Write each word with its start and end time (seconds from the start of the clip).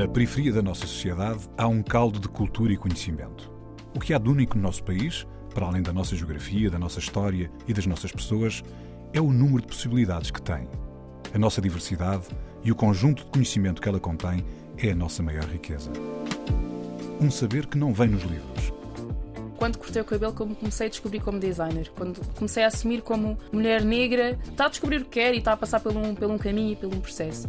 Na 0.00 0.08
periferia 0.08 0.50
da 0.50 0.62
nossa 0.62 0.86
sociedade 0.86 1.46
há 1.58 1.68
um 1.68 1.82
caldo 1.82 2.18
de 2.18 2.26
cultura 2.26 2.72
e 2.72 2.76
conhecimento. 2.78 3.52
O 3.94 4.00
que 4.00 4.14
há 4.14 4.18
de 4.18 4.30
único 4.30 4.56
no 4.56 4.62
nosso 4.62 4.82
país, 4.82 5.26
para 5.54 5.66
além 5.66 5.82
da 5.82 5.92
nossa 5.92 6.16
geografia, 6.16 6.70
da 6.70 6.78
nossa 6.78 6.98
história 6.98 7.50
e 7.68 7.74
das 7.74 7.84
nossas 7.84 8.10
pessoas, 8.10 8.62
é 9.12 9.20
o 9.20 9.30
número 9.30 9.60
de 9.60 9.66
possibilidades 9.66 10.30
que 10.30 10.40
tem. 10.40 10.66
A 11.34 11.38
nossa 11.38 11.60
diversidade 11.60 12.28
e 12.64 12.72
o 12.72 12.74
conjunto 12.74 13.26
de 13.26 13.30
conhecimento 13.30 13.82
que 13.82 13.90
ela 13.90 14.00
contém 14.00 14.42
é 14.78 14.90
a 14.90 14.94
nossa 14.94 15.22
maior 15.22 15.44
riqueza. 15.44 15.92
Um 17.20 17.30
saber 17.30 17.66
que 17.66 17.76
não 17.76 17.92
vem 17.92 18.08
nos 18.08 18.22
livros. 18.22 18.72
Quando 19.58 19.76
cortei 19.76 20.00
o 20.00 20.04
cabelo, 20.06 20.32
como 20.32 20.56
comecei 20.56 20.86
a 20.86 20.88
descobrir 20.88 21.20
como 21.20 21.38
designer. 21.38 21.92
Quando 21.94 22.24
comecei 22.36 22.64
a 22.64 22.68
assumir 22.68 23.02
como 23.02 23.36
mulher 23.52 23.84
negra, 23.84 24.38
está 24.50 24.64
a 24.64 24.68
descobrir 24.70 25.02
o 25.02 25.04
que 25.04 25.20
quer 25.20 25.34
e 25.34 25.38
está 25.40 25.52
a 25.52 25.58
passar 25.58 25.78
por 25.78 25.94
um, 25.94 26.14
por 26.14 26.30
um 26.30 26.38
caminho 26.38 26.72
e 26.72 26.76
por 26.76 26.86
um 26.86 27.00
processo. 27.00 27.46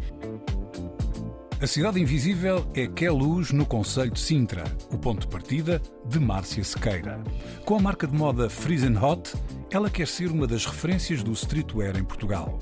A 1.62 1.66
Cidade 1.68 2.00
Invisível 2.00 2.66
é 2.74 2.88
Que 2.88 3.08
Luz 3.08 3.52
no 3.52 3.64
Conselho 3.64 4.10
de 4.10 4.18
Sintra, 4.18 4.64
o 4.90 4.98
ponto 4.98 5.20
de 5.20 5.28
partida 5.28 5.80
de 6.04 6.18
Márcia 6.18 6.64
Sequeira. 6.64 7.22
Com 7.64 7.76
a 7.76 7.78
marca 7.78 8.04
de 8.04 8.12
moda 8.16 8.50
Friesen 8.50 8.98
Hot, 8.98 9.32
ela 9.70 9.88
quer 9.88 10.08
ser 10.08 10.32
uma 10.32 10.44
das 10.44 10.66
referências 10.66 11.22
do 11.22 11.30
streetwear 11.30 11.96
em 11.96 12.02
Portugal. 12.02 12.58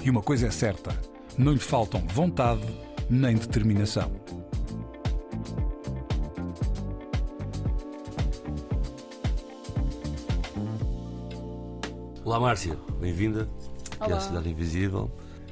E 0.00 0.08
uma 0.08 0.22
coisa 0.22 0.46
é 0.46 0.50
certa, 0.52 0.96
não 1.36 1.54
lhe 1.54 1.58
faltam 1.58 2.06
vontade 2.06 2.62
nem 3.10 3.34
determinação. 3.34 4.12
Olá 12.24 12.38
Márcia, 12.38 12.78
bem-vinda 13.00 13.50
à 13.98 14.20
Cidade 14.20 14.48
Invisível. 14.48 15.10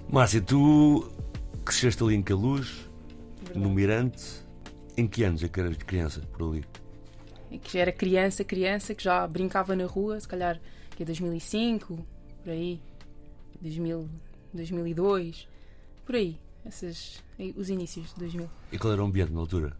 Márcia, 0.08 0.40
tu 0.40 1.10
cresceste 1.64 2.02
ali 2.02 2.14
em 2.14 2.22
Caluz, 2.22 2.83
no 3.54 3.70
Mirante. 3.70 4.44
Em 4.96 5.06
que 5.06 5.24
anos 5.24 5.42
é 5.42 5.48
que 5.48 5.58
eras 5.58 5.76
criança 5.76 6.20
por 6.32 6.50
ali? 6.50 6.64
Que 7.58 7.72
já 7.72 7.80
era 7.80 7.92
criança, 7.92 8.44
criança, 8.44 8.94
que 8.94 9.02
já 9.02 9.26
brincava 9.26 9.74
na 9.74 9.86
rua, 9.86 10.18
se 10.20 10.28
calhar 10.28 10.60
que 10.96 11.02
é 11.02 11.06
2005, 11.06 11.98
por 12.42 12.50
aí, 12.50 12.80
2000, 13.60 14.08
2002, 14.52 15.48
por 16.04 16.14
aí, 16.14 16.38
esses, 16.64 17.22
os 17.56 17.68
inícios 17.68 18.12
de 18.14 18.20
2000. 18.20 18.50
E 18.72 18.78
qual 18.78 18.92
era 18.92 19.02
o 19.02 19.06
ambiente 19.06 19.32
na 19.32 19.40
altura? 19.40 19.76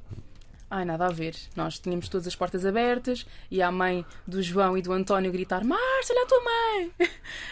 Ai, 0.71 0.85
nada 0.85 1.07
a 1.07 1.11
ver. 1.11 1.37
Nós 1.55 1.79
tínhamos 1.79 2.09
todas 2.09 2.27
as 2.27 2.35
portas 2.35 2.67
abertas 2.67 3.25
e 3.51 3.63
a 3.63 3.71
mãe 3.71 4.05
do 4.27 4.43
João 4.43 4.77
e 4.77 4.83
do 4.83 4.93
António 4.93 5.31
gritar: 5.31 5.63
Márcia, 5.65 6.15
olha 6.15 6.25
a 6.25 6.27
tua 6.27 6.41
mãe! 6.45 6.93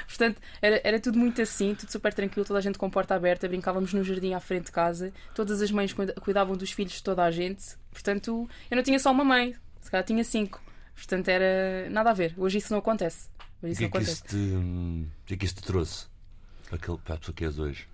Portanto, 0.09 0.41
era, 0.61 0.81
era 0.83 0.99
tudo 1.01 1.19
muito 1.19 1.41
assim, 1.41 1.75
tudo 1.75 1.93
super 1.93 2.13
tranquilo, 2.13 2.45
toda 2.45 2.59
a 2.59 2.63
gente 2.63 2.79
com 2.79 2.91
porta 2.91 3.15
aberta, 3.15 3.47
brincávamos 3.49 3.93
no 3.93 4.03
jardim 4.03 4.35
à 4.35 4.41
frente 4.41 4.67
de 4.67 4.73
casa, 4.73 5.13
todas 5.35 5.63
as 5.63 5.71
mães 5.71 5.93
cuida- 5.93 6.15
cuidavam 6.15 6.57
dos 6.57 6.73
filhos 6.73 6.95
de 6.95 7.03
toda 7.03 7.23
a 7.23 7.31
gente. 7.31 7.77
Portanto, 7.93 8.49
eu 8.71 8.77
não 8.77 8.83
tinha 8.83 8.99
só 8.99 9.11
uma 9.13 9.25
mãe, 9.25 9.55
se 9.81 9.91
calhar 9.91 10.05
tinha 10.05 10.25
cinco. 10.25 10.61
Portanto, 10.95 11.29
era 11.29 11.89
nada 11.91 12.11
a 12.11 12.15
ver. 12.15 12.35
Hoje 12.37 12.59
isso 12.59 12.73
não 12.73 12.79
acontece. 12.81 13.29
Hoje 13.63 13.71
O 13.71 13.73
isso 13.73 13.79
que 13.79 13.85
é 13.85 13.87
não 13.87 13.91
que 13.93 13.97
acontece. 13.99 14.13
isso 14.13 14.25
te, 14.29 14.37
hum, 14.37 15.07
o 15.23 15.27
que 15.27 15.35
é 15.35 15.37
que 15.37 15.45
isso 15.45 15.55
te 15.55 15.63
trouxe? 15.63 16.07
Para, 16.67 16.77
aquele, 16.77 16.99
para 16.99 17.15
a 17.15 17.19
pessoa 17.19 17.35
que 17.35 17.45
és 17.45 17.59
hoje? 17.59 17.87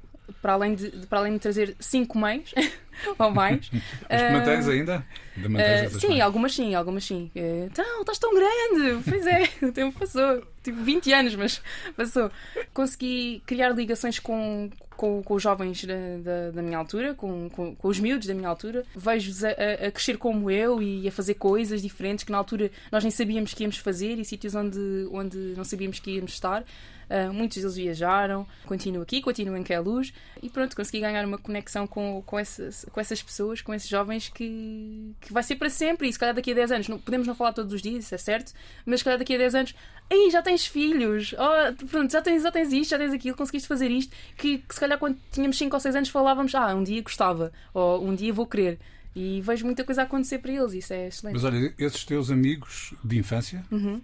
Para 0.43 0.53
além 0.55 0.75
de- 0.75 1.07
para 1.07 1.19
além 1.21 1.33
de 1.35 1.39
trazer 1.39 1.75
cinco 1.81 2.19
mães 2.19 2.53
ou 3.19 3.31
mais. 3.31 3.71
Mas 3.73 3.83
ah, 4.23 4.31
mantens 4.33 4.69
ainda? 4.69 5.07
Ainda 5.37 5.49
mantens 5.49 5.81
Uh, 5.81 5.85
essas 5.87 6.01
sim, 6.01 6.09
mães? 6.09 6.21
algumas 6.21 6.55
sim, 6.55 6.75
algumas 6.75 7.05
sim. 7.05 7.31
Uh, 7.37 7.67
Então, 7.67 8.01
estás 8.01 8.19
tão 8.19 8.35
grande! 8.35 9.03
Pois 9.09 9.27
é, 9.27 9.43
o 9.67 9.73
tempo 9.73 9.99
passou. 9.99 10.43
Tipo 10.63 10.83
20 10.83 11.13
anos, 11.13 11.35
mas 11.35 11.63
passou. 11.97 12.31
Consegui 12.75 13.43
criar 13.47 13.71
ligações 13.71 14.19
com, 14.19 14.69
com, 14.97 15.23
com 15.23 15.35
os 15.35 15.43
jovens 15.43 15.85
da, 15.85 15.95
da, 16.23 16.51
da 16.51 16.63
minha 16.63 16.77
altura, 16.77 17.15
com, 17.15 17.49
com, 17.49 17.75
com 17.75 17.89
os 17.89 17.99
miúdos 17.99 18.27
da 18.27 18.35
minha 18.35 18.49
altura. 18.49 18.85
Vejo-os 18.95 19.45
a, 19.45 19.51
a- 19.51 19.91
crescer 19.91 20.19
como 20.19 20.51
eu 20.51 20.83
e 20.83 21.07
a 21.09 21.13
fazer 21.13 21.35
coisas 21.35 21.81
diferentes 21.81 22.25
que 22.25 22.33
na 22.33 22.39
altura 22.39 22.71
nós 22.93 23.03
nem 23.03 23.11
sabíamos 23.11 23.55
que 23.55 23.63
íamos 23.63 23.79
fazer 23.79 24.19
e 24.19 24.25
sítios 24.25 24.55
onde, 24.55 24.79
onde 25.11 25.37
não 25.57 25.65
sabíamos 25.65 26.01
que 26.01 26.11
íamos 26.11 26.33
estar. 26.33 26.63
Uh, 27.09 27.33
muitos 27.33 27.57
deles 27.57 27.75
viajaram, 27.77 28.47
continuo 28.67 29.01
aqui, 29.03 29.23
continuo 29.23 29.57
em 29.57 29.63
Queluz 29.63 30.13
e 30.43 30.51
pronto, 30.51 30.77
consegui 30.77 31.01
ganhar 31.01 31.25
uma 31.25 31.39
conexão 31.39 31.87
com, 31.87 32.23
com, 32.27 32.39
essas, 32.39 32.85
com 32.91 33.01
essas 33.01 33.23
pessoas, 33.23 33.61
com 33.61 33.73
esses 33.75 33.89
jovens 33.89 34.29
que, 34.29 35.15
que 35.21 35.33
vai 35.33 35.43
ser 35.43 35.57
para 35.57 35.71
sempre. 35.71 36.09
E 36.09 36.13
se 36.13 36.19
calhar 36.19 36.35
daqui 36.35 36.51
a 36.53 36.55
10 36.55 36.73
anos, 36.73 36.89
não, 36.89 36.99
podemos 36.99 37.27
não 37.27 37.35
falar 37.35 37.53
todos 37.53 37.73
os 37.73 37.83
dias, 37.83 38.05
isso 38.05 38.15
é 38.15 38.19
certo, 38.19 38.53
mas 38.87 39.01
se 39.01 39.05
calhar 39.05 39.19
daqui 39.19 39.35
a 39.35 39.39
10 39.39 39.55
anos, 39.55 39.75
aí 40.11 40.29
já 40.31 40.43
tens 40.43 40.67
filhos, 40.67 41.35
oh, 41.39 41.87
pronto, 41.87 42.11
já 42.11 42.23
tens, 42.23 42.43
já 42.43 42.51
tens 42.53 42.73
isto, 42.73 42.91
já 42.91 42.99
tens 42.99 43.13
aquilo, 43.13 43.37
conseguiste 43.37 43.69
fazer 43.69 43.91
isto, 43.91 44.15
que, 44.37 44.59
que 44.59 44.75
se 44.75 44.81
calhar 44.81 44.99
quando 44.99 45.19
tínhamos 45.33 45.57
5 45.59 45.75
ou 45.77 45.81
6 45.81 45.97
anos 45.97 46.09
falávamos, 46.09 46.55
ah, 46.55 46.75
um 46.75 46.83
dia 46.83 47.03
gostava, 47.03 47.53
ou 47.75 48.05
um 48.07 48.15
dia 48.15 48.33
vou 48.33 48.47
querer. 48.47 48.79
E 49.17 49.41
vejo 49.41 49.65
muita 49.65 49.83
coisa 49.85 50.03
a 50.03 50.05
acontecer 50.05 50.39
para 50.39 50.53
eles, 50.53 50.73
isso 50.75 50.93
é 50.93 51.09
excelente. 51.09 51.35
Mas 51.35 51.45
olha, 51.45 51.75
esses 51.79 52.05
teus 52.05 52.31
amigos 52.31 52.95
de 53.03 53.19
infância, 53.19 53.65
Uhum. 53.71 54.01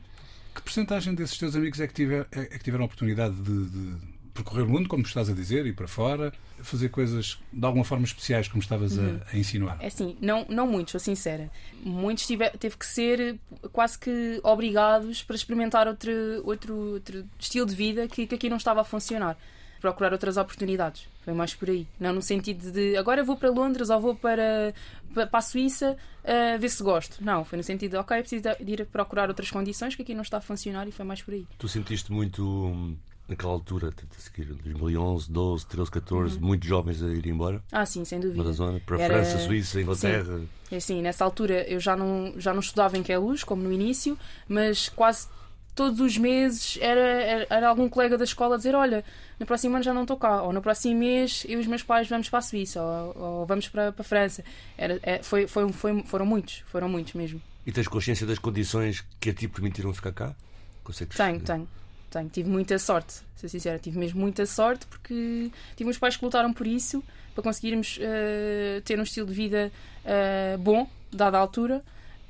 que 0.54 0.62
porcentagem 0.62 1.14
desses 1.14 1.38
teus 1.38 1.54
amigos 1.54 1.78
é 1.80 1.86
que, 1.86 1.94
tiver, 1.94 2.26
é 2.32 2.44
que 2.46 2.64
tiveram 2.64 2.84
a 2.84 2.86
oportunidade 2.86 3.34
de, 3.36 3.66
de 3.66 3.96
percorrer 4.34 4.62
o 4.64 4.68
mundo, 4.68 4.88
como 4.88 5.02
estás 5.04 5.30
a 5.30 5.32
dizer, 5.32 5.64
e 5.64 5.72
para 5.72 5.86
fora, 5.86 6.32
fazer 6.60 6.88
coisas 6.88 7.38
de 7.52 7.64
alguma 7.64 7.84
forma 7.84 8.04
especiais, 8.04 8.48
como 8.48 8.60
estavas 8.60 8.98
Uhum. 8.98 9.20
a, 9.30 9.34
a 9.34 9.38
insinuar? 9.38 9.78
É 9.80 9.86
assim, 9.86 10.16
não, 10.20 10.44
não 10.48 10.66
muitos, 10.66 10.90
sou 10.92 11.00
sincera. 11.00 11.50
Muitos 11.82 12.26
tive, 12.26 12.50
teve 12.50 12.76
que 12.76 12.84
ser 12.86 13.38
quase 13.72 13.98
que 13.98 14.40
obrigados 14.42 15.22
para 15.22 15.36
experimentar 15.36 15.86
outro, 15.86 16.10
outro, 16.44 16.74
outro 16.94 17.24
estilo 17.38 17.64
de 17.66 17.74
vida 17.74 18.08
que, 18.08 18.26
que 18.26 18.34
aqui 18.34 18.50
não 18.50 18.56
estava 18.56 18.80
a 18.80 18.84
funcionar. 18.84 19.36
Procurar 19.80 20.12
outras 20.12 20.36
oportunidades. 20.38 21.06
Foi 21.24 21.34
mais 21.34 21.54
por 21.54 21.68
aí. 21.68 21.86
Não 22.00 22.12
no 22.14 22.22
sentido 22.22 22.72
de 22.72 22.96
agora 22.96 23.22
vou 23.22 23.36
para 23.36 23.50
Londres 23.50 23.90
ou 23.90 24.00
vou 24.00 24.14
para, 24.16 24.72
para 25.12 25.28
a 25.30 25.42
Suíça 25.42 25.96
a 26.24 26.56
ver 26.56 26.70
se 26.70 26.82
gosto. 26.82 27.22
Não, 27.22 27.44
foi 27.44 27.58
no 27.58 27.62
sentido 27.62 27.90
de 27.92 27.96
ok, 27.98 28.18
preciso 28.20 28.42
de 28.42 28.72
ir 28.72 28.86
procurar 28.86 29.28
outras 29.28 29.50
condições 29.50 29.94
que 29.94 30.00
aqui 30.02 30.14
não 30.14 30.22
está 30.22 30.38
a 30.38 30.40
funcionar 30.40 30.88
e 30.88 30.92
foi 30.92 31.04
mais 31.04 31.20
por 31.22 31.34
aí. 31.34 31.46
Tu 31.58 31.68
sentiste 31.68 32.10
muito, 32.10 32.42
hum, 32.42 32.96
naquela 33.28 33.52
altura, 33.52 33.90
seguir, 34.18 34.44
2011, 34.46 35.30
12, 35.30 35.66
13, 35.66 35.90
14, 35.90 36.38
muitos 36.40 36.68
jovens 36.68 37.02
a 37.02 37.06
ir 37.08 37.26
embora 37.26 37.62
Ah, 37.72 37.86
sim, 37.86 38.04
sem 38.04 38.20
dúvida. 38.20 38.44
da 38.44 38.52
zona, 38.52 38.80
para 38.84 38.96
a 38.96 39.00
Era- 39.00 39.14
França, 39.24 39.38
Suíça, 39.38 39.80
Inglaterra. 39.80 40.42
É 40.70 40.76
assim, 40.76 41.00
nessa 41.02 41.24
altura 41.24 41.62
eu 41.68 41.80
já 41.80 41.96
não, 41.96 42.34
já 42.38 42.52
não 42.52 42.60
estudava 42.60 42.98
em 42.98 43.02
Queluz, 43.02 43.42
como 43.44 43.62
no 43.62 43.72
início, 43.72 44.18
mas 44.48 44.88
quase 44.88 45.28
todos 45.74 45.98
os 46.00 46.16
meses 46.18 46.78
era, 46.80 47.00
era, 47.00 47.46
era 47.50 47.68
algum 47.68 47.88
colega 47.88 48.16
da 48.18 48.24
escola 48.24 48.54
a 48.54 48.58
dizer: 48.58 48.74
Olha, 48.74 49.04
no 49.40 49.46
próximo 49.46 49.74
ano 49.74 49.84
já 49.84 49.94
não 49.94 50.02
estou 50.02 50.16
cá, 50.16 50.42
ou 50.42 50.52
no 50.52 50.60
próximo 50.62 50.98
mês 50.98 51.44
eu 51.48 51.58
e 51.58 51.60
os 51.62 51.66
meus 51.66 51.82
pais 51.82 52.08
vamos 52.08 52.28
para 52.28 52.38
a 52.40 52.42
Suíça, 52.42 52.82
ou, 52.82 53.16
ou 53.40 53.46
vamos 53.46 53.68
para, 53.68 53.90
para 53.92 54.02
a 54.02 54.04
França. 54.04 54.44
Era, 54.76 54.98
é, 55.02 55.22
foi, 55.22 55.46
foi, 55.46 55.72
foi, 55.72 56.02
foram 56.04 56.26
muitos, 56.26 56.62
foram 56.66 56.88
muitos 56.88 57.14
mesmo. 57.14 57.40
E 57.66 57.72
tens 57.72 57.88
consciência 57.88 58.26
das 58.26 58.38
condições 58.38 59.02
que 59.18 59.30
a 59.30 59.34
ti 59.34 59.48
permitiram 59.48 59.92
ficar 59.94 60.12
cá? 60.12 60.34
Consegues? 60.82 61.16
Tenho, 61.16 61.40
tenho, 61.40 61.66
tenho. 62.14 62.28
Tive 62.30 62.48
muita 62.48 62.78
sorte, 62.78 63.14
ser 63.36 63.48
sincera, 63.48 63.78
tive 63.78 63.98
mesmo 63.98 64.20
muita 64.20 64.46
sorte 64.46 64.86
porque 64.86 65.50
tive 65.76 65.90
uns 65.90 65.98
pais 65.98 66.16
que 66.16 66.24
lutaram 66.24 66.52
por 66.52 66.66
isso, 66.66 67.02
para 67.34 67.42
conseguirmos 67.42 67.98
eh, 68.00 68.80
ter 68.84 68.98
um 68.98 69.02
estilo 69.02 69.26
de 69.26 69.34
vida 69.34 69.70
eh, 70.04 70.56
bom, 70.58 70.88
dada 71.12 71.36
a 71.36 71.40
altura, 71.40 71.82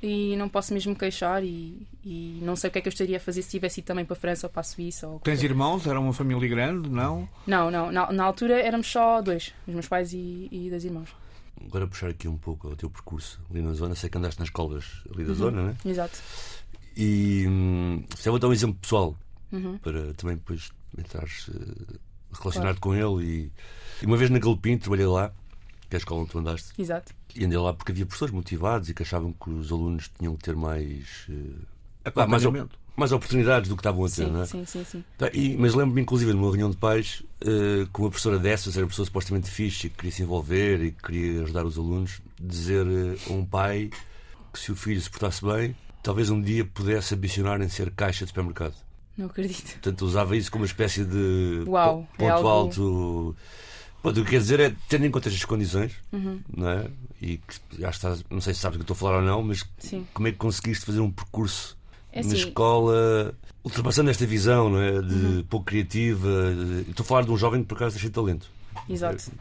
e 0.03 0.35
não 0.35 0.49
posso 0.49 0.73
mesmo 0.73 0.95
queixar. 0.95 1.43
E, 1.43 1.87
e 2.03 2.39
não 2.43 2.55
sei 2.55 2.69
o 2.69 2.71
que 2.73 2.79
é 2.79 2.81
que 2.81 2.87
eu 2.87 2.91
estaria 2.91 3.17
a 3.17 3.19
fazer 3.19 3.41
se 3.41 3.49
tivesse 3.51 3.79
ido 3.79 3.85
também 3.87 4.05
para 4.05 4.15
a 4.15 4.19
França 4.19 4.45
ou 4.47 4.51
para 4.51 4.59
a 4.61 4.63
Suíça. 4.63 5.07
Ou 5.07 5.19
Tens 5.19 5.41
irmãos? 5.41 5.87
Era 5.87 5.99
uma 5.99 6.13
família 6.13 6.47
grande? 6.49 6.89
Não? 6.89 7.27
Não, 7.47 7.71
não, 7.71 7.91
na, 7.91 8.11
na 8.11 8.23
altura 8.23 8.59
éramos 8.61 8.87
só 8.87 9.21
dois, 9.21 9.53
os 9.67 9.73
meus 9.73 9.87
pais 9.87 10.11
e, 10.13 10.47
e 10.51 10.67
dois 10.69 10.83
irmãos. 10.85 11.09
Agora 11.65 11.87
puxar 11.87 12.09
aqui 12.09 12.27
um 12.27 12.37
pouco 12.37 12.67
o 12.67 12.75
teu 12.75 12.89
percurso 12.89 13.39
ali 13.49 13.61
na 13.61 13.73
zona. 13.73 13.95
Sei 13.95 14.09
que 14.09 14.17
andaste 14.17 14.39
nas 14.39 14.49
escolas 14.49 14.85
ali 15.11 15.23
Uhum. 15.23 15.27
da 15.29 15.33
zona, 15.33 15.63
né? 15.67 15.75
Exato. 15.85 16.19
E 16.97 17.45
hum, 17.47 18.03
se 18.15 18.27
eu 18.29 18.33
vou 18.33 18.39
dar 18.39 18.47
um 18.49 18.53
exemplo 18.53 18.77
pessoal 18.81 19.15
Uhum. 19.51 19.77
para 19.77 20.13
também 20.15 20.35
depois 20.35 20.69
entrares 20.97 21.49
eh, 21.53 21.95
relacionado 22.41 22.79
com 22.79 22.93
ele. 22.93 23.23
E, 23.25 23.51
e 24.01 24.05
uma 24.05 24.17
vez 24.17 24.29
na 24.29 24.39
Galpim 24.39 24.77
trabalhei 24.77 25.05
lá, 25.05 25.29
que 25.89 25.95
é 25.95 25.97
a 25.97 25.99
escola 25.99 26.21
onde 26.21 26.31
tu 26.31 26.39
andaste, 26.39 26.69
Exato. 26.77 27.13
e 27.35 27.45
andei 27.45 27.57
lá 27.57 27.73
porque 27.73 27.91
havia 27.91 28.05
professores 28.05 28.33
motivados 28.33 28.89
e 28.89 28.93
que 28.93 29.03
achavam 29.03 29.31
que 29.33 29.49
os 29.49 29.71
alunos 29.71 30.09
tinham 30.17 30.35
que 30.35 30.43
ter 30.43 30.55
mais. 30.55 31.27
pá, 32.13 32.25
mais, 32.27 32.43
mais 32.97 33.11
oportunidades 33.11 33.69
do 33.69 33.75
que 33.75 33.81
estavam 33.81 34.05
a 34.05 34.09
ter, 34.09 34.27
não 34.27 34.45
Sim, 34.45 34.61
é? 34.61 34.63
sim, 34.63 34.65
sim, 34.65 34.83
sim. 34.85 35.03
Tá, 35.17 35.29
e- 35.33 35.55
mas 35.57 35.73
lembro-me, 35.75 36.01
inclusive, 36.01 36.33
numa 36.33 36.47
reunião 36.47 36.69
de 36.71 36.77
pais, 36.77 37.23
eh, 37.41 37.85
com 37.91 38.03
uma 38.03 38.09
professora 38.09 38.39
dessas, 38.39 38.75
era 38.77 38.85
uma 38.85 38.89
pessoa 38.89 39.05
supostamente 39.05 39.49
fixe, 39.49 39.87
e 39.87 39.89
que 39.89 39.97
queria 39.97 40.11
se 40.11 40.23
envolver 40.23 40.81
e 40.81 40.91
que 40.91 41.03
queria 41.03 41.43
ajudar 41.43 41.65
os 41.65 41.77
alunos, 41.77 42.21
dizer 42.39 42.85
eh, 42.87 43.17
a 43.29 43.33
um 43.33 43.45
pai 43.45 43.89
que 44.53 44.59
se 44.59 44.71
o 44.71 44.75
filho 44.75 45.01
se 45.01 45.09
portasse 45.09 45.43
bem, 45.45 45.75
talvez 46.01 46.29
um 46.29 46.41
dia 46.41 46.63
pudesse 46.63 47.13
ambicionar 47.13 47.61
em 47.61 47.67
ser 47.67 47.91
caixa 47.91 48.23
de 48.25 48.29
supermercado. 48.29 48.75
Não 49.17 49.27
acredito. 49.27 49.71
Portanto, 49.73 50.01
usava 50.03 50.35
isso 50.35 50.51
como 50.51 50.63
uma 50.63 50.67
espécie 50.67 51.05
de 51.05 51.63
Uau, 51.67 52.07
é 52.13 52.17
ponto 52.17 52.31
algo- 52.31 52.47
alto. 52.49 53.35
Pronto, 54.01 54.21
o 54.21 54.23
que 54.23 54.31
quer 54.31 54.39
dizer 54.39 54.59
é, 54.59 54.75
tendo 54.87 55.05
em 55.05 55.11
conta 55.11 55.29
estas 55.29 55.43
condições, 55.45 55.93
Uhum. 56.11 56.39
não 56.55 56.69
é? 56.69 56.87
E 57.21 57.37
que, 57.37 57.55
já 57.79 57.89
estás, 57.89 58.23
não 58.29 58.39
sei 58.41 58.53
se 58.53 58.59
sabes 58.59 58.75
o 58.75 58.79
que 58.79 58.83
estou 58.83 58.93
a 58.93 58.97
falar 58.97 59.17
ou 59.17 59.23
não, 59.23 59.41
mas 59.41 59.63
Sim. 59.79 60.05
como 60.13 60.27
é 60.27 60.31
que 60.31 60.37
conseguiste 60.37 60.85
fazer 60.85 60.99
um 60.99 61.09
percurso 61.09 61.75
É 62.11 62.21
na 62.21 62.27
assim, 62.27 62.37
escola, 62.37 63.33
ultrapassando 63.63 64.09
esta 64.11 64.25
visão, 64.27 64.69
não 64.69 64.79
é? 64.79 65.01
De 65.01 65.13
Uhum. 65.15 65.43
pouco 65.49 65.65
criativa. 65.65 66.29
Estou 66.87 67.03
a 67.03 67.07
falar 67.07 67.23
de 67.23 67.31
um 67.31 67.37
jovem 67.37 67.61
que 67.61 67.67
por 67.67 67.75
acaso 67.77 67.97
de 67.97 68.09
talento. 68.09 68.47
exato. 68.87 69.31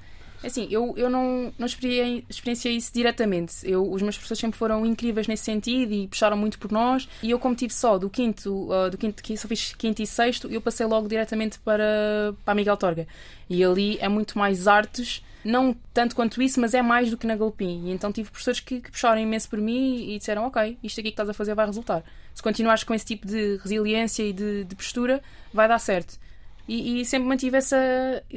Assim, 0.44 0.68
eu, 0.70 0.94
eu 0.96 1.08
não, 1.08 1.52
não 1.58 1.66
experienciei, 1.66 2.76
isso 2.76 2.92
diretamente. 2.92 3.54
Eu, 3.62 3.90
os 3.90 4.02
meus 4.02 4.16
professores 4.16 4.40
sempre 4.40 4.58
foram 4.58 4.84
incríveis 4.84 5.26
nesse 5.26 5.44
sentido 5.44 5.92
e 5.92 6.08
puxaram 6.08 6.36
muito 6.36 6.58
por 6.58 6.70
nós. 6.70 7.08
E 7.22 7.30
eu, 7.30 7.38
como 7.38 7.54
tive 7.54 7.72
só 7.72 7.98
do 7.98 8.10
quinto, 8.10 8.70
uh, 8.70 8.90
do 8.90 8.98
quinto, 8.98 9.22
só 9.38 9.48
fiz 9.48 9.74
quinto 9.74 10.02
e 10.02 10.06
sexto, 10.06 10.48
eu 10.50 10.60
passei 10.60 10.86
logo 10.86 11.08
diretamente 11.08 11.58
para, 11.58 12.34
para 12.44 12.52
a 12.52 12.54
Miguel 12.54 12.76
Torga. 12.76 13.06
E 13.48 13.64
ali 13.64 13.98
é 14.00 14.08
muito 14.08 14.38
mais 14.38 14.66
artes, 14.66 15.22
não 15.44 15.76
tanto 15.92 16.16
quanto 16.16 16.40
isso, 16.40 16.60
mas 16.60 16.72
é 16.72 16.80
mais 16.80 17.10
do 17.10 17.16
que 17.16 17.26
na 17.26 17.36
Galpim. 17.36 17.86
E 17.86 17.90
então 17.90 18.10
tive 18.10 18.30
professores 18.30 18.60
que, 18.60 18.80
que 18.80 18.90
puxaram 18.90 19.20
imenso 19.20 19.48
por 19.48 19.60
mim 19.60 20.10
e 20.10 20.18
disseram: 20.18 20.46
Ok, 20.46 20.78
isto 20.82 21.00
aqui 21.00 21.10
que 21.10 21.12
estás 21.12 21.28
a 21.28 21.34
fazer 21.34 21.54
vai 21.54 21.66
resultar. 21.66 22.02
Se 22.34 22.42
continuares 22.42 22.82
com 22.82 22.94
esse 22.94 23.04
tipo 23.04 23.26
de 23.26 23.56
resiliência 23.62 24.22
e 24.22 24.32
de, 24.32 24.64
de 24.64 24.74
postura, 24.74 25.22
vai 25.52 25.68
dar 25.68 25.78
certo. 25.78 26.18
E, 26.66 27.00
e, 27.00 27.04
sempre 27.04 27.28
mantive, 27.28 27.56
essa, 27.56 27.76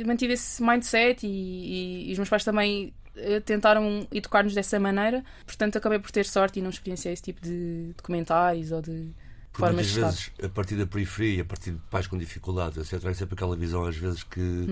mantive 0.06 0.34
esse 0.34 0.62
mindset 0.62 1.26
e, 1.26 1.30
e, 1.30 2.10
e 2.10 2.12
os 2.12 2.18
meus 2.18 2.30
pais 2.30 2.44
também 2.44 2.94
eh, 3.16 3.40
tentaram 3.40 4.08
educar-nos 4.12 4.54
dessa 4.54 4.80
maneira. 4.80 5.24
Portanto, 5.46 5.78
acabei 5.78 5.98
por 6.00 6.12
ter 6.12 6.26
sorte 6.26 6.60
e 6.60 6.62
não 6.62 6.70
experienciei 6.70 7.14
esse 7.14 7.24
tipo 7.24 7.42
de, 7.42 7.94
de 7.94 8.04
comentários 8.04 8.72
ou 8.72 8.82
de 8.82 9.12
Porque 9.52 9.60
formas 9.60 9.86
de 9.88 9.94
estar. 9.94 10.08
vezes, 10.08 10.32
a 10.44 10.50
partir 10.50 10.76
da 10.76 10.86
periferia, 10.86 11.42
a 11.42 11.46
partir 11.46 11.72
de 11.72 11.80
pais 11.90 12.06
com 12.06 12.18
dificuldades, 12.18 12.78
etc., 12.78 13.08
há 13.08 13.14
sempre 13.14 13.34
aquela 13.34 13.56
visão, 13.56 13.86
às 13.86 13.96
vezes, 13.96 14.24
que 14.24 14.68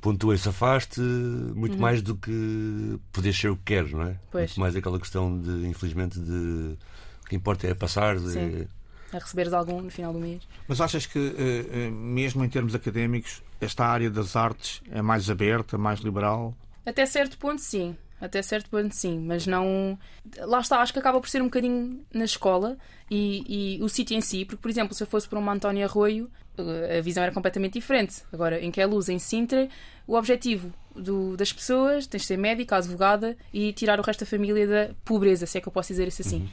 pontua 0.00 0.34
e 0.34 0.38
se 0.38 0.48
afaste 0.48 1.00
muito 1.00 1.78
mais 1.78 2.02
do 2.02 2.16
que 2.16 2.98
poder 3.12 3.32
ser 3.32 3.48
o 3.48 3.56
que 3.56 3.62
queres, 3.64 3.92
não 3.92 4.02
é? 4.02 4.16
Pois. 4.30 4.50
Muito 4.50 4.60
mais 4.60 4.76
aquela 4.76 4.98
questão 4.98 5.38
de, 5.38 5.66
infelizmente, 5.66 6.18
de 6.18 6.76
o 7.22 7.28
que 7.28 7.36
importa 7.36 7.66
é 7.66 7.74
passar. 7.74 8.18
de-. 8.18 8.68
A 9.12 9.18
receberes 9.18 9.52
algum 9.52 9.80
no 9.80 9.90
final 9.90 10.12
do 10.12 10.18
mês. 10.18 10.40
Mas 10.68 10.80
achas 10.80 11.06
que, 11.06 11.18
eh, 11.18 11.66
eh, 11.86 11.90
mesmo 11.90 12.44
em 12.44 12.48
termos 12.48 12.74
académicos, 12.74 13.42
esta 13.60 13.84
área 13.84 14.10
das 14.10 14.36
artes 14.36 14.80
é 14.90 15.02
mais 15.02 15.28
aberta, 15.28 15.76
mais 15.76 16.00
liberal? 16.00 16.54
Até 16.86 17.04
certo 17.06 17.36
ponto, 17.38 17.60
sim. 17.60 17.96
Até 18.20 18.42
certo 18.42 18.68
ponto, 18.70 18.94
sim. 18.94 19.18
Mas 19.18 19.46
não. 19.46 19.98
Lá 20.38 20.60
está, 20.60 20.80
acho 20.80 20.92
que 20.92 20.98
acaba 20.98 21.20
por 21.20 21.28
ser 21.28 21.40
um 21.40 21.46
bocadinho 21.46 22.04
na 22.12 22.24
escola 22.24 22.76
e, 23.10 23.76
e 23.78 23.82
o 23.82 23.88
sítio 23.88 24.16
em 24.16 24.20
si. 24.20 24.44
Porque, 24.44 24.60
por 24.60 24.70
exemplo, 24.70 24.94
se 24.94 25.02
eu 25.02 25.06
fosse 25.06 25.26
para 25.28 25.38
uma 25.38 25.52
António 25.52 25.84
Arroio, 25.84 26.30
eh, 26.58 26.98
a 26.98 27.00
visão 27.02 27.22
era 27.22 27.32
completamente 27.32 27.74
diferente. 27.74 28.22
Agora, 28.32 28.60
em 28.62 28.70
que 28.70 28.80
é 28.80 28.86
luz, 28.86 29.08
em 29.08 29.18
Sintra, 29.18 29.68
o 30.06 30.14
objetivo 30.16 30.72
do- 30.94 31.36
das 31.36 31.52
pessoas 31.52 32.06
tens 32.06 32.20
de 32.22 32.26
ser 32.26 32.36
médica, 32.36 32.76
advogada 32.76 33.36
e 33.54 33.72
tirar 33.72 33.98
o 33.98 34.02
resto 34.02 34.20
da 34.20 34.26
família 34.26 34.66
da 34.66 34.90
pobreza, 35.04 35.46
se 35.46 35.56
é 35.56 35.60
que 35.60 35.68
eu 35.68 35.72
posso 35.72 35.88
dizer 35.88 36.06
isso 36.08 36.20
assim. 36.22 36.48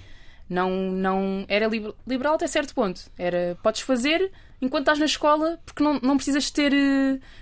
Não, 0.50 0.70
não 0.92 1.46
era 1.48 1.68
liber- 1.68 1.94
liberal 2.08 2.36
até 2.36 2.48
certo 2.48 2.74
ponto. 2.74 3.02
Era 3.18 3.58
podes 3.62 3.82
fazer 3.82 4.32
enquanto 4.62 4.84
estás 4.84 5.00
na 5.00 5.06
escola, 5.06 5.60
porque 5.66 5.84
não, 5.84 6.00
não 6.02 6.16
precisas 6.16 6.50
ter 6.50 6.72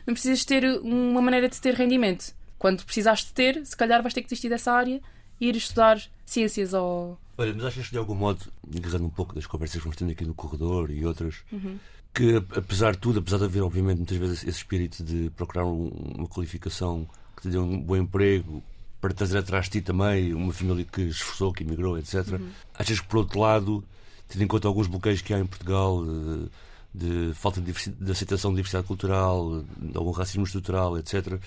não 0.06 0.14
precisas 0.14 0.44
ter 0.44 0.64
uma 0.82 1.22
maneira 1.22 1.48
de 1.48 1.60
ter 1.62 1.74
rendimento. 1.76 2.34
Quando 2.58 2.84
precisares 2.84 3.26
de 3.26 3.34
ter, 3.34 3.66
se 3.66 3.76
calhar 3.78 4.02
vais 4.02 4.14
ter 4.14 4.22
que 4.22 4.28
desistir 4.28 4.50
dessa 4.50 4.72
área 4.72 5.00
e 5.40 5.48
ir 5.50 5.56
estudar 5.56 6.02
ciências 6.26 6.74
ou 6.74 7.18
Olha, 7.38 7.54
mas 7.54 7.66
achas 7.66 7.86
que 7.88 7.92
de 7.92 7.98
algum 7.98 8.16
modo, 8.16 8.40
agarrando 8.76 9.06
um 9.06 9.10
pouco 9.10 9.36
das 9.36 9.46
conversas 9.46 9.78
que 9.78 9.84
vamos 9.84 9.98
tendo 9.98 10.12
aqui 10.12 10.24
no 10.24 10.34
corredor 10.34 10.90
e 10.90 11.06
outras, 11.06 11.36
que 12.14 12.38
a- 12.38 12.58
apesar 12.60 12.94
de 12.94 12.98
tudo, 13.00 13.20
apesar 13.20 13.38
de 13.40 13.44
haver 13.44 13.62
obviamente 13.62 13.98
muitas 13.98 14.18
vezes 14.18 14.38
esse 14.44 14.58
espírito 14.60 15.04
de 15.04 15.30
procurar 15.36 15.66
um- 15.66 15.90
uma 16.18 16.28
qualificação 16.28 17.06
que 17.36 17.42
te 17.44 17.50
dê 17.50 17.58
um 17.58 17.78
bom 17.80 17.98
emprego 17.98 18.64
para 19.06 19.14
trazer 19.14 19.38
atrás 19.38 19.66
de 19.66 19.72
ti 19.74 19.82
também 19.82 20.34
uma 20.34 20.52
família 20.52 20.84
que 20.84 21.02
esforçou, 21.02 21.54
que 21.54 21.64
emigrou, 21.64 21.96
etc. 21.96 22.42
Achas 22.74 23.00
que 23.00 23.08
por 23.08 23.18
outro 23.18 23.40
lado, 23.40 23.84
tendo 24.28 24.44
em 24.44 24.48
conta 24.48 24.68
alguns 24.68 24.88
bloqueios 24.88 25.22
que 25.22 25.32
há 25.32 25.38
em 25.38 25.46
Portugal, 25.46 26.04
de, 26.04 27.28
de 27.28 27.34
falta 27.36 27.62
de, 27.62 27.72
de 27.72 28.12
aceitação 28.12 28.50
de 28.50 28.56
diversidade 28.56 28.88
cultural, 28.88 29.64
de 29.78 29.96
algum 29.96 30.10
racismo 30.10 30.44
estrutural, 30.44 30.98
etc., 30.98 31.40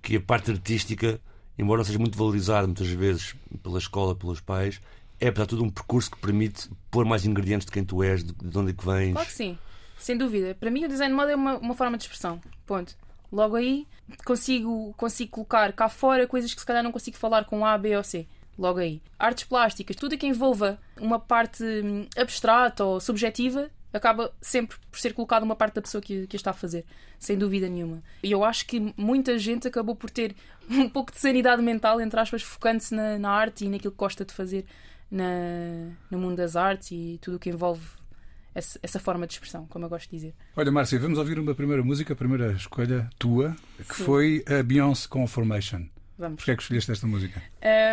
que 0.00 0.16
a 0.16 0.20
parte 0.20 0.50
artística, 0.50 1.20
embora 1.58 1.80
não 1.80 1.84
seja 1.84 1.98
muito 1.98 2.16
valorizada 2.16 2.66
muitas 2.66 2.88
vezes 2.88 3.34
pela 3.62 3.78
escola, 3.78 4.14
pelos 4.14 4.40
pais, 4.40 4.80
é 5.20 5.28
apesar 5.28 5.44
de 5.44 5.50
tudo 5.50 5.64
um 5.64 5.70
percurso 5.70 6.10
que 6.10 6.16
permite 6.16 6.70
pôr 6.90 7.04
mais 7.04 7.26
ingredientes 7.26 7.66
de 7.66 7.72
quem 7.72 7.84
tu 7.84 8.02
és, 8.02 8.24
de, 8.24 8.32
de 8.32 8.58
onde 8.58 8.70
é 8.70 8.72
que 8.72 8.84
vens. 8.84 9.12
Claro 9.12 9.28
que 9.28 9.34
sim, 9.34 9.58
sem 9.98 10.16
dúvida. 10.16 10.56
Para 10.58 10.70
mim, 10.70 10.86
o 10.86 10.88
design 10.88 11.12
de 11.12 11.16
moda 11.20 11.32
é 11.32 11.36
uma, 11.36 11.58
uma 11.58 11.74
forma 11.74 11.98
de 11.98 12.04
expressão. 12.04 12.40
Ponto. 12.64 12.96
Logo 13.32 13.56
aí, 13.56 13.86
consigo, 14.24 14.94
consigo 14.96 15.30
colocar 15.30 15.72
cá 15.72 15.88
fora 15.88 16.26
coisas 16.26 16.52
que 16.52 16.60
se 16.60 16.66
calhar 16.66 16.82
não 16.82 16.92
consigo 16.92 17.16
falar 17.16 17.44
com 17.44 17.64
A, 17.64 17.76
B 17.76 17.96
ou 17.96 18.04
C. 18.04 18.26
Logo 18.58 18.78
aí. 18.78 19.02
Artes 19.18 19.44
plásticas, 19.44 19.96
tudo 19.96 20.16
que 20.16 20.26
envolva 20.26 20.78
uma 21.00 21.18
parte 21.18 21.64
hum, 21.64 22.06
abstrata 22.16 22.84
ou 22.84 23.00
subjetiva, 23.00 23.68
acaba 23.92 24.32
sempre 24.40 24.76
por 24.90 24.98
ser 24.98 25.12
colocado 25.12 25.42
uma 25.42 25.56
parte 25.56 25.74
da 25.74 25.82
pessoa 25.82 26.00
que, 26.00 26.26
que 26.26 26.36
está 26.36 26.50
a 26.50 26.54
fazer. 26.54 26.84
Sem 27.18 27.36
dúvida 27.36 27.68
nenhuma. 27.68 28.02
E 28.22 28.30
eu 28.30 28.44
acho 28.44 28.66
que 28.66 28.94
muita 28.96 29.38
gente 29.38 29.66
acabou 29.66 29.96
por 29.96 30.10
ter 30.10 30.34
um 30.70 30.88
pouco 30.88 31.12
de 31.12 31.18
sanidade 31.18 31.62
mental, 31.62 32.00
entre 32.00 32.18
aspas, 32.20 32.42
focando-se 32.42 32.94
na, 32.94 33.18
na 33.18 33.30
arte 33.30 33.64
e 33.64 33.68
naquilo 33.68 33.92
que 33.92 33.98
gosta 33.98 34.24
de 34.24 34.32
fazer 34.32 34.64
na, 35.10 35.90
no 36.10 36.18
mundo 36.18 36.36
das 36.36 36.56
artes 36.56 36.90
e 36.90 37.18
tudo 37.20 37.36
o 37.36 37.40
que 37.40 37.50
envolve 37.50 37.86
essa, 38.54 38.78
essa 38.82 39.00
forma 39.00 39.26
de 39.26 39.34
expressão, 39.34 39.66
como 39.66 39.84
eu 39.84 39.88
gosto 39.88 40.08
de 40.10 40.16
dizer. 40.16 40.34
Olha, 40.56 40.70
Márcia, 40.70 40.98
vamos 40.98 41.18
ouvir 41.18 41.38
uma 41.38 41.54
primeira 41.54 41.82
música, 41.82 42.12
a 42.12 42.16
primeira 42.16 42.52
escolha 42.52 43.10
tua, 43.18 43.56
que 43.88 43.96
Sim. 43.96 44.04
foi 44.04 44.44
a 44.46 44.62
Beyoncé 44.62 45.08
com 45.08 45.26
Formation. 45.26 45.82
Vamos. 46.16 46.36
Porquê 46.36 46.52
é 46.52 46.56
que 46.56 46.62
escolheste 46.62 46.92
esta 46.92 47.06
música? 47.06 47.42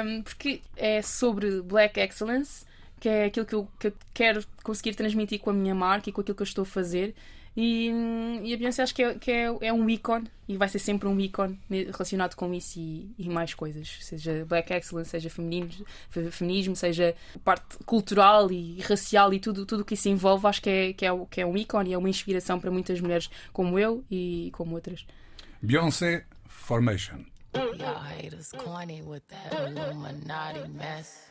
Um, 0.05 0.21
porque 0.21 0.61
é 0.77 1.01
sobre 1.01 1.61
Black 1.61 1.99
Excellence, 1.99 2.65
que 2.99 3.09
é 3.09 3.25
aquilo 3.25 3.45
que 3.45 3.55
eu, 3.55 3.67
que 3.79 3.87
eu 3.87 3.93
quero 4.13 4.43
conseguir 4.63 4.93
transmitir 4.93 5.39
com 5.39 5.49
a 5.49 5.53
minha 5.53 5.73
marca 5.73 6.09
e 6.09 6.13
com 6.13 6.21
aquilo 6.21 6.35
que 6.35 6.43
eu 6.43 6.45
estou 6.45 6.61
a 6.61 6.65
fazer. 6.65 7.15
E, 7.55 7.91
hum, 7.91 8.39
e 8.45 8.53
a 8.53 8.57
Beyoncé 8.57 8.81
acho 8.81 8.95
que, 8.95 9.03
é, 9.03 9.13
que 9.15 9.29
é, 9.29 9.43
é 9.61 9.73
um 9.73 9.89
ícone 9.89 10.29
e 10.47 10.55
vai 10.55 10.69
ser 10.69 10.79
sempre 10.79 11.07
um 11.07 11.19
ícone 11.19 11.59
relacionado 11.69 12.35
com 12.35 12.53
isso 12.53 12.79
e, 12.79 13.11
e 13.17 13.27
mais 13.27 13.53
coisas, 13.53 13.97
seja 14.01 14.45
Black 14.47 14.71
Excellence, 14.71 15.09
seja 15.09 15.29
feminismo, 15.29 15.85
fe- 16.09 16.31
feminismo, 16.31 16.75
seja 16.77 17.13
parte 17.43 17.77
cultural 17.85 18.49
e 18.51 18.79
racial 18.81 19.33
e 19.33 19.39
tudo 19.39 19.65
tudo 19.65 19.81
o 19.81 19.85
que 19.85 19.95
isso 19.95 20.07
envolve. 20.07 20.47
Acho 20.47 20.61
que 20.61 20.69
é, 20.69 20.93
que, 20.93 21.05
é, 21.05 21.09
que 21.29 21.41
é 21.41 21.45
um 21.45 21.57
ícone 21.57 21.89
e 21.89 21.93
é 21.93 21.97
uma 21.97 22.09
inspiração 22.09 22.57
para 22.59 22.71
muitas 22.71 23.01
mulheres 23.01 23.29
como 23.51 23.77
eu 23.77 24.03
e 24.09 24.49
como 24.53 24.75
outras. 24.75 25.05
Beyoncé 25.61 26.25
Formation. 26.47 27.25
Y'all 27.53 27.99
haters 28.17 28.51
corny 28.53 29.01
with 29.01 29.23
that 29.27 29.53
Illuminati 29.53 30.69
mess. 30.69 31.30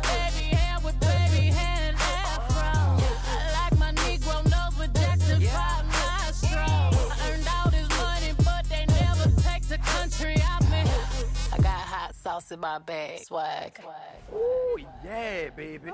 sauce 12.31 12.51
in 12.51 12.59
my 12.59 12.79
bag. 12.79 13.19
Swag. 13.25 13.79
Swag. 13.81 13.95
Oh 14.33 14.77
yeah, 15.03 15.49
baby. 15.49 15.91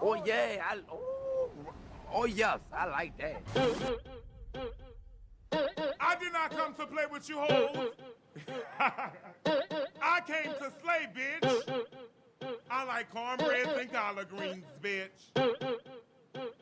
Oh 0.00 0.14
yeah, 0.24 0.62
I, 0.70 0.78
oh, 0.90 1.50
oh 2.12 2.24
yes, 2.24 2.60
I 2.72 2.86
like 2.86 3.16
that. 3.18 3.42
I 6.00 6.16
did 6.16 6.32
not 6.32 6.50
come 6.50 6.74
to 6.74 6.86
play 6.86 7.04
with 7.10 7.28
you 7.28 7.38
hoes. 7.38 7.88
I 8.80 10.20
came 10.26 10.52
to 10.52 10.72
slay, 10.82 11.08
bitch. 11.14 11.84
I 12.70 12.84
like 12.84 13.10
cornbread 13.10 13.66
and 13.66 13.92
collard 13.92 14.28
greens, 14.28 14.64
bitch. 14.82 15.64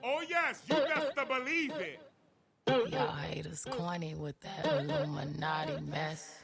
Oh 0.03 0.23
yes, 0.29 0.63
you 0.69 0.77
best 0.77 1.17
to 1.17 1.27
believe 1.27 1.73
it. 1.73 2.01
Y'all 2.67 3.13
haters 3.13 3.67
corny 3.71 4.15
with 4.15 4.39
that 4.41 4.67
Illuminati 4.67 5.81
mess. 5.83 6.44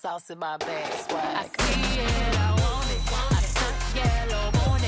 Sauce 0.00 0.30
in 0.30 0.38
my 0.38 0.56
bag. 0.56 0.92
Swag. 0.92 1.20
I 1.20 1.62
see 1.62 2.00
it, 2.00 2.38
I 2.38 2.50
want 2.62 2.90
it. 2.90 3.02
I 3.12 3.42
stuck 3.42 3.76
yellow 3.94 4.72
on 4.72 4.79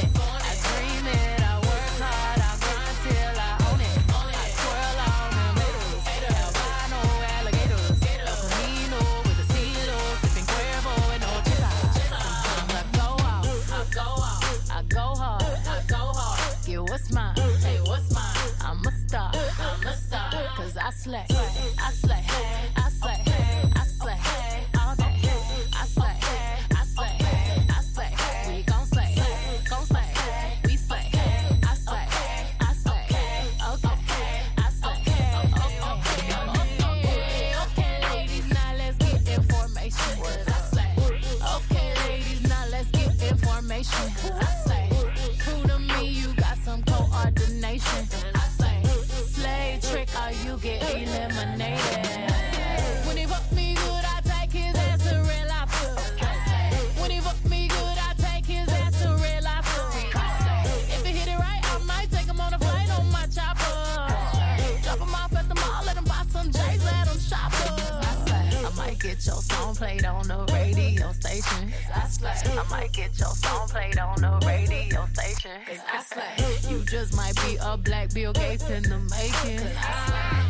making. 79.11 79.61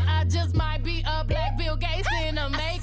I 0.09 0.25
just 0.29 0.55
might 0.55 0.83
be 0.85 1.05
a 1.07 1.25
black 1.25 1.57
Bill 1.59 1.77
Gates 1.77 2.09
in 2.27 2.35
the 2.37 2.51
making. 2.51 2.82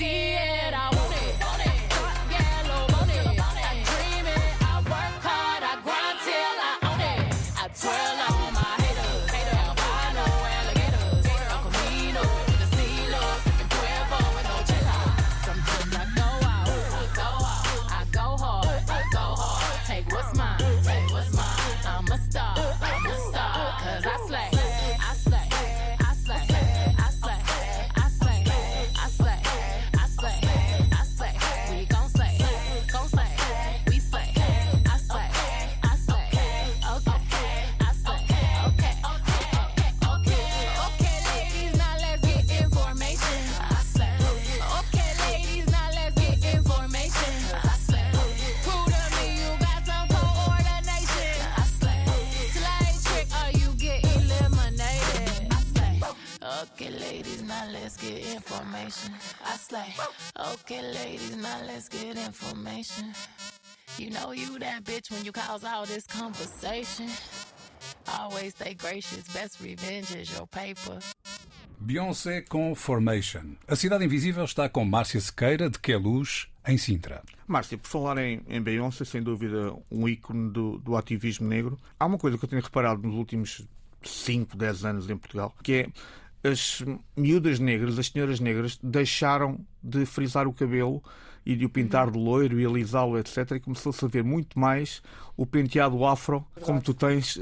Okay, 60.69 60.83
ladies, 60.83 61.35
now 61.35 61.57
let's 61.65 61.89
get 61.89 62.15
information. 62.15 63.11
You 63.97 64.11
know 64.11 64.33
you 64.33 64.59
that 64.59 64.83
bitch 64.83 65.09
when 65.09 65.25
you 65.25 65.31
cause 65.31 65.63
all 65.63 65.83
this 65.87 66.05
conversation. 66.05 67.09
Always 68.19 68.53
stay 68.53 68.75
gracious, 68.75 69.27
best 69.33 69.59
revenge 69.61 70.15
is 70.15 70.31
your 70.31 70.45
paper. 70.45 70.99
Beyoncé 71.79 72.43
com 72.47 72.75
Formation. 72.75 73.55
A 73.67 73.75
Cidade 73.75 74.05
Invisível 74.05 74.43
está 74.45 74.69
com 74.69 74.85
Márcia 74.85 75.19
Sequeira, 75.19 75.71
de 75.71 75.79
Queluz, 75.79 76.47
em 76.67 76.77
Sintra. 76.77 77.23
Márcia, 77.47 77.75
por 77.75 77.87
falar 77.87 78.19
em, 78.19 78.43
em 78.47 78.61
Beyoncé, 78.61 79.05
sem 79.05 79.23
dúvida 79.23 79.73
um 79.89 80.07
ícone 80.07 80.51
do, 80.51 80.77
do 80.77 80.95
ativismo 80.95 81.47
negro, 81.47 81.79
há 81.99 82.05
uma 82.05 82.19
coisa 82.19 82.37
que 82.37 82.45
eu 82.45 82.49
tenho 82.49 82.61
reparado 82.61 83.01
nos 83.01 83.15
últimos 83.15 83.67
5, 84.03 84.55
10 84.55 84.85
anos 84.85 85.09
em 85.09 85.17
Portugal, 85.17 85.51
que 85.63 85.73
é 85.73 85.87
as 86.43 86.83
miúdas 87.17 87.59
negras, 87.59 87.97
as 87.99 88.07
senhoras 88.07 88.39
negras, 88.39 88.79
deixaram 88.81 89.59
de 89.83 90.05
frisar 90.05 90.47
o 90.47 90.53
cabelo 90.53 91.03
e 91.45 91.55
de 91.55 91.65
o 91.65 91.69
pintar 91.69 92.11
de 92.11 92.17
loiro 92.19 92.59
e 92.59 92.65
alisá-lo, 92.65 93.17
etc. 93.17 93.51
E 93.55 93.59
começou-se 93.59 94.03
a 94.03 94.07
ver 94.07 94.23
muito 94.23 94.59
mais 94.59 95.01
o 95.35 95.45
penteado 95.45 96.05
afro, 96.05 96.45
como 96.61 96.81
tu 96.81 96.93
tens 96.93 97.37
hum, 97.37 97.41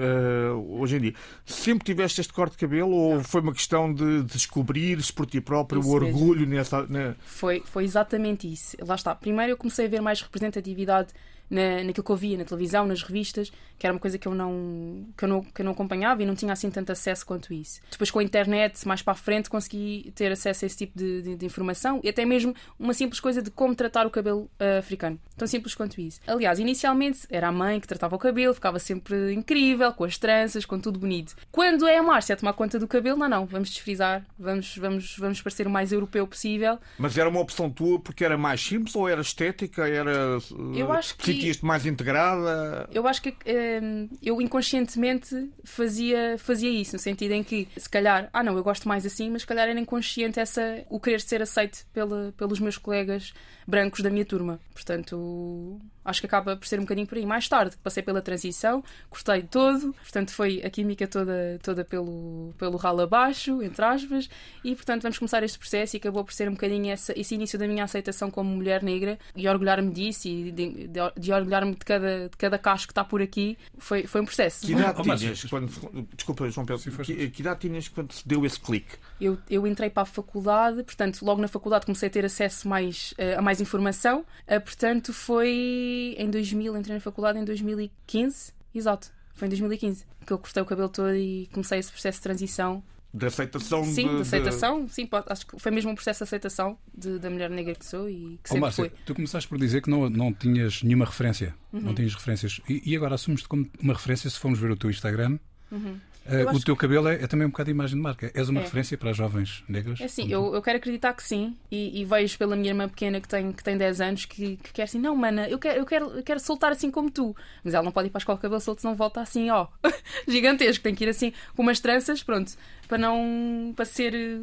hum, 0.00 0.78
hoje 0.80 0.96
em 0.96 1.00
dia. 1.00 1.14
Sempre 1.44 1.84
tiveste 1.84 2.20
este 2.20 2.32
corte 2.32 2.52
de 2.52 2.58
cabelo 2.58 2.92
ou 2.92 3.22
foi 3.22 3.40
uma 3.40 3.52
questão 3.52 3.92
de 3.92 4.22
descobrires 4.22 5.10
por 5.10 5.26
ti 5.26 5.40
próprio 5.40 5.80
Isso 5.80 5.88
o 5.96 6.00
mesmo. 6.00 6.16
orgulho 6.18 6.46
nessa. 6.46 6.86
na- 6.86 7.14
Foi, 7.26 7.62
foi 7.66 7.84
exatamente 7.84 8.50
isso. 8.50 8.76
Lá 8.80 8.94
está. 8.94 9.14
Primeiro 9.14 9.52
eu 9.52 9.56
comecei 9.56 9.86
a 9.86 9.88
ver 9.88 10.00
mais 10.00 10.20
representatividade 10.22 11.08
na, 11.50 11.82
naquilo 11.84 12.04
que 12.04 12.10
eu 12.10 12.16
via 12.16 12.38
na 12.38 12.44
televisão, 12.44 12.86
nas 12.86 13.02
revistas, 13.02 13.50
que 13.78 13.86
era 13.86 13.92
uma 13.92 14.00
coisa 14.00 14.16
que 14.18 14.26
eu, 14.26 14.34
não, 14.34 15.06
que, 15.16 15.24
eu 15.24 15.28
não, 15.28 15.42
que 15.42 15.60
eu 15.60 15.64
não 15.64 15.72
acompanhava 15.72 16.22
e 16.22 16.26
não 16.26 16.34
tinha 16.34 16.52
assim 16.52 16.70
tanto 16.70 16.92
acesso 16.92 17.26
quanto 17.26 17.52
isso. 17.52 17.80
Depois 17.90 18.10
com 18.10 18.18
a 18.18 18.22
internet, 18.22 18.86
mais 18.88 19.02
para 19.02 19.12
a 19.12 19.16
frente, 19.16 19.50
consegui 19.50 20.12
ter 20.14 20.32
acesso 20.32 20.64
a 20.64 20.66
esse 20.66 20.76
tipo 20.78 20.98
de, 20.98 21.22
de- 21.22 21.36
de 21.36 21.46
informação 21.46 22.00
e 22.02 22.08
até 22.08 22.24
mesmo 22.24 22.54
uma 22.78 22.94
simples 22.94 23.20
coisa 23.20 23.42
de 23.42 23.50
como 23.50 23.74
tratar 23.74 24.06
o 24.06 24.10
cabelo 24.10 24.50
ah, 24.58 24.78
africano. 24.78 25.18
Tão 25.36 25.46
simples 25.46 25.74
quanto 25.74 26.00
isso. 26.00 26.20
Aliás, 26.26 26.58
inicialmente 26.58 27.20
era 27.28 27.48
a 27.48 27.52
mãe 27.52 27.78
que 27.78 27.86
tratava 27.86 28.16
o 28.16 28.18
cabelo, 28.18 28.54
ficava 28.54 28.78
sempre 28.78 29.34
incrível, 29.34 29.92
com 29.92 30.04
as 30.04 30.16
tranças, 30.16 30.64
com 30.64 30.80
tudo 30.80 30.98
bonito. 30.98 31.36
Quando 31.52 31.86
é 31.86 31.98
a 31.98 32.02
Márcia 32.02 32.32
a 32.34 32.36
tomar 32.38 32.54
conta 32.54 32.78
do 32.78 32.88
cabelo, 32.88 33.18
não, 33.18 33.28
não, 33.28 33.46
vamos 33.46 33.68
desfrisar, 33.68 34.24
vamos, 34.38 34.76
vamos, 34.78 35.16
vamos 35.18 35.42
parecer 35.42 35.66
o 35.66 35.70
mais 35.70 35.92
europeu 35.92 36.26
possível. 36.26 36.78
Mas 36.98 37.18
era 37.18 37.28
uma 37.28 37.40
opção 37.40 37.68
tua 37.70 37.98
porque 38.00 38.24
era 38.24 38.38
mais 38.38 38.60
simples 38.62 38.96
ou 38.96 39.06
era 39.06 39.20
estética? 39.20 39.86
Era. 39.86 40.38
Eu 40.74 40.90
acho 40.92 41.14
que- 41.16 41.35
Sentias-te 41.36 41.64
mais 41.64 41.86
integrada? 41.86 42.88
Eu 42.92 43.06
acho 43.06 43.22
que 43.22 43.34
hum, 43.82 44.08
eu 44.22 44.40
inconscientemente 44.40 45.50
fazia, 45.64 46.36
fazia 46.38 46.70
isso, 46.70 46.94
no 46.94 46.98
sentido 46.98 47.32
em 47.32 47.42
que, 47.42 47.68
se 47.76 47.88
calhar, 47.88 48.28
ah 48.32 48.42
não, 48.42 48.56
eu 48.56 48.62
gosto 48.62 48.88
mais 48.88 49.06
assim, 49.06 49.30
mas 49.30 49.42
se 49.42 49.46
calhar 49.46 49.68
era 49.68 49.78
inconsciente 49.78 50.40
essa, 50.40 50.84
o 50.88 51.00
querer 51.00 51.20
ser 51.20 51.42
aceito 51.42 51.86
pela, 51.92 52.32
pelos 52.36 52.60
meus 52.60 52.78
colegas 52.78 53.32
brancos 53.66 54.00
da 54.00 54.10
minha 54.10 54.24
turma. 54.24 54.60
Portanto, 54.72 55.80
acho 56.04 56.20
que 56.20 56.26
acaba 56.26 56.56
por 56.56 56.66
ser 56.66 56.78
um 56.78 56.82
bocadinho 56.82 57.06
por 57.06 57.18
aí. 57.18 57.26
Mais 57.26 57.48
tarde, 57.48 57.76
passei 57.82 58.02
pela 58.02 58.22
transição, 58.22 58.82
gostei 59.10 59.42
todo, 59.42 59.92
portanto, 59.94 60.30
foi 60.30 60.62
a 60.64 60.70
química 60.70 61.06
toda, 61.08 61.58
toda 61.62 61.84
pelo, 61.84 62.54
pelo 62.56 62.76
ralo 62.76 63.02
abaixo, 63.02 63.62
entre 63.62 63.84
aspas, 63.84 64.28
e 64.62 64.74
portanto, 64.74 65.02
vamos 65.02 65.18
começar 65.18 65.42
este 65.42 65.58
processo 65.58 65.96
e 65.96 65.98
acabou 65.98 66.24
por 66.24 66.32
ser 66.32 66.48
um 66.48 66.52
bocadinho 66.52 66.92
essa, 66.92 67.18
esse 67.18 67.34
início 67.34 67.58
da 67.58 67.66
minha 67.66 67.84
aceitação 67.84 68.30
como 68.30 68.50
mulher 68.50 68.82
negra 68.82 69.18
e 69.34 69.48
orgulhar-me 69.48 69.90
disso 69.90 70.28
e 70.28 70.52
de, 70.52 70.86
de, 70.86 71.00
de 71.18 71.25
orgulhar-me 71.34 71.72
de 71.72 71.84
cada, 71.84 72.28
de 72.28 72.36
cada 72.36 72.58
cacho 72.58 72.86
que 72.86 72.92
está 72.92 73.04
por 73.04 73.20
aqui. 73.20 73.58
Foi, 73.78 74.06
foi 74.06 74.20
um 74.20 74.24
processo. 74.24 74.66
Que 74.66 74.72
idade 74.72 74.96
Oh, 74.98 75.16
tinhas 75.16 75.44
quando. 75.44 76.06
Desculpa, 76.14 76.48
João 76.50 76.66
Pedro. 76.66 76.82
Sim, 76.82 76.90
que, 77.02 77.30
que 77.30 77.40
idade 77.42 77.60
tinhas 77.60 77.88
quando 77.88 78.12
se 78.12 78.26
deu 78.26 78.44
esse 78.46 78.58
clique? 78.58 78.96
Eu, 79.20 79.38
eu 79.48 79.66
entrei 79.66 79.90
para 79.90 80.02
a 80.02 80.06
faculdade, 80.06 80.82
portanto, 80.82 81.24
logo 81.24 81.40
na 81.40 81.48
faculdade 81.48 81.86
comecei 81.86 82.08
a 82.08 82.10
ter 82.10 82.24
acesso 82.24 82.68
mais, 82.68 83.14
eh, 83.18 83.34
a 83.34 83.42
mais 83.42 83.60
informação. 83.60 84.24
Eh, 84.46 84.58
portanto, 84.58 85.12
foi 85.12 86.14
em 86.18 86.30
2000, 86.30 86.76
entrei 86.76 86.94
na 86.94 87.00
faculdade 87.00 87.38
em 87.38 87.44
2015, 87.44 88.52
exato, 88.74 89.10
foi 89.34 89.46
em 89.46 89.50
2015 89.50 90.04
que 90.26 90.32
eu 90.32 90.38
cortei 90.38 90.62
o 90.62 90.66
cabelo 90.66 90.88
todo 90.88 91.14
e 91.14 91.48
comecei 91.52 91.78
esse 91.78 91.90
processo 91.90 92.18
de 92.18 92.22
transição. 92.22 92.82
De 93.16 93.26
aceitação 93.26 93.84
Sim, 93.84 94.08
de, 94.08 94.14
de 94.16 94.20
aceitação, 94.22 94.88
sim, 94.88 95.06
pode- 95.06 95.26
acho 95.30 95.46
que 95.46 95.58
foi 95.58 95.72
mesmo 95.72 95.90
um 95.90 95.94
processo 95.94 96.18
de 96.18 96.24
aceitação 96.24 96.78
de- 96.96 97.18
da 97.18 97.30
mulher 97.30 97.48
negra 97.50 97.74
que 97.74 97.84
sou 97.86 98.08
e 98.08 98.14
que 98.14 98.40
Oh, 98.44 98.48
sempre 98.48 98.60
Márcia, 98.60 98.84
foi. 98.90 98.92
tu 99.04 99.14
começaste 99.14 99.48
por 99.48 99.58
dizer 99.58 99.80
que 99.82 99.88
não, 99.90 100.08
não 100.10 100.32
tinhas 100.32 100.82
nenhuma 100.82 101.04
referência. 101.06 101.54
Uhum. 101.72 101.80
Não 101.80 101.94
tinhas 101.94 102.14
referências. 102.14 102.60
E, 102.68 102.82
e 102.84 102.96
agora 102.96 103.14
assumes-te 103.14 103.48
como 103.48 103.66
uma 103.80 103.94
referência 103.94 104.28
se 104.28 104.38
formos 104.38 104.58
ver 104.58 104.70
o 104.70 104.76
teu 104.76 104.90
Instagram. 104.90 105.38
Uhum. 105.72 105.96
Eu 106.28 106.48
o 106.50 106.60
teu 106.60 106.76
cabelo 106.76 107.08
é, 107.08 107.22
é 107.22 107.26
também 107.26 107.46
um 107.46 107.50
bocado 107.50 107.66
de 107.66 107.70
imagem 107.72 107.96
de 107.96 108.02
marca. 108.02 108.30
És 108.34 108.48
uma 108.48 108.60
É. 108.60 108.64
referência 108.64 108.96
para 108.98 109.10
as 109.10 109.16
jovens 109.16 109.62
negras? 109.68 110.00
É 110.00 110.08
como 110.08 110.32
eu, 110.32 110.54
eu 110.54 110.62
quero 110.62 110.78
acreditar 110.78 111.12
que 111.14 111.22
sim, 111.22 111.56
e, 111.70 112.00
e 112.00 112.04
vejo 112.04 112.36
pela 112.38 112.56
minha 112.56 112.70
irmã 112.70 112.88
pequena 112.88 113.20
que 113.20 113.28
tem, 113.28 113.52
que 113.52 113.62
tem 113.62 113.76
10 113.76 114.00
anos 114.00 114.24
que, 114.24 114.56
que 114.56 114.72
quer 114.72 114.82
assim, 114.84 114.98
não, 114.98 115.14
mana, 115.16 115.48
eu 115.48 115.58
quero, 115.58 115.78
eu, 115.78 115.86
quero, 115.86 116.06
eu 116.10 116.22
quero 116.22 116.40
soltar 116.40 116.72
assim 116.72 116.90
como 116.90 117.10
tu. 117.10 117.34
Mas 117.62 117.74
ela 117.74 117.84
não 117.84 117.92
pode 117.92 118.08
ir 118.08 118.10
para 118.10 118.18
a 118.18 118.20
escola 118.20 118.36
de 118.38 118.42
cabelo 118.42 118.60
solto, 118.60 118.80
senão 118.80 118.94
volta 118.94 119.20
assim, 119.20 119.50
ó, 119.50 119.66
gigantesco. 120.26 120.82
Tem 120.82 120.94
que 120.94 121.04
ir 121.04 121.08
assim, 121.08 121.32
com 121.54 121.62
umas 121.62 121.80
tranças, 121.80 122.22
pronto, 122.22 122.52
para 122.88 122.98
não. 122.98 123.72
para 123.76 123.84
ser 123.84 124.14
eh, 124.14 124.38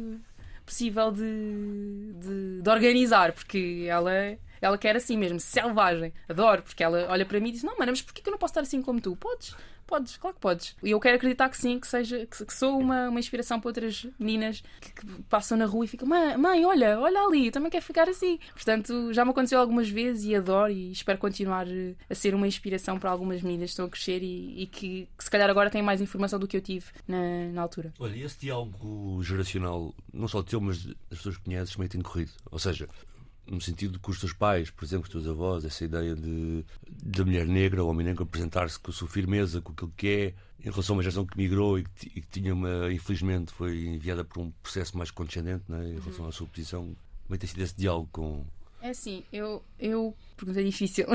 possível 0.64 1.10
de, 1.12 1.22
de, 2.20 2.62
de 2.62 2.70
organizar, 2.70 3.32
porque 3.32 3.86
ela. 3.88 4.12
Ela 4.60 4.78
quer 4.78 4.96
assim 4.96 5.18
mesmo, 5.18 5.38
selvagem. 5.38 6.10
Adoro, 6.26 6.62
porque 6.62 6.82
ela 6.82 7.06
olha 7.10 7.26
para 7.26 7.38
mim 7.38 7.50
e 7.50 7.52
diz: 7.52 7.62
Não, 7.62 7.76
mana, 7.78 7.92
mas 7.92 8.00
porquê 8.00 8.22
que 8.22 8.28
eu 8.28 8.30
não 8.30 8.38
posso 8.38 8.52
estar 8.52 8.62
assim 8.62 8.80
como 8.80 8.98
tu? 8.98 9.14
Podes, 9.14 9.54
podes, 9.84 10.16
claro 10.16 10.34
que 10.34 10.40
podes. 10.40 10.76
E 10.82 10.90
eu 10.90 11.00
quero 11.00 11.16
acreditar 11.16 11.48
que 11.48 11.56
sim, 11.56 11.78
que, 11.78 11.86
seja, 11.86 12.26
que, 12.26 12.44
que 12.44 12.54
sou 12.54 12.78
uma, 12.78 13.08
uma 13.08 13.18
inspiração 13.20 13.60
para 13.60 13.68
outras 13.68 14.06
meninas 14.18 14.62
que, 14.80 14.92
que 14.92 15.22
passam 15.24 15.56
na 15.56 15.66
rua 15.66 15.84
e 15.84 15.88
ficam: 15.88 16.08
Mãe, 16.08 16.36
mãe, 16.36 16.64
olha, 16.64 16.98
olha 17.00 17.20
ali, 17.20 17.50
também 17.50 17.70
quero 17.70 17.84
ficar 17.84 18.08
assim. 18.08 18.38
Portanto, 18.52 19.12
já 19.12 19.24
me 19.24 19.30
aconteceu 19.30 19.58
algumas 19.58 19.88
vezes 19.88 20.24
e 20.24 20.34
adoro 20.34 20.72
e 20.72 20.92
espero 20.92 21.18
continuar 21.18 21.66
eh, 21.68 21.94
a 22.08 22.14
ser 22.14 22.34
uma 22.34 22.46
inspiração 22.46 22.98
para 22.98 23.10
algumas 23.10 23.42
meninas 23.42 23.70
que 23.70 23.72
estão 23.72 23.86
a 23.86 23.90
crescer 23.90 24.22
e, 24.22 24.62
e 24.62 24.66
que, 24.66 25.08
que 25.16 25.24
se 25.24 25.30
calhar 25.30 25.48
agora 25.48 25.70
têm 25.70 25.82
mais 25.82 26.00
informação 26.00 26.38
do 26.38 26.46
que 26.46 26.56
eu 26.56 26.60
tive 26.60 26.86
na, 27.06 27.48
na 27.52 27.62
altura. 27.62 27.92
Olha, 27.98 28.24
esse 28.24 28.40
diálogo 28.40 29.22
geracional, 29.22 29.94
não 30.12 30.28
só 30.28 30.42
teu, 30.42 30.60
mas 30.60 30.84
das 30.84 31.18
pessoas 31.18 31.36
que 31.36 31.44
conheces, 31.44 31.76
meio 31.76 31.88
tem 31.88 32.00
corrido. 32.00 32.32
Ou 32.50 32.58
seja, 32.58 32.88
no 33.46 33.60
sentido 33.60 33.98
que 33.98 34.10
os 34.10 34.18
teus 34.18 34.32
pais, 34.32 34.70
por 34.70 34.84
exemplo, 34.84 35.04
os 35.04 35.10
teus 35.10 35.26
avós, 35.26 35.64
essa 35.64 35.84
ideia 35.84 36.14
de 36.14 36.64
da 37.02 37.24
mulher 37.24 37.46
negra 37.46 37.82
ou 37.82 37.90
homem 37.90 38.06
negro 38.06 38.24
apresentar-se 38.24 38.78
com 38.78 38.90
a 38.90 38.94
sua 38.94 39.08
firmeza, 39.08 39.60
com 39.60 39.72
aquilo 39.72 39.92
que 39.96 40.08
é, 40.08 40.34
em 40.60 40.70
relação 40.70 40.94
a 40.94 40.96
uma 40.96 41.02
geração 41.02 41.26
que 41.26 41.36
migrou 41.36 41.78
e 41.78 41.84
que, 41.84 42.06
e 42.06 42.20
que 42.20 42.26
tinha 42.28 42.54
uma, 42.54 42.92
infelizmente, 42.92 43.52
foi 43.52 43.84
enviada 43.86 44.24
por 44.24 44.40
um 44.40 44.50
processo 44.62 44.96
mais 44.96 45.10
condescendente 45.10 45.64
né, 45.68 45.90
em 45.90 46.00
relação 46.00 46.26
à 46.26 46.32
sua 46.32 46.46
posição. 46.46 46.96
Como 47.24 47.34
é 47.34 47.34
que 47.34 47.38
tem 47.38 47.48
sido 47.48 47.62
esse 47.62 47.76
diálogo 47.76 48.08
com. 48.12 48.44
É 48.80 48.90
assim, 48.90 49.22
eu. 49.32 49.62
eu 49.78 50.14
pergunta 50.36 50.62
difícil. 50.62 51.06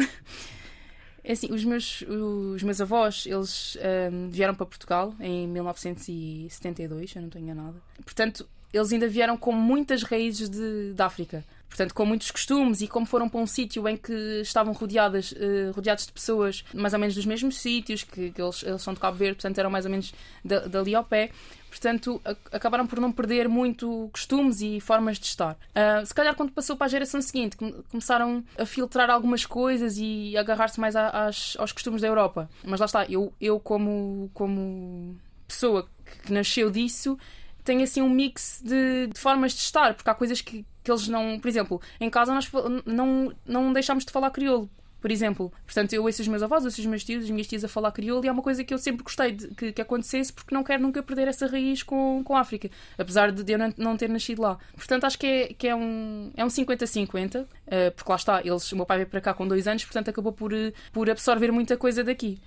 É 1.21 1.33
assim, 1.33 1.51
os 1.51 1.65
meus, 1.65 2.01
os 2.01 2.63
meus 2.63 2.79
avós, 2.79 3.25
eles 3.25 3.77
ahm, 3.81 4.29
vieram 4.29 4.55
para 4.55 4.65
Portugal 4.65 5.13
em 5.19 5.47
1972, 5.47 7.11
se 7.11 7.17
eu 7.17 7.21
não 7.21 7.27
estou 7.27 7.41
enganada. 7.41 7.75
Portanto, 8.03 8.47
eles 8.73 8.91
ainda 8.91 9.07
vieram 9.07 9.37
com 9.37 9.51
muitas 9.51 10.03
raízes 10.03 10.49
de, 10.49 10.93
de 10.93 11.01
África. 11.01 11.43
Portanto, 11.69 11.93
com 11.93 12.03
muitos 12.05 12.29
costumes 12.31 12.81
e 12.81 12.87
como 12.87 13.05
foram 13.05 13.29
para 13.29 13.39
um 13.39 13.45
sítio 13.47 13.87
em 13.87 13.95
que 13.95 14.11
estavam 14.41 14.73
rodeadas, 14.73 15.33
eh, 15.37 15.71
rodeados 15.73 16.07
de 16.07 16.11
pessoas 16.11 16.65
mais 16.73 16.93
ou 16.93 16.99
menos 16.99 17.15
dos 17.15 17.25
mesmos 17.25 17.57
sítios, 17.57 18.03
que, 18.03 18.31
que 18.31 18.41
eles, 18.41 18.63
eles 18.63 18.81
são 18.81 18.93
de 18.93 18.99
Cabo 18.99 19.15
Verde, 19.15 19.35
portanto 19.35 19.57
eram 19.59 19.69
mais 19.69 19.85
ou 19.85 19.91
menos 19.91 20.13
da- 20.43 20.61
dali 20.67 20.93
ao 20.95 21.03
pé. 21.03 21.29
Portanto, 21.69 22.19
acabaram 22.51 22.87
por 22.87 22.99
não 22.99 23.11
perder 23.11 23.47
muito 23.47 24.09
costumes 24.11 24.59
e 24.61 24.79
formas 24.81 25.19
de 25.19 25.27
estar. 25.27 25.55
Ah, 25.75 26.03
se 26.03 26.11
calhar, 26.13 26.35
quando 26.35 26.51
passou 26.51 26.75
para 26.75 26.87
a 26.87 26.89
geração 26.89 27.21
seguinte, 27.21 27.55
come- 27.55 27.75
começaram 27.91 28.43
a 28.57 28.65
filtrar 28.65 29.07
algumas 29.11 29.45
coisas 29.45 29.95
e 29.99 30.35
agarrar-se 30.35 30.79
mais 30.79 30.95
a- 30.95 31.27
às- 31.27 31.55
aos 31.59 31.71
costumes 31.71 32.01
da 32.01 32.07
Europa. 32.07 32.49
Mas 32.63 32.79
lá 32.79 32.87
está, 32.87 33.05
eu, 33.05 33.31
eu 33.39 33.59
como, 33.59 34.31
como 34.33 35.15
pessoa 35.47 35.87
que- 36.23 36.33
nasceu 36.33 36.71
disso, 36.71 37.15
tem 37.63 37.83
assim 37.83 38.01
um 38.01 38.09
mix 38.09 38.59
de, 38.65 39.05
de 39.13 39.19
formas 39.19 39.51
de 39.53 39.59
estar, 39.59 39.93
porque 39.93 40.09
há 40.09 40.15
coisas 40.15 40.41
que, 40.41 40.65
que 40.89 40.91
eles 40.91 41.07
não. 41.07 41.39
Por 41.39 41.47
exemplo, 41.47 41.81
em 41.99 42.09
casa 42.09 42.33
nós 42.33 42.49
não, 42.85 43.31
não 43.45 43.71
deixámos 43.71 44.05
de 44.05 44.11
falar 44.11 44.31
crioulo. 44.31 44.69
Por 45.01 45.11
exemplo, 45.11 45.51
portanto, 45.65 45.93
eu 45.93 46.03
ouço 46.03 46.21
os 46.21 46.27
meus 46.27 46.43
avós, 46.43 46.65
ouço 46.65 46.81
os 46.81 46.85
meus 46.85 47.05
tios, 47.05 47.23
as 47.23 47.29
minhas 47.29 47.47
tias 47.47 47.63
a 47.63 47.69
falar 47.69 47.91
crioulo 47.93 48.25
e 48.25 48.27
é 48.27 48.31
uma 48.31 48.41
coisa 48.41 48.65
que 48.65 48.73
eu 48.73 48.77
sempre 48.77 49.01
gostei 49.01 49.31
de, 49.31 49.47
que, 49.55 49.71
que 49.71 49.81
acontecesse 49.81 50.33
porque 50.33 50.53
não 50.53 50.61
quero 50.61 50.83
nunca 50.83 51.01
perder 51.01 51.29
essa 51.29 51.47
raiz 51.47 51.83
com, 51.83 52.21
com 52.21 52.35
a 52.35 52.41
África, 52.41 52.69
apesar 52.97 53.31
de 53.31 53.49
eu 53.49 53.57
não, 53.57 53.73
não 53.77 53.95
ter 53.97 54.09
nascido 54.09 54.41
lá. 54.41 54.57
Portanto, 54.75 55.05
acho 55.05 55.17
que 55.17 55.25
é, 55.25 55.53
que 55.53 55.67
é 55.69 55.75
um 55.75 56.31
é 56.35 56.43
um 56.43 56.49
50-50, 56.49 57.47
eh, 57.67 57.91
porque 57.91 58.11
lá 58.11 58.15
está, 58.17 58.41
eles, 58.41 58.69
o 58.73 58.75
meu 58.75 58.85
pai 58.85 58.97
veio 58.97 59.07
para 59.07 59.21
cá 59.21 59.33
com 59.33 59.47
dois 59.47 59.69
anos, 59.69 59.85
portanto 59.85 60.09
acabou 60.09 60.33
por, 60.33 60.51
eh, 60.51 60.73
por 60.91 61.09
absorver 61.09 61.49
muita 61.49 61.77
coisa 61.77 62.03
daqui, 62.03 62.37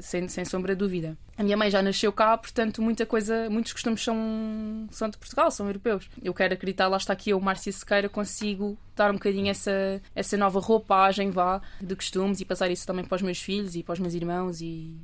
sem, 0.00 0.28
sem 0.28 0.44
sombra 0.44 0.74
de 0.74 0.78
dúvida. 0.78 1.16
A 1.36 1.42
minha 1.42 1.56
mãe 1.56 1.70
já 1.70 1.82
nasceu 1.82 2.12
cá, 2.12 2.36
portanto, 2.36 2.82
muita 2.82 3.06
coisa, 3.06 3.48
muitos 3.50 3.72
costumes 3.72 4.02
são, 4.02 4.88
são 4.90 5.08
de 5.08 5.18
Portugal, 5.18 5.50
são 5.50 5.66
europeus. 5.66 6.08
Eu 6.22 6.34
quero 6.34 6.54
acreditar, 6.54 6.88
lá 6.88 6.96
está 6.96 7.12
aqui 7.12 7.30
eu, 7.30 7.40
Márcia 7.40 7.72
Sequeira, 7.72 8.08
consigo 8.08 8.78
dar 8.94 9.10
um 9.10 9.14
bocadinho 9.14 9.48
essa, 9.48 10.00
essa 10.14 10.36
nova 10.36 10.60
roupagem, 10.60 11.30
vá, 11.30 11.60
de 11.80 11.96
costumes 11.96 12.40
e 12.40 12.44
passar 12.44 12.70
isso 12.70 12.86
também 12.86 13.04
para 13.04 13.16
os 13.16 13.22
meus 13.22 13.40
filhos 13.40 13.74
e 13.74 13.82
para 13.82 13.94
os 13.94 13.98
meus 13.98 14.14
irmãos 14.14 14.60
e, 14.60 14.96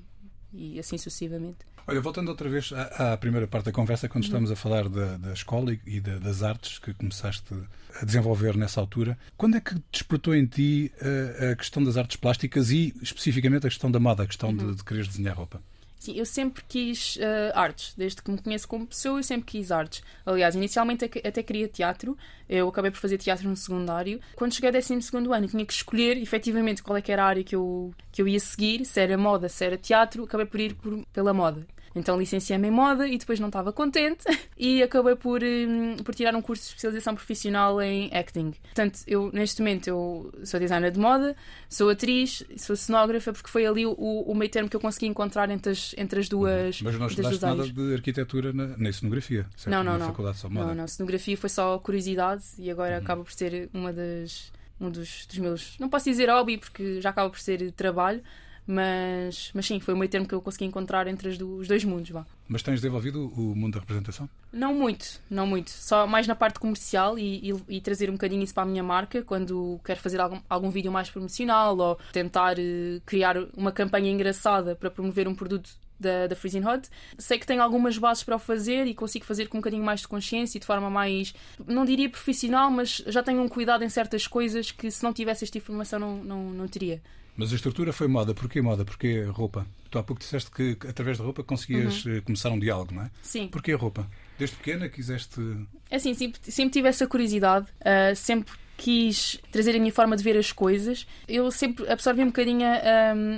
e 0.53 0.79
assim 0.79 0.99
sucessivamente. 0.99 1.59
Olha, 1.89 2.03
voltando 2.03 2.29
outra 2.29 2.49
vez 2.51 2.71
à, 2.73 3.15
à 3.15 3.17
primeira 3.17 3.47
parte 3.47 3.65
da 3.67 3.73
conversa, 3.73 4.09
quando 4.11 4.25
estamos 4.25 4.51
a 4.51 4.57
falar 4.57 4.89
da, 4.91 5.17
da 5.17 5.33
escola 5.33 5.73
e, 5.73 5.81
e 5.87 6.01
da- 6.01 6.19
das 6.19 6.43
artes 6.43 6.79
que 6.79 6.93
começaste 6.93 7.55
a 8.01 8.05
desenvolver 8.05 8.55
nessa 8.59 8.79
altura, 8.79 9.19
quando 9.39 9.57
é 9.57 9.61
que 9.61 9.75
despertou 9.91 10.35
em 10.35 10.45
ti 10.45 10.93
eh, 11.01 11.51
a 11.53 11.57
questão 11.57 11.83
das 11.83 11.97
artes 11.97 12.17
plásticas 12.17 12.71
e 12.71 12.95
especificamente 13.01 13.67
a 13.67 13.71
questão 13.71 13.91
da 13.91 13.99
moda, 13.99 14.23
a 14.23 14.27
questão 14.27 14.55
de, 14.55 14.75
de 14.75 14.85
quereres 14.85 15.09
desenhar 15.09 15.35
roupa? 15.35 15.63
Sim, 15.99 16.13
eu 16.15 16.27
sempre 16.27 16.63
quis 16.69 17.17
eh, 17.21 17.53
artes. 17.55 17.95
Desde 17.97 18.23
que 18.23 18.31
me 18.31 18.39
conheço 18.41 18.69
como 18.69 18.87
pessoa, 18.87 19.19
eu 19.19 19.23
sempre 19.23 19.47
quis 19.47 19.73
artes. 19.73 20.03
Aliás, 20.27 20.55
inicialmente 20.55 21.07
até- 21.07 21.27
até 21.27 21.43
queria 21.43 21.67
teatro. 21.69 22.17
Eu 22.49 22.69
acabei 22.69 22.91
por 22.91 22.99
fazer 23.01 23.17
teatro 23.19 23.49
no 23.49 23.57
secundário. 23.57 24.21
Quando 24.37 24.53
cheguei 24.55 24.69
ao 24.69 24.75
12 24.75 24.95
ano, 25.35 25.49
tinha 25.49 25.65
que 25.67 25.73
escolher 25.73 26.17
efetivamente 26.19 26.83
qual 26.85 26.97
é 26.99 27.03
que 27.03 27.11
era 27.11 27.25
a 27.25 27.27
área 27.27 27.43
que 27.43 27.57
eu, 27.57 27.93
que 28.13 28.23
eu 28.23 28.29
ia 28.29 28.39
seguir, 28.39 28.85
se 28.85 29.01
era 29.01 29.17
moda, 29.19 29.49
se 29.49 29.65
era 29.65 29.77
teatro. 29.77 30.23
Acabei 30.23 30.47
por 30.47 30.61
ir 30.61 30.75
por- 30.75 31.05
pela 31.13 31.33
moda. 31.35 31.67
Então 31.95 32.19
licenciei-me 32.19 32.69
em 32.69 32.71
moda 32.71 33.07
e 33.07 33.17
depois 33.19 33.41
não 33.41 33.49
estava 33.49 33.73
contente 33.73 34.25
e 34.57 34.83
acabei 34.83 35.17
por, 35.17 35.43
hum, 35.43 35.97
por 36.05 36.15
tirar 36.15 36.35
um 36.35 36.43
curso 36.43 36.63
de 36.65 36.69
especialização 36.69 37.15
profissional 37.15 37.81
em 37.81 38.11
acting. 38.13 38.53
Portanto, 38.63 39.01
eu 39.07 39.31
neste 39.33 39.61
momento 39.61 39.89
eu 39.89 40.33
sou 40.45 40.61
designer 40.61 40.91
de 40.91 40.99
moda, 40.99 41.37
sou 41.69 41.91
atriz, 41.91 42.45
sou 42.57 42.77
cenógrafa, 42.77 43.33
porque 43.33 43.49
foi 43.49 43.67
ali 43.67 43.87
o, 43.87 43.93
o 43.93 44.35
meio 44.35 44.51
termo 44.51 44.69
que 44.69 44.77
eu 44.77 44.81
consegui 44.81 45.07
encontrar 45.07 45.51
entre 45.51 45.73
as, 45.73 45.95
entre 45.97 46.21
as 46.21 46.29
duas, 46.29 46.81
Mas 46.83 46.99
não 46.99 47.07
estudaste 47.07 47.43
nada 47.43 47.63
áreas. 47.63 47.73
de 47.75 47.95
arquitetura 47.95 48.53
na, 48.53 48.77
na 48.77 48.93
cenografia, 48.93 49.47
certo? 49.57 49.71
Não, 49.71 49.83
não, 49.83 49.93
na 49.93 49.99
não. 49.99 50.07
faculdade 50.09 50.39
só 50.39 50.49
moda. 50.49 50.67
Não, 50.67 50.75
não, 50.75 50.89
cenografia 50.89 51.37
foi 51.37 51.49
só 51.49 51.79
curiosidade 51.79 52.45
e 52.59 52.71
agora 52.71 52.99
acaba 52.99 53.23
por 53.25 53.33
ser 53.33 53.69
uma 53.73 53.93
das 53.93 54.53
um 54.81 54.91
dos, 54.91 55.27
dos 55.27 55.39
meus, 55.39 55.77
não 55.79 55.89
posso 55.89 56.05
dizer 56.05 56.31
hobby 56.31 56.57
porque 56.57 57.01
já 57.01 57.11
acaba 57.11 57.29
por 57.29 57.41
ser 57.41 57.73
trabalho, 57.73 58.23
mas, 58.69 59.51
mas 59.55 59.67
sim, 59.67 59.81
foi 59.81 59.95
o 59.95 59.97
meio 59.97 60.11
termo 60.11 60.29
que 60.29 60.35
eu 60.35 60.43
consegui 60.43 60.67
encontrar 60.67 61.07
entre 61.09 61.37
do- 61.37 61.57
os 61.57 61.67
dois 61.67 61.83
mundos, 61.85 62.11
vá. 62.11 62.25
Mas 62.47 62.63
tens 62.63 62.77
desenvolvido 62.77 63.27
o 63.37 63.57
mundo 63.57 63.73
da 63.75 63.81
representação? 63.81 64.29
Não 64.53 64.75
muito, 64.75 65.21
não 65.31 65.47
muito. 65.47 65.71
Só 65.71 66.07
mais 66.07 66.27
na 66.27 66.35
parte 66.35 66.61
comercial 66.61 67.19
e, 67.19 67.51
e- 67.51 67.77
e 67.77 67.81
trazer 67.81 68.11
um 68.11 68.13
bocadinho 68.13 68.43
isso 68.43 68.55
para 68.55 68.63
a 68.63 68.67
minha 68.67 68.83
marca 68.83 69.23
quando 69.23 69.81
quero 69.85 69.99
fazer 70.01 70.21
algum, 70.21 70.39
algum 70.49 70.71
vídeo 70.71 70.93
mais 70.93 71.11
promocional 71.11 71.77
ou 71.79 71.99
tentar 72.13 72.59
eh, 72.59 73.01
criar 73.07 73.37
uma 73.57 73.73
campanha 73.73 74.11
engraçada 74.11 74.77
para 74.77 74.91
promover 74.91 75.27
um 75.27 75.35
produto 75.35 75.71
da, 75.99 76.27
da 76.29 76.37
Freezing 76.37 76.65
Hot. 76.65 76.89
Sei 77.19 77.39
que 77.39 77.47
tenho 77.47 77.61
algumas 77.63 77.99
bases 77.99 78.23
para 78.23 78.37
o 78.37 78.39
fazer 78.39 78.87
e 78.87 78.95
consigo 78.95 79.25
fazer 79.25 79.49
com 79.49 79.59
um 79.59 79.61
bocadinho 79.61 79.83
mais 79.83 80.01
de 80.01 80.09
consciência 80.09 80.59
e 80.59 80.61
de 80.61 80.67
forma 80.67 80.89
mais, 80.89 81.35
não 81.67 81.85
diria 81.85 82.09
profissional, 82.09 82.71
mas 82.71 83.03
já 83.07 83.23
tenho 83.23 83.43
um 83.43 83.49
cuidado 83.49 83.83
em 83.83 83.89
certas 83.89 84.27
coisas 84.27 84.71
que 84.71 84.91
se 84.91 85.03
não 85.03 85.13
tivesse 85.13 85.45
esta 85.45 85.59
informação 85.59 85.99
não, 85.99 86.17
não, 86.19 86.45
não 86.51 86.69
teria. 86.69 87.01
Mas 87.39 87.53
a 87.53 87.55
estrutura 87.57 87.93
foi 87.93 88.09
moda. 88.09 88.35
Porquê 88.35 88.61
moda? 88.61 88.85
Porquê 88.85 89.23
roupa? 89.23 89.65
Tu 89.91 89.97
há 89.99 90.03
pouco 90.03 90.21
disseste 90.21 90.51
que 90.51 90.77
através 90.89 91.17
da 91.19 91.25
roupa 91.25 91.43
conseguias 91.45 92.05
Uhum. 92.05 92.17
eh, 92.17 92.21
começar 92.21 92.51
um 92.51 92.59
diálogo, 92.59 92.93
não 92.93 93.03
é? 93.05 93.11
Sim. 93.23 93.47
Porquê 93.49 93.73
a 93.73 93.77
roupa? 93.77 94.07
Desde 94.37 94.57
pequena 94.57 94.89
quiseste. 94.89 95.41
É 95.89 95.97
assim, 95.97 96.13
sempre, 96.15 96.41
sempre 96.51 96.71
tive 96.73 96.89
essa 96.89 97.07
curiosidade, 97.07 97.67
ah, 97.85 98.13
sempre 98.15 98.53
quis 98.79 99.41
trazer 99.51 99.75
a 99.75 99.79
minha 99.81 99.93
forma 99.93 100.17
de 100.17 100.23
ver 100.23 100.39
as 100.39 100.53
coisas. 100.53 101.05
Eu 101.27 101.51
sempre 101.51 101.91
absorvi 101.91 102.23
um 102.23 102.27
bocadinho 102.29 102.65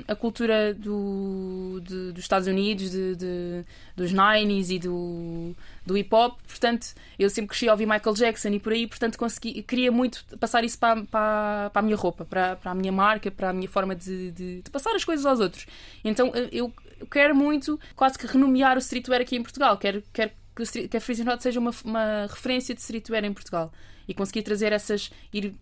a, 0.06 0.14
cultura 0.14 0.74
do, 0.74 1.80
de- 1.82 2.12
dos 2.12 2.22
Estados 2.22 2.46
Unidos, 2.46 2.90
de, 2.90 3.16
de- 3.16 3.64
dos 3.96 4.12
90s 4.12 4.68
e 4.70 4.78
do, 4.78 5.56
do 5.84 5.96
hip 5.96 6.14
hop, 6.14 6.38
portanto, 6.46 6.88
eu 7.18 7.30
sempre 7.30 7.48
cresci 7.48 7.68
a 7.68 7.72
ouvir 7.72 7.86
Michael 7.86 8.14
Jackson 8.14 8.48
e 8.50 8.60
por 8.60 8.72
aí, 8.74 8.86
portanto, 8.86 9.18
consegui, 9.18 9.62
queria 9.62 9.90
muito 9.90 10.22
passar 10.38 10.62
isso 10.62 10.78
para, 10.78 11.02
para, 11.04 11.70
para 11.72 11.80
a 11.80 11.82
minha 11.82 11.96
roupa, 11.96 12.24
para, 12.26 12.56
para 12.56 12.72
a 12.72 12.74
minha 12.74 12.92
marca, 12.92 13.30
para 13.30 13.48
a 13.48 13.52
minha 13.52 13.68
forma 13.68 13.96
de, 13.96 14.30
de- 14.32 14.60
de 14.62 14.70
passar 14.70 14.94
as 14.94 15.04
coisas 15.04 15.24
aos 15.24 15.40
outros. 15.40 15.64
Então, 16.04 16.30
eu 16.52 16.70
quero 17.10 17.34
muito 17.34 17.80
quase 17.96 18.18
que 18.18 18.26
renomear 18.26 18.76
o 18.76 18.78
streetwear 18.78 19.22
aqui 19.22 19.36
em 19.36 19.42
Portugal, 19.42 19.78
quero, 19.78 20.02
quero 20.12 20.32
que, 20.54 20.86
que 20.88 20.96
a 20.98 21.00
Freezing 21.00 21.26
Hot 21.30 21.42
seja 21.42 21.58
uma, 21.58 21.70
uma 21.82 22.26
referência 22.28 22.74
de 22.74 22.82
streetwear 22.82 23.24
em 23.24 23.32
Portugal 23.32 23.72
e 24.10 24.14
conseguir 24.14 24.42
trazer 24.42 24.72
essas. 24.72 25.10
ir 25.32 25.54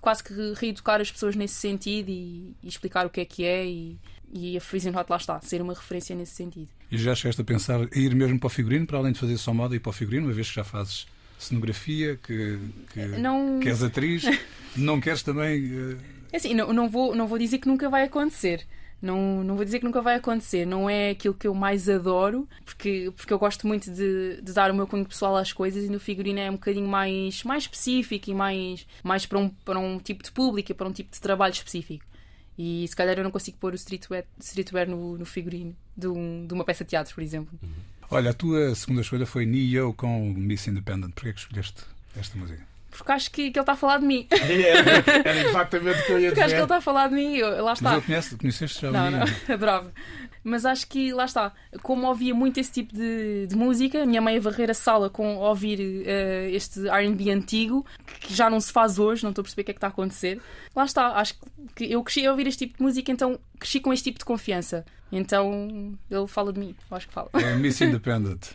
quase 0.00 0.24
que 0.24 0.32
reeducar 0.56 1.00
as 1.00 1.10
pessoas 1.12 1.36
nesse 1.36 1.54
sentido 1.54 2.08
e, 2.10 2.52
e 2.62 2.68
explicar 2.68 3.06
o 3.06 3.10
que 3.10 3.20
é 3.20 3.24
que 3.24 3.44
é 3.44 3.64
e, 3.64 3.96
e 4.32 4.56
a 4.56 4.60
Freezing 4.60 4.90
Hot 4.96 5.06
lá 5.08 5.16
está, 5.16 5.40
ser 5.40 5.62
uma 5.62 5.72
referência 5.74 6.16
nesse 6.16 6.32
sentido. 6.34 6.68
E 6.90 6.98
já 6.98 7.14
chegaste 7.14 7.40
a 7.40 7.44
pensar 7.44 7.80
em 7.94 8.00
ir 8.00 8.14
mesmo 8.14 8.38
para 8.40 8.46
o 8.48 8.50
figurino, 8.50 8.86
para 8.86 8.98
além 8.98 9.12
de 9.12 9.18
fazer 9.20 9.36
só 9.38 9.54
moda 9.54 9.76
e 9.76 9.78
para 9.78 9.90
o 9.90 9.92
figurino, 9.92 10.26
uma 10.26 10.32
vez 10.32 10.48
que 10.48 10.54
já 10.56 10.64
fazes 10.64 11.06
cenografia, 11.38 12.16
que, 12.16 12.58
que, 12.92 13.00
Não- 13.18 13.60
que 13.60 13.68
és 13.68 13.82
atriz, 13.82 14.24
não 14.76 15.00
queres 15.00 15.22
também. 15.22 15.64
eh, 15.72 15.96
É 16.32 16.36
assim, 16.38 16.54
não, 16.54 16.72
não, 16.72 16.88
vou, 16.88 17.14
não 17.14 17.26
vou 17.28 17.38
dizer 17.38 17.58
que 17.58 17.68
nunca 17.68 17.88
vai 17.88 18.02
acontecer. 18.04 18.66
Não, 19.00 19.44
não 19.44 19.56
vou 19.56 19.64
dizer 19.64 19.78
que 19.78 19.84
nunca 19.84 20.00
vai 20.00 20.16
acontecer. 20.16 20.66
Não 20.66 20.88
é 20.88 21.10
aquilo 21.10 21.34
que 21.34 21.46
eu 21.46 21.54
mais 21.54 21.88
adoro, 21.88 22.48
porque, 22.64 23.12
porque 23.16 23.32
eu 23.32 23.38
gosto 23.38 23.66
muito 23.66 23.90
de, 23.90 24.40
de 24.42 24.52
dar 24.52 24.70
o 24.70 24.74
meu 24.74 24.86
cunho 24.86 25.04
pessoal 25.06 25.36
às 25.36 25.52
coisas 25.52 25.84
e 25.84 25.88
no 25.88 26.00
figurino 26.00 26.38
é 26.40 26.48
um 26.50 26.54
bocadinho 26.54 26.88
mais, 26.88 27.42
mais 27.44 27.64
específico 27.64 28.30
e 28.30 28.34
mais, 28.34 28.86
mais 29.04 29.26
para, 29.26 29.38
um, 29.38 29.48
para 29.48 29.78
um 29.78 29.98
tipo 29.98 30.22
de 30.24 30.32
público 30.32 30.72
e 30.72 30.74
para 30.74 30.88
um 30.88 30.92
tipo 30.92 31.12
de 31.12 31.20
trabalho 31.20 31.52
específico. 31.52 32.04
E 32.58 32.88
se 32.88 32.96
calhar 32.96 33.16
eu 33.18 33.22
não 33.24 33.30
consigo 33.30 33.58
pôr 33.58 33.72
o 33.74 33.76
streetwear, 33.76 34.24
streetwear 34.40 34.88
no, 34.88 35.18
no 35.18 35.26
figurino 35.26 35.76
de, 35.94 36.08
um- 36.08 36.46
de 36.46 36.54
uma 36.54 36.64
peça 36.64 36.82
de 36.84 36.90
teatro, 36.90 37.14
por 37.14 37.22
exemplo. 37.22 37.58
Olha, 38.10 38.30
a 38.30 38.34
tua 38.34 38.74
segunda 38.74 39.02
escolha 39.02 39.26
foi 39.26 39.44
Neo 39.44 39.92
com 39.92 40.30
Miss 40.32 40.66
Independent. 40.66 41.12
Porquê 41.12 41.28
é 41.28 41.32
que 41.34 41.40
escolheste 41.40 41.82
esta 42.16 42.38
música? 42.38 42.66
Porque 42.96 43.12
acho 43.12 43.30
que, 43.30 43.50
que 43.50 43.58
ele 43.58 43.62
está 43.62 43.72
a 43.72 43.76
falar 43.76 43.98
de 43.98 44.06
mim. 44.06 44.26
Era, 44.32 45.28
era 45.28 45.48
exatamente 45.48 46.00
o 46.00 46.06
que 46.06 46.12
eu 46.12 46.20
ia 46.20 46.28
Porque 46.28 46.40
acho 46.40 46.54
que 46.54 46.60
ele 46.60 46.62
dizer. 46.62 46.62
está 46.62 46.76
a 46.76 46.80
falar 46.80 47.08
de 47.08 47.14
mim 47.14 47.34
e 47.34 47.38
eu, 47.40 47.50
lá 47.62 47.70
Mas 47.70 47.78
está. 47.78 47.92
ele 47.94 48.02
conhece, 48.02 48.36
conheceste 48.36 48.80
já 48.82 48.88
o 48.88 48.92
Não, 48.92 49.10
não, 49.10 49.24
adorava. 49.54 49.92
Mas 50.42 50.64
acho 50.64 50.86
que, 50.86 51.12
lá 51.12 51.24
está, 51.24 51.52
como 51.82 52.06
ouvia 52.06 52.32
muito 52.34 52.58
esse 52.60 52.70
tipo 52.70 52.94
de, 52.94 53.46
de 53.48 53.56
música, 53.56 54.02
a 54.02 54.06
minha 54.06 54.20
mãe 54.20 54.36
a 54.36 54.40
varrer 54.40 54.70
a 54.70 54.74
sala 54.74 55.10
com 55.10 55.36
ouvir 55.38 56.04
eh, 56.06 56.50
este 56.52 56.80
RB 56.88 57.30
antigo, 57.32 57.84
que 58.20 58.32
já 58.32 58.48
não 58.48 58.60
se 58.60 58.70
faz 58.72 58.96
hoje, 58.96 59.24
não 59.24 59.30
estou 59.30 59.42
a 59.42 59.44
perceber 59.44 59.62
o 59.62 59.64
que 59.64 59.70
é 59.72 59.74
que 59.74 59.78
está 59.78 59.88
a 59.88 59.90
acontecer. 59.90 60.40
Lá 60.74 60.84
está, 60.84 61.08
acho 61.16 61.34
que 61.74 61.90
eu 61.92 62.00
cresci 62.04 62.24
a 62.26 62.30
ouvir 62.30 62.46
este 62.46 62.64
tipo 62.66 62.78
de 62.78 62.82
música, 62.84 63.10
então 63.10 63.40
cresci 63.58 63.80
com 63.80 63.92
este 63.92 64.04
tipo 64.04 64.20
de 64.20 64.24
confiança. 64.24 64.84
Então 65.10 65.96
ele 66.08 66.26
fala 66.28 66.52
de 66.52 66.60
mim, 66.60 66.76
eu 66.90 66.96
acho 66.96 67.08
que 67.08 67.12
fala. 67.14 67.28
É 67.34 67.54
Miss 67.56 67.80
Independent. 67.80 68.46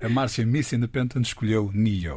A 0.00 0.08
Márcia 0.08 0.46
Miss 0.46 0.72
Independent 0.72 1.26
escolheu 1.26 1.70
Neo. 1.74 2.16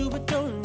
You 0.00 0.08
but 0.08 0.24
don't 0.26 0.59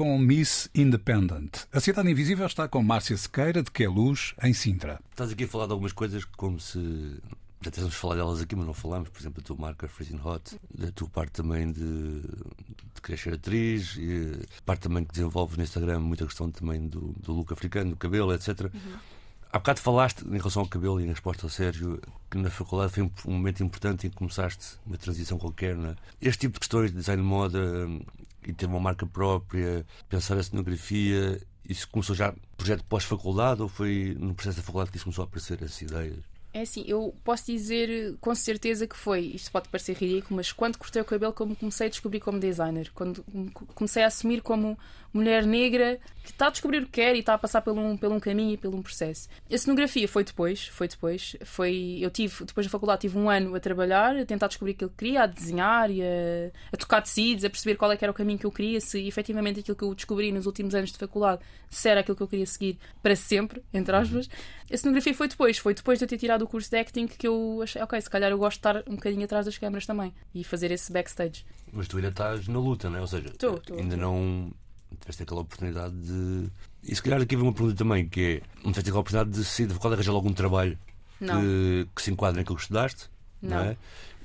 com 0.00 0.16
Miss 0.16 0.70
Independent. 0.74 1.66
A 1.70 1.78
Cidade 1.78 2.10
Invisível 2.10 2.46
está 2.46 2.66
com 2.66 2.82
Márcia 2.82 3.14
Sequeira, 3.18 3.62
de 3.62 3.70
Que 3.70 3.84
é 3.84 3.86
Luz, 3.86 4.32
em 4.42 4.54
Sintra. 4.54 4.98
Estás 5.10 5.30
aqui 5.30 5.44
a 5.44 5.46
falar 5.46 5.66
de 5.66 5.72
algumas 5.72 5.92
coisas 5.92 6.24
como 6.24 6.58
se. 6.58 7.18
Já 7.60 7.70
temos 7.70 7.94
falado 7.94 8.16
delas 8.16 8.40
aqui, 8.40 8.56
mas 8.56 8.64
não 8.64 8.72
falamos. 8.72 9.10
Por 9.10 9.20
exemplo, 9.20 9.42
a 9.42 9.46
tua 9.46 9.56
marca 9.58 9.86
Freezing 9.86 10.18
Hot, 10.24 10.58
da 10.74 10.90
tua 10.90 11.06
parte 11.10 11.32
também 11.32 11.70
de, 11.70 12.22
de 12.22 13.02
querer 13.02 13.18
ser 13.18 13.34
atriz, 13.34 13.94
e 13.98 14.38
parte 14.64 14.84
também 14.84 15.04
que 15.04 15.12
desenvolves 15.12 15.58
no 15.58 15.64
Instagram, 15.64 16.00
muita 16.00 16.24
questão 16.24 16.50
também 16.50 16.88
do, 16.88 17.14
do 17.22 17.34
look 17.34 17.52
africano, 17.52 17.90
do 17.90 17.96
cabelo, 17.96 18.32
etc. 18.32 18.72
Há 19.52 19.58
bocado 19.58 19.80
falaste 19.80 20.22
em 20.22 20.38
relação 20.38 20.62
ao 20.62 20.68
cabelo 20.68 20.98
e 20.98 21.04
em 21.04 21.08
resposta 21.08 21.44
ao 21.44 21.50
Sérgio 21.50 22.00
que 22.30 22.38
na 22.38 22.48
faculdade 22.48 22.92
foi 22.92 23.02
um, 23.02 23.10
um 23.26 23.32
momento 23.32 23.62
importante 23.62 24.06
em 24.06 24.10
que 24.10 24.16
começaste 24.16 24.78
uma 24.86 24.96
transição 24.96 25.36
qualquer. 25.36 25.76
Não 25.76 25.90
é? 25.90 25.96
Este 26.22 26.46
tipo 26.46 26.54
de 26.54 26.60
questões 26.60 26.90
de 26.90 26.96
design 26.96 27.20
de 27.20 27.28
moda 27.28 27.86
e 28.46 28.52
ter 28.52 28.66
uma 28.66 28.80
marca 28.80 29.06
própria, 29.06 29.84
pensar 30.08 30.36
a 30.38 30.42
cenografia, 30.42 31.40
isso 31.68 31.88
começou 31.88 32.16
já 32.16 32.34
projeto 32.56 32.84
pós-faculdade 32.84 33.62
ou 33.62 33.68
foi 33.68 34.16
no 34.18 34.34
processo 34.34 34.56
da 34.58 34.62
faculdade 34.62 34.90
que 34.90 34.96
isso 34.96 35.04
começou 35.04 35.22
a 35.22 35.26
aparecer, 35.26 35.62
essas 35.62 35.80
ideias? 35.82 36.18
É 36.52 36.62
assim, 36.62 36.84
eu 36.84 37.14
posso 37.22 37.46
dizer 37.46 38.16
com 38.20 38.34
certeza 38.34 38.84
que 38.84 38.96
foi, 38.96 39.20
isto 39.20 39.52
pode 39.52 39.68
parecer 39.68 39.96
ridículo, 39.96 40.36
mas 40.36 40.50
quando 40.50 40.78
cortei 40.78 41.00
o 41.00 41.04
cabelo, 41.04 41.32
como 41.32 41.54
comecei 41.54 41.86
a 41.86 41.90
descobrir 41.90 42.18
como 42.18 42.40
designer, 42.40 42.90
quando 42.92 43.24
comecei 43.72 44.02
a 44.02 44.08
assumir 44.08 44.42
como 44.42 44.76
mulher 45.12 45.44
negra 45.44 45.98
que 46.22 46.30
está 46.30 46.46
a 46.48 46.50
descobrir 46.50 46.78
o 46.82 46.86
que 46.86 46.92
quer 46.92 47.16
e 47.16 47.20
está 47.20 47.34
a 47.34 47.38
passar 47.38 47.60
por 47.62 47.76
um, 47.76 47.96
por 47.96 48.12
um 48.12 48.20
caminho 48.20 48.52
e 48.52 48.56
por 48.56 48.74
um 48.74 48.82
processo. 48.82 49.28
A 49.50 49.58
cenografia 49.58 50.06
foi 50.06 50.22
depois, 50.22 50.66
foi 50.68 50.86
depois, 50.86 51.36
foi, 51.44 51.98
eu 52.00 52.10
tive, 52.10 52.44
depois 52.44 52.66
da 52.66 52.70
faculdade, 52.70 53.00
tive 53.02 53.18
um 53.18 53.28
ano 53.28 53.54
a 53.54 53.60
trabalhar, 53.60 54.16
a 54.16 54.24
tentar 54.24 54.46
descobrir 54.48 54.72
aquilo 54.72 54.90
que 54.90 54.96
queria, 54.96 55.22
a 55.22 55.26
desenhar 55.26 55.90
e 55.90 56.02
a, 56.02 56.06
a 56.72 56.76
tocar 56.76 57.00
tecidos, 57.02 57.44
a 57.44 57.50
perceber 57.50 57.76
qual 57.76 57.90
é 57.90 57.96
que 57.96 58.04
era 58.04 58.12
o 58.12 58.14
caminho 58.14 58.38
que 58.38 58.46
eu 58.46 58.52
queria, 58.52 58.80
se 58.80 59.06
efetivamente 59.06 59.60
aquilo 59.60 59.76
que 59.76 59.84
eu 59.84 59.94
descobri 59.94 60.30
nos 60.30 60.46
últimos 60.46 60.74
anos 60.74 60.92
de 60.92 60.98
faculdade, 60.98 61.40
se 61.68 61.88
era 61.88 62.00
aquilo 62.00 62.16
que 62.16 62.22
eu 62.22 62.28
queria 62.28 62.46
seguir 62.46 62.78
para 63.02 63.16
sempre, 63.16 63.62
entre 63.72 63.96
aspas. 63.96 64.28
A 64.72 64.76
cenografia 64.76 65.14
foi 65.14 65.26
depois, 65.26 65.58
foi 65.58 65.74
depois 65.74 65.98
de 65.98 66.04
eu 66.04 66.08
ter 66.08 66.18
tirado 66.18 66.42
o 66.42 66.46
curso 66.46 66.70
de 66.70 66.76
acting 66.78 67.06
que 67.06 67.26
eu 67.26 67.60
achei, 67.62 67.82
ok, 67.82 68.00
se 68.00 68.10
calhar 68.10 68.30
eu 68.30 68.38
gosto 68.38 68.56
de 68.56 68.58
estar 68.58 68.84
um 68.86 68.94
bocadinho 68.96 69.24
atrás 69.24 69.46
das 69.46 69.56
câmaras 69.58 69.86
também 69.86 70.12
e 70.34 70.44
fazer 70.44 70.70
esse 70.70 70.92
backstage. 70.92 71.44
Mas 71.72 71.88
tu 71.88 71.96
ainda 71.96 72.08
estás 72.08 72.46
na 72.48 72.58
luta, 72.58 72.90
não 72.90 72.98
é? 72.98 73.00
Ou 73.00 73.06
seja, 73.06 73.30
Tô, 73.38 73.54
tô, 73.58 73.74
ainda 73.74 73.96
tô. 73.96 74.00
não 74.02 74.52
tiveste 74.98 75.22
aquela 75.22 75.40
oportunidade 75.40 75.94
de. 75.96 76.48
E 76.82 76.94
se 76.94 77.02
calhar 77.02 77.20
aqui 77.20 77.36
vem 77.36 77.44
uma 77.44 77.52
pergunta 77.52 77.76
também, 77.76 78.08
que 78.08 78.20
é: 78.20 78.42
não 78.64 78.72
tiveste 78.72 78.88
aquela 78.90 79.00
oportunidade 79.00 79.30
de 79.36 79.44
sair 79.44 79.66
da 79.66 79.74
faculdade 79.74 80.00
arranjar 80.00 80.12
algum 80.14 80.32
trabalho 80.32 80.78
que, 81.18 81.88
que 81.94 82.02
se 82.02 82.10
enquadre 82.10 82.38
naquilo 82.40 82.56
que 82.56 82.62
estudaste, 82.62 83.10
não, 83.42 83.50
Não. 83.56 83.64
é? 83.64 83.76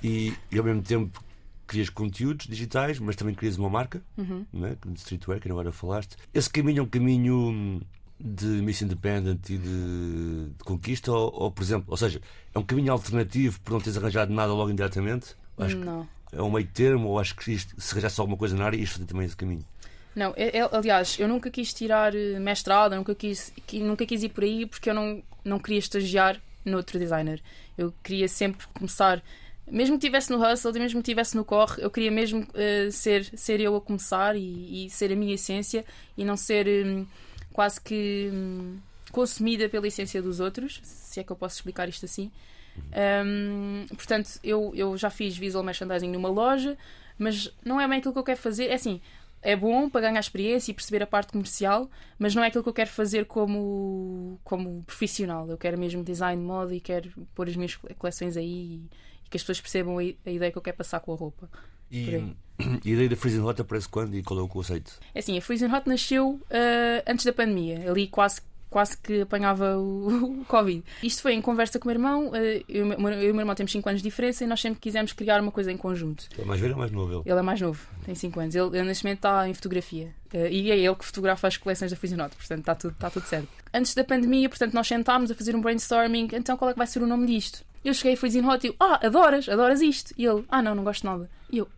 E, 0.04 0.34
e 0.52 0.58
ao 0.58 0.64
mesmo 0.64 0.82
tempo 0.82 1.24
crias 1.68 1.90
conteúdos 1.90 2.46
digitais, 2.48 3.00
mas 3.00 3.16
também 3.16 3.34
crias 3.34 3.58
uma 3.58 3.70
marca, 3.70 4.02
Uhum. 4.18 4.46
não 4.54 4.68
é? 4.68 4.76
de 4.86 5.00
streetwear, 5.00 5.40
que 5.42 5.50
agora 5.50 5.72
falaste. 5.72 6.16
Esse 6.34 6.50
caminho 6.50 6.80
é 6.80 6.84
um 6.84 6.88
caminho 6.88 7.82
de 8.20 8.46
Miss 8.46 8.82
Independent 8.84 9.50
e 9.50 9.58
de, 9.58 10.46
de 10.58 10.64
conquista? 10.64 11.12
Ou, 11.12 11.34
ou, 11.34 11.52
por 11.52 11.64
exemplo, 11.64 11.86
ou 11.90 11.98
seja, 11.98 12.22
é 12.54 12.60
um 12.60 12.64
caminho 12.64 12.92
alternativo 12.94 13.60
por 13.62 13.74
não 13.74 13.80
teres 13.82 13.98
arranjado 13.98 14.32
nada 14.32 14.54
logo 14.54 14.70
imediatamente? 14.70 15.36
Acho 15.58 15.76
que 15.78 15.84
Não. 15.86 16.08
é 16.32 16.42
um 16.42 16.52
meio 16.52 16.68
termo, 16.68 17.08
ou 17.10 17.20
acho 17.20 17.36
que 17.36 17.52
isto, 17.52 17.74
se 17.82 17.94
arranjasse 17.94 18.20
alguma 18.22 18.38
coisa 18.38 18.56
na 18.56 18.66
área, 18.66 18.78
isto 18.78 18.94
fazer 18.94 19.06
também 19.06 19.26
esse 19.26 19.36
caminho. 19.36 19.66
Não, 20.16 20.34
é- 20.38 20.62
aliás, 20.72 21.18
eu 21.20 21.28
nunca 21.28 21.50
quis 21.52 21.74
tirar 21.74 22.16
eh, 22.16 22.40
mestrado, 22.40 22.94
eu 22.94 22.98
nunca 23.00 23.14
quis, 23.14 23.52
qui- 23.68 23.82
nunca 23.82 24.06
quis 24.06 24.24
ir 24.24 24.30
por 24.30 24.44
aí 24.44 24.66
porque 24.66 24.90
eu 24.90 24.94
não, 24.94 25.22
não 25.44 25.60
queria 25.60 25.80
estagiar 25.80 26.40
noutro 26.64 26.98
designer. 26.98 27.42
Eu 27.78 27.94
queria 28.04 28.28
sempre 28.30 28.66
começar, 28.74 29.22
mesmo 29.70 29.98
que 30.00 30.06
estivesse 30.06 30.32
no 30.32 30.42
hustle, 30.42 30.72
mesmo 30.74 31.02
que 31.02 31.10
estivesse 31.12 31.36
no 31.36 31.44
corre, 31.44 31.84
eu 31.84 31.92
queria 31.92 32.12
mesmo 32.12 32.48
eh, 32.54 32.90
ser, 32.92 33.26
ser 33.38 33.60
eu 33.60 33.76
a 33.76 33.82
começar 33.82 34.36
e, 34.38 34.86
e 34.86 34.90
ser 34.90 35.12
a 35.12 35.16
minha 35.16 35.36
essência 35.36 35.84
e 36.18 36.24
não 36.24 36.38
ser 36.38 36.66
hum, 36.86 37.06
quase 37.52 37.82
que 37.82 38.30
hum, 38.32 38.78
consumida 39.12 39.68
pela 39.68 39.86
essência 39.88 40.22
dos 40.22 40.40
outros, 40.40 40.80
se 40.84 41.20
é 41.20 41.24
que 41.26 41.32
eu 41.32 41.36
posso 41.36 41.56
explicar 41.58 41.90
isto 41.90 42.06
assim. 42.06 42.32
Hum, 43.26 43.86
portanto, 43.90 44.30
eu, 44.44 44.72
eu 44.76 44.98
já 44.98 45.10
fiz 45.10 45.36
visual 45.38 45.64
merchandising 45.64 46.10
numa 46.10 46.30
loja, 46.30 46.78
mas 47.18 47.52
não 47.64 47.80
é 47.80 47.88
bem 47.88 48.00
aquilo 48.00 48.14
que 48.14 48.20
eu 48.20 48.24
quero 48.24 48.40
fazer. 48.40 48.68
É 48.70 48.74
assim, 48.76 49.02
é 49.46 49.56
bom 49.56 49.88
para 49.88 50.02
ganhar 50.02 50.20
experiência 50.20 50.72
e 50.72 50.74
perceber 50.74 51.04
a 51.04 51.08
parte 51.08 51.32
comercial, 51.32 51.90
mas 52.18 52.34
não 52.34 52.44
é 52.44 52.48
aquilo 52.48 52.64
que 52.64 52.70
eu 52.70 52.74
quero 52.74 52.90
fazer 52.90 53.26
como, 53.26 54.40
como 54.44 54.84
profissional. 54.84 55.48
Eu 55.48 55.58
quero 55.58 55.78
mesmo 55.78 56.04
design 56.04 56.42
de 56.42 56.48
moda 56.48 56.74
e 56.74 56.82
quero 56.82 57.12
pôr 57.36 57.48
as 57.48 57.56
minhas 57.56 57.76
coleções 57.76 58.36
aí 58.36 58.82
e, 59.24 59.30
que 59.30 59.38
as 59.38 59.44
pessoas 59.44 59.62
percebam 59.62 60.00
a, 60.00 60.02
a 60.02 60.32
ideia 60.32 60.52
que 60.52 60.58
eu 60.58 60.62
quero 60.62 60.78
passar 60.78 61.00
com 61.00 61.14
a 61.14 61.16
roupa. 61.16 61.48
E, 61.92 62.34
e 62.84 62.90
a 62.90 62.94
ideia 62.94 63.10
da 63.10 63.16
Freezing 63.16 63.42
Hot 63.42 63.62
aparece 63.62 63.88
quando 63.88 64.16
e 64.16 64.24
qual 64.24 64.40
é 64.40 64.44
o 64.44 64.48
conceito? 64.48 65.00
É 65.14 65.20
assim, 65.20 65.38
a 65.38 65.42
Freezing 65.42 65.72
Hot 65.72 65.88
nasceu 65.88 66.42
ah, 66.50 67.04
antes 67.08 67.24
da 67.24 67.32
pandemia, 67.32 67.90
ali 67.90 68.08
quase, 68.08 68.42
quase 68.76 68.98
que 68.98 69.22
apanhava 69.22 69.78
o, 69.78 70.42
o 70.42 70.46
Covid. 70.46 70.84
Isto 71.02 71.22
foi 71.22 71.34
em 71.34 71.42
conversa 71.42 71.80
com 71.80 71.88
o 71.88 71.88
meu 71.88 71.96
irmão. 71.96 72.32
ah, 72.34 72.38
eu, 72.68 72.86
eu 72.92 73.24
e 73.24 73.32
o 73.32 73.34
meu 73.34 73.40
irmão 73.40 73.56
temos 73.56 73.72
5 73.72 73.88
anos 73.88 74.02
de 74.02 74.10
diferença 74.10 74.44
e 74.44 74.48
nós 74.48 74.60
sempre 74.60 74.82
quisemos 74.82 75.14
criar 75.14 75.40
uma 75.42 75.50
coisa 75.50 75.72
em 75.72 75.78
conjunto. 75.78 76.28
É 76.38 76.44
mais 76.44 76.60
velho 76.60 76.74
ou 76.74 76.80
mais 76.80 76.92
novo? 76.92 77.14
Ele? 77.14 77.22
Ele 77.26 77.40
é 77.40 77.42
mais 77.42 77.62
novo, 77.62 77.88
tem 78.04 78.14
5 78.14 78.38
anos. 78.38 78.54
Ele, 78.54 78.78
ele 78.78 78.84
neste 78.84 79.06
momento 79.06 79.20
está 79.20 79.48
em 79.48 79.54
fotografia. 79.54 80.14
Eh, 80.34 80.52
e 80.52 80.72
é 80.72 80.78
ele 80.78 80.96
que 80.96 81.06
fotografa 81.06 81.48
as 81.48 81.56
coleções 81.56 81.90
da 81.90 81.96
Fusionote, 81.96 82.36
portanto 82.36 82.60
está 82.60 82.76
tudo, 82.76 82.92
está 82.92 83.10
tudo 83.10 83.24
certo. 83.24 83.48
Antes 83.74 83.96
da 83.96 84.04
pandemia, 84.04 84.50
portanto, 84.50 84.74
nós 84.74 84.86
sentámos 84.86 85.32
a 85.32 85.36
fazer 85.36 85.56
um 85.56 85.62
brainstorming. 85.62 86.28
Então 86.34 86.58
qual 86.58 86.70
é 86.70 86.74
que 86.74 86.78
vai 86.78 86.88
ser 86.88 87.02
o 87.02 87.08
nome 87.08 87.28
disto? 87.28 87.64
Eu 87.86 87.94
cheguei 87.94 88.18
e 88.66 88.68
eu, 88.68 88.76
ah, 88.78 89.00
adoras, 89.08 89.48
adoras 89.48 89.82
isto. 89.82 90.14
E 90.18 90.26
ele, 90.26 90.44
ah, 90.50 90.62
não, 90.62 90.76
não 90.76 90.84
gosto 90.84 91.06
nada. 91.06 91.30
E 91.50 91.60
eu, 91.60 91.70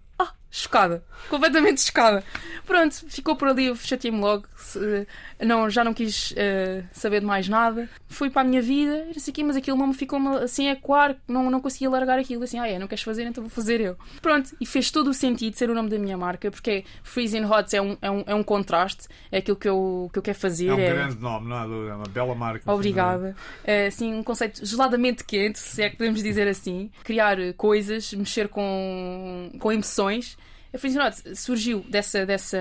chocada, 0.49 1.03
completamente 1.29 1.81
chocada. 1.81 2.23
Pronto, 2.65 2.95
ficou 3.09 3.35
por 3.35 3.47
ali, 3.47 3.65
eu 3.67 3.75
chateei-me 3.75 4.19
logo. 4.19 4.45
se- 4.57 5.07
não, 5.39 5.69
já 5.69 5.83
não 5.83 5.93
quis 5.93 6.33
eh, 6.35 6.83
saber 6.91 7.19
de 7.21 7.25
mais 7.25 7.47
nada. 7.47 7.87
Fui 8.09 8.29
para 8.29 8.41
a 8.41 8.45
minha 8.45 8.61
vida, 8.61 9.05
não 9.05 9.13
sei 9.19 9.31
o 9.31 9.35
quê, 9.35 9.43
mas 9.43 9.55
aquilo 9.55 9.77
não 9.77 9.87
me 9.87 9.93
ficou 9.93 10.19
assim 10.39 10.67
a 10.67 10.71
ecoar, 10.73 11.15
não, 11.27 11.49
não 11.49 11.61
conseguia 11.61 11.89
largar 11.89 12.17
aquilo. 12.19 12.43
Assim, 12.43 12.59
ah, 12.59 12.67
é, 12.67 12.77
não 12.79 12.87
queres 12.87 13.03
fazer, 13.03 13.23
então 13.25 13.43
vou 13.43 13.49
fazer 13.49 13.79
eu. 13.79 13.95
Pronto, 14.21 14.55
e 14.59 14.65
fez 14.65 14.89
todo 14.91 15.09
o 15.09 15.13
sentido 15.13 15.55
ser 15.55 15.69
o 15.69 15.75
nome 15.75 15.89
da 15.89 15.97
minha 15.99 16.17
marca, 16.17 16.49
porque 16.51 16.69
é 16.71 16.83
Freezing 17.03 17.45
Hot 17.45 17.73
é 17.75 17.81
um, 17.81 17.97
é 18.01 18.11
um, 18.11 18.23
é 18.27 18.35
um 18.35 18.43
contraste, 18.43 19.07
é 19.31 19.37
aquilo 19.37 19.55
que 19.57 19.69
eu, 19.69 20.09
que 20.11 20.19
eu 20.19 20.23
quero 20.23 20.37
fazer. 20.37 20.67
É 20.67 20.73
um 20.73 20.79
é- 20.79 20.89
grande 20.93 21.15
nome, 21.21 21.47
não 21.47 21.55
há 21.55 21.65
dúvida, 21.65 21.91
é 21.91 21.95
uma 21.95 22.07
bela 22.07 22.35
marca. 22.35 22.71
Obrigada. 22.71 23.35
É, 23.63 23.87
assim, 23.87 24.13
um 24.13 24.23
conceito 24.23 24.65
geladamente 24.65 25.23
quente, 25.23 25.59
se 25.59 25.81
é 25.83 25.89
que 25.89 25.95
podemos 25.97 26.21
dizer 26.21 26.47
assim. 26.47 26.91
Criar 27.03 27.37
coisas, 27.55 28.11
mexer 28.13 28.47
com, 28.49 29.51
com 29.59 29.71
emoções. 29.71 30.37
A 30.77 31.07
Hot 31.07 31.35
surgiu 31.35 31.85
dessa, 31.89 32.25
dessa. 32.25 32.57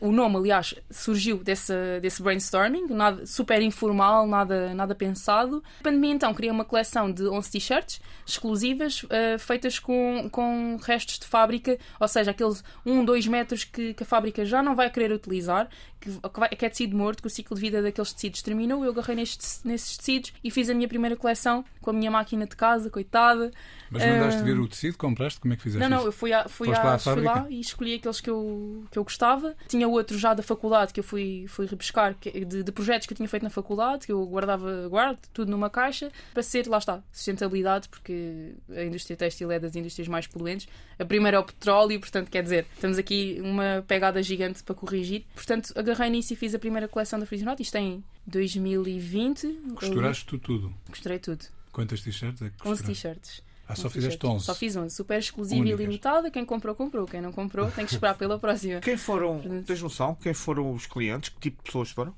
O 0.00 0.12
nome, 0.12 0.36
aliás, 0.36 0.74
surgiu 0.90 1.38
dessa, 1.38 2.00
desse 2.00 2.22
brainstorming, 2.22 2.86
nada, 2.88 3.24
super 3.26 3.62
informal, 3.62 4.26
nada, 4.26 4.74
nada 4.74 4.94
pensado. 4.94 5.62
A 5.80 5.84
pandemia, 5.84 6.12
então, 6.12 6.34
criei 6.34 6.50
uma 6.50 6.64
coleção 6.64 7.10
de 7.10 7.26
11 7.26 7.50
t-shirts 7.50 8.00
exclusivas, 8.26 9.04
eh, 9.10 9.38
feitas 9.38 9.78
com, 9.78 10.28
com 10.30 10.78
restos 10.82 11.18
de 11.18 11.26
fábrica, 11.26 11.78
ou 11.98 12.08
seja, 12.08 12.30
aqueles 12.30 12.62
1, 12.84 13.04
2 13.04 13.26
metros 13.26 13.64
que, 13.64 13.94
que 13.94 14.02
a 14.02 14.06
fábrica 14.06 14.44
já 14.44 14.62
não 14.62 14.74
vai 14.74 14.90
querer 14.90 15.12
utilizar, 15.12 15.68
que, 16.00 16.10
que 16.10 16.40
vai- 16.40 16.48
que 16.48 16.64
é 16.64 16.68
tecido 16.68 16.96
morto, 16.96 17.20
que 17.20 17.26
o 17.26 17.30
ciclo 17.30 17.54
de 17.54 17.60
vida 17.60 17.82
daqueles 17.82 18.12
tecidos 18.12 18.42
terminou. 18.42 18.84
Eu 18.84 18.92
agarrei 18.92 19.16
nestes, 19.16 19.60
nesses 19.64 19.96
tecidos 19.96 20.32
e 20.42 20.50
fiz 20.50 20.68
a 20.70 20.74
minha 20.74 20.88
primeira 20.88 21.16
coleção 21.16 21.64
com 21.80 21.90
a 21.90 21.92
minha 21.92 22.10
máquina 22.10 22.46
de 22.46 22.56
casa, 22.56 22.88
coitada. 22.90 23.50
Mas 23.90 24.04
mandaste 24.04 24.40
Ah, 24.40 24.44
ver 24.44 24.58
o 24.58 24.68
tecido, 24.68 24.96
compraste? 24.96 25.40
Como 25.40 25.52
é 25.52 25.56
que 25.56 25.62
fizeste 25.62 25.80
Não, 25.82 25.88
não, 25.90 25.98
isso? 25.98 26.08
eu 26.08 26.12
fui, 26.12 26.32
à, 26.32 26.48
fui, 26.48 26.72
à 26.72 26.98
fui 26.98 27.22
lá 27.22 27.46
e 27.50 27.60
escolhi 27.60 27.94
aqueles 27.94 28.20
que 28.20 28.30
eu, 28.30 28.84
que 28.90 28.98
eu 28.98 29.02
gostava. 29.04 29.56
Tinha 29.68 29.88
outros 29.88 30.20
já 30.20 30.32
da 30.32 30.42
faculdade 30.42 30.92
que 30.92 31.00
eu 31.00 31.04
fui, 31.04 31.44
fui 31.48 31.66
repescar, 31.66 32.14
que- 32.14 32.44
de, 32.44 32.62
de 32.62 32.72
projetos 32.72 33.06
que 33.06 33.12
eu 33.12 33.16
tinha 33.16 33.28
feito 33.28 33.42
na 33.42 33.50
faculdade, 33.50 34.06
que 34.06 34.12
eu 34.12 34.24
guardava, 34.26 34.86
guardo 34.88 35.18
tudo 35.32 35.50
numa 35.50 35.68
caixa, 35.68 36.10
para 36.32 36.42
ser, 36.42 36.66
lá 36.68 36.78
está, 36.78 37.02
sustentabilidade, 37.12 37.88
porque 37.88 38.54
a 38.70 38.84
indústria 38.84 39.16
têxtil 39.16 39.50
é 39.50 39.58
das 39.58 39.74
indústrias 39.74 40.06
mais 40.08 40.26
poluentes. 40.26 40.68
A 40.98 41.04
primeira 41.04 41.36
é 41.36 41.40
o 41.40 41.44
petróleo, 41.44 41.98
portanto, 41.98 42.30
quer 42.30 42.42
dizer, 42.42 42.66
temos 42.80 42.96
aqui 42.98 43.38
uma 43.42 43.84
pegada 43.88 44.22
gigante 44.22 44.62
para 44.62 44.74
corrigir. 44.74 45.24
Portanto, 45.34 45.72
agarrei 45.74 45.89
nisso 46.10 46.32
e 46.32 46.36
fiz 46.36 46.54
a 46.54 46.58
primeira 46.58 46.86
coleção 46.88 47.18
da 47.18 47.26
Freezing 47.26 47.48
Hot. 47.48 47.62
Isto 47.62 47.76
é 47.76 47.80
em 47.80 48.04
2020. 48.26 49.46
Costuraste 49.74 50.24
tu 50.26 50.38
tudo. 50.38 50.72
Costurei 50.88 51.18
tudo. 51.18 51.44
Quantas 51.72 52.00
t-shirts 52.02 52.42
é 52.42 52.50
que 52.50 52.54
11 52.68 52.82
costuraste? 52.82 52.86
t-shirts. 52.92 53.42
Ah, 53.68 53.76
só 53.76 53.86
11 53.86 53.94
fizeste 53.94 54.18
t-shirts. 54.18 54.36
11. 54.40 54.44
Só 54.46 54.54
fiz 54.54 54.76
11. 54.76 54.94
Super 54.96 55.18
exclusiva 55.20 55.68
e 55.68 55.72
limitada. 55.76 56.30
Quem 56.30 56.44
comprou, 56.44 56.74
comprou. 56.74 57.06
Quem 57.06 57.20
não 57.20 57.30
comprou, 57.32 57.70
tem 57.70 57.86
que 57.86 57.92
esperar 57.92 58.14
pela 58.18 58.38
próxima. 58.38 58.80
Quem 58.80 58.96
foram, 58.96 59.40
tens 59.64 59.80
noção? 59.80 60.14
Quem 60.16 60.34
foram 60.34 60.72
os 60.74 60.86
clientes? 60.86 61.28
Que 61.30 61.38
tipo 61.40 61.58
de 61.58 61.62
pessoas 61.64 61.90
foram? 61.90 62.14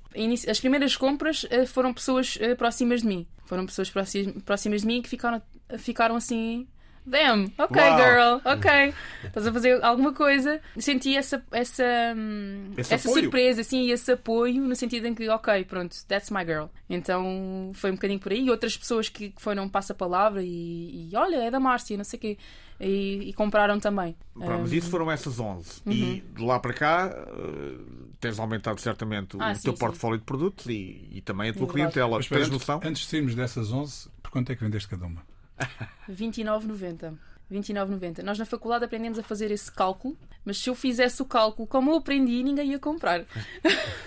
As 0.49 0.59
primeiras 0.59 0.97
compras 0.97 1.45
eh, 1.51 1.67
foram 1.67 1.93
pessoas 1.93 2.39
eh, 2.41 2.55
próximas 2.55 3.03
de 3.03 3.07
mim. 3.09 3.27
Foram 3.45 3.67
pessoas 3.67 3.91
próxi- 3.91 4.33
próximas 4.47 4.81
de 4.81 4.87
mim 4.87 5.03
que 5.03 5.11
ficaram, 5.11 5.43
ficaram 5.79 6.17
assim. 6.17 6.67
Damn, 7.05 7.53
ok, 7.59 7.83
Uau. 7.83 7.97
girl, 7.97 8.41
ok. 8.45 8.95
Estás 9.25 9.47
a 9.47 9.53
fazer 9.53 9.83
alguma 9.85 10.13
coisa. 10.13 10.61
Senti 10.79 11.17
essa, 11.17 11.45
essa, 11.51 11.85
hum, 12.17 12.71
Esse 12.77 12.95
essa 12.95 13.09
apoio. 13.09 13.23
surpresa, 13.25 13.61
assim, 13.63 13.83
e 13.87 13.91
esse 13.91 14.13
apoio, 14.13 14.63
no 14.63 14.77
sentido 14.77 15.07
em 15.09 15.15
que, 15.15 15.29
ok, 15.29 15.65
pronto, 15.65 15.97
that's 16.07 16.31
my 16.31 16.45
girl. 16.45 16.67
Então 16.89 17.73
foi 17.75 17.91
um 17.91 17.95
bocadinho 17.95 18.21
por 18.21 18.31
aí. 18.31 18.45
E 18.47 18.51
outras 18.51 18.77
pessoas 18.77 19.09
que 19.09 19.33
foram 19.39 19.69
passa-palavra 19.69 20.43
e, 20.45 21.09
e 21.11 21.17
olha, 21.17 21.37
é 21.37 21.51
da 21.51 21.59
Márcia, 21.59 21.97
não 21.97 22.05
sei 22.05 22.19
o 22.19 22.21
quê. 22.21 22.39
E, 22.81 23.29
e 23.29 23.33
compraram 23.33 23.79
também. 23.81 24.17
Pronto, 24.35 24.61
mas 24.63 24.73
Hum, 24.73 24.77
isso 24.77 24.91
foram 24.91 25.11
essas 25.11 25.39
11. 25.41 25.83
E 25.87 26.23
de 26.35 26.43
lá 26.43 26.59
para 26.59 26.73
cá 26.73 27.13
eh, 27.15 27.79
tens 28.21 28.39
aumentado 28.39 28.81
certamente 28.81 29.37
o 29.37 29.41
Ah, 29.43 29.53
teu 29.55 29.73
sim, 29.73 29.73
sim. 29.73 29.77
portfólio 29.77 30.19
de 30.19 30.25
produtos 30.25 30.67
e, 30.67 31.09
e 31.13 31.21
também 31.21 31.51
a 31.51 31.53
tua 31.55 31.67
É 31.67 31.71
clientela. 31.71 32.17
Mas 32.19 32.27
Tens 32.29 32.39
antes, 32.39 32.51
noção? 32.51 32.81
antes 32.85 33.03
de 33.03 33.09
sairmos 33.09 33.35
dessas 33.35 33.73
11, 33.73 34.09
por 34.23 34.31
quanto 34.33 34.51
é 34.51 34.57
que 34.57 34.63
vendeste 34.65 34.89
cada 34.89 35.07
uma? 35.07 35.23
29,90. 36.09 37.19
29,90. 37.53 38.23
Nós 38.23 38.39
na 38.39 38.45
faculdade 38.45 38.85
aprendemos 38.85 39.19
a 39.19 39.23
fazer 39.23 39.51
esse 39.51 39.71
cálculo, 39.71 40.17
mas 40.45 40.59
se 40.59 40.69
eu 40.71 40.75
fizesse 40.75 41.21
o 41.23 41.25
cálculo 41.25 41.67
como 41.69 41.91
eu 41.91 41.97
aprendi, 41.97 42.43
ninguém 42.43 42.71
ia 42.73 42.79
comprar. 42.79 43.25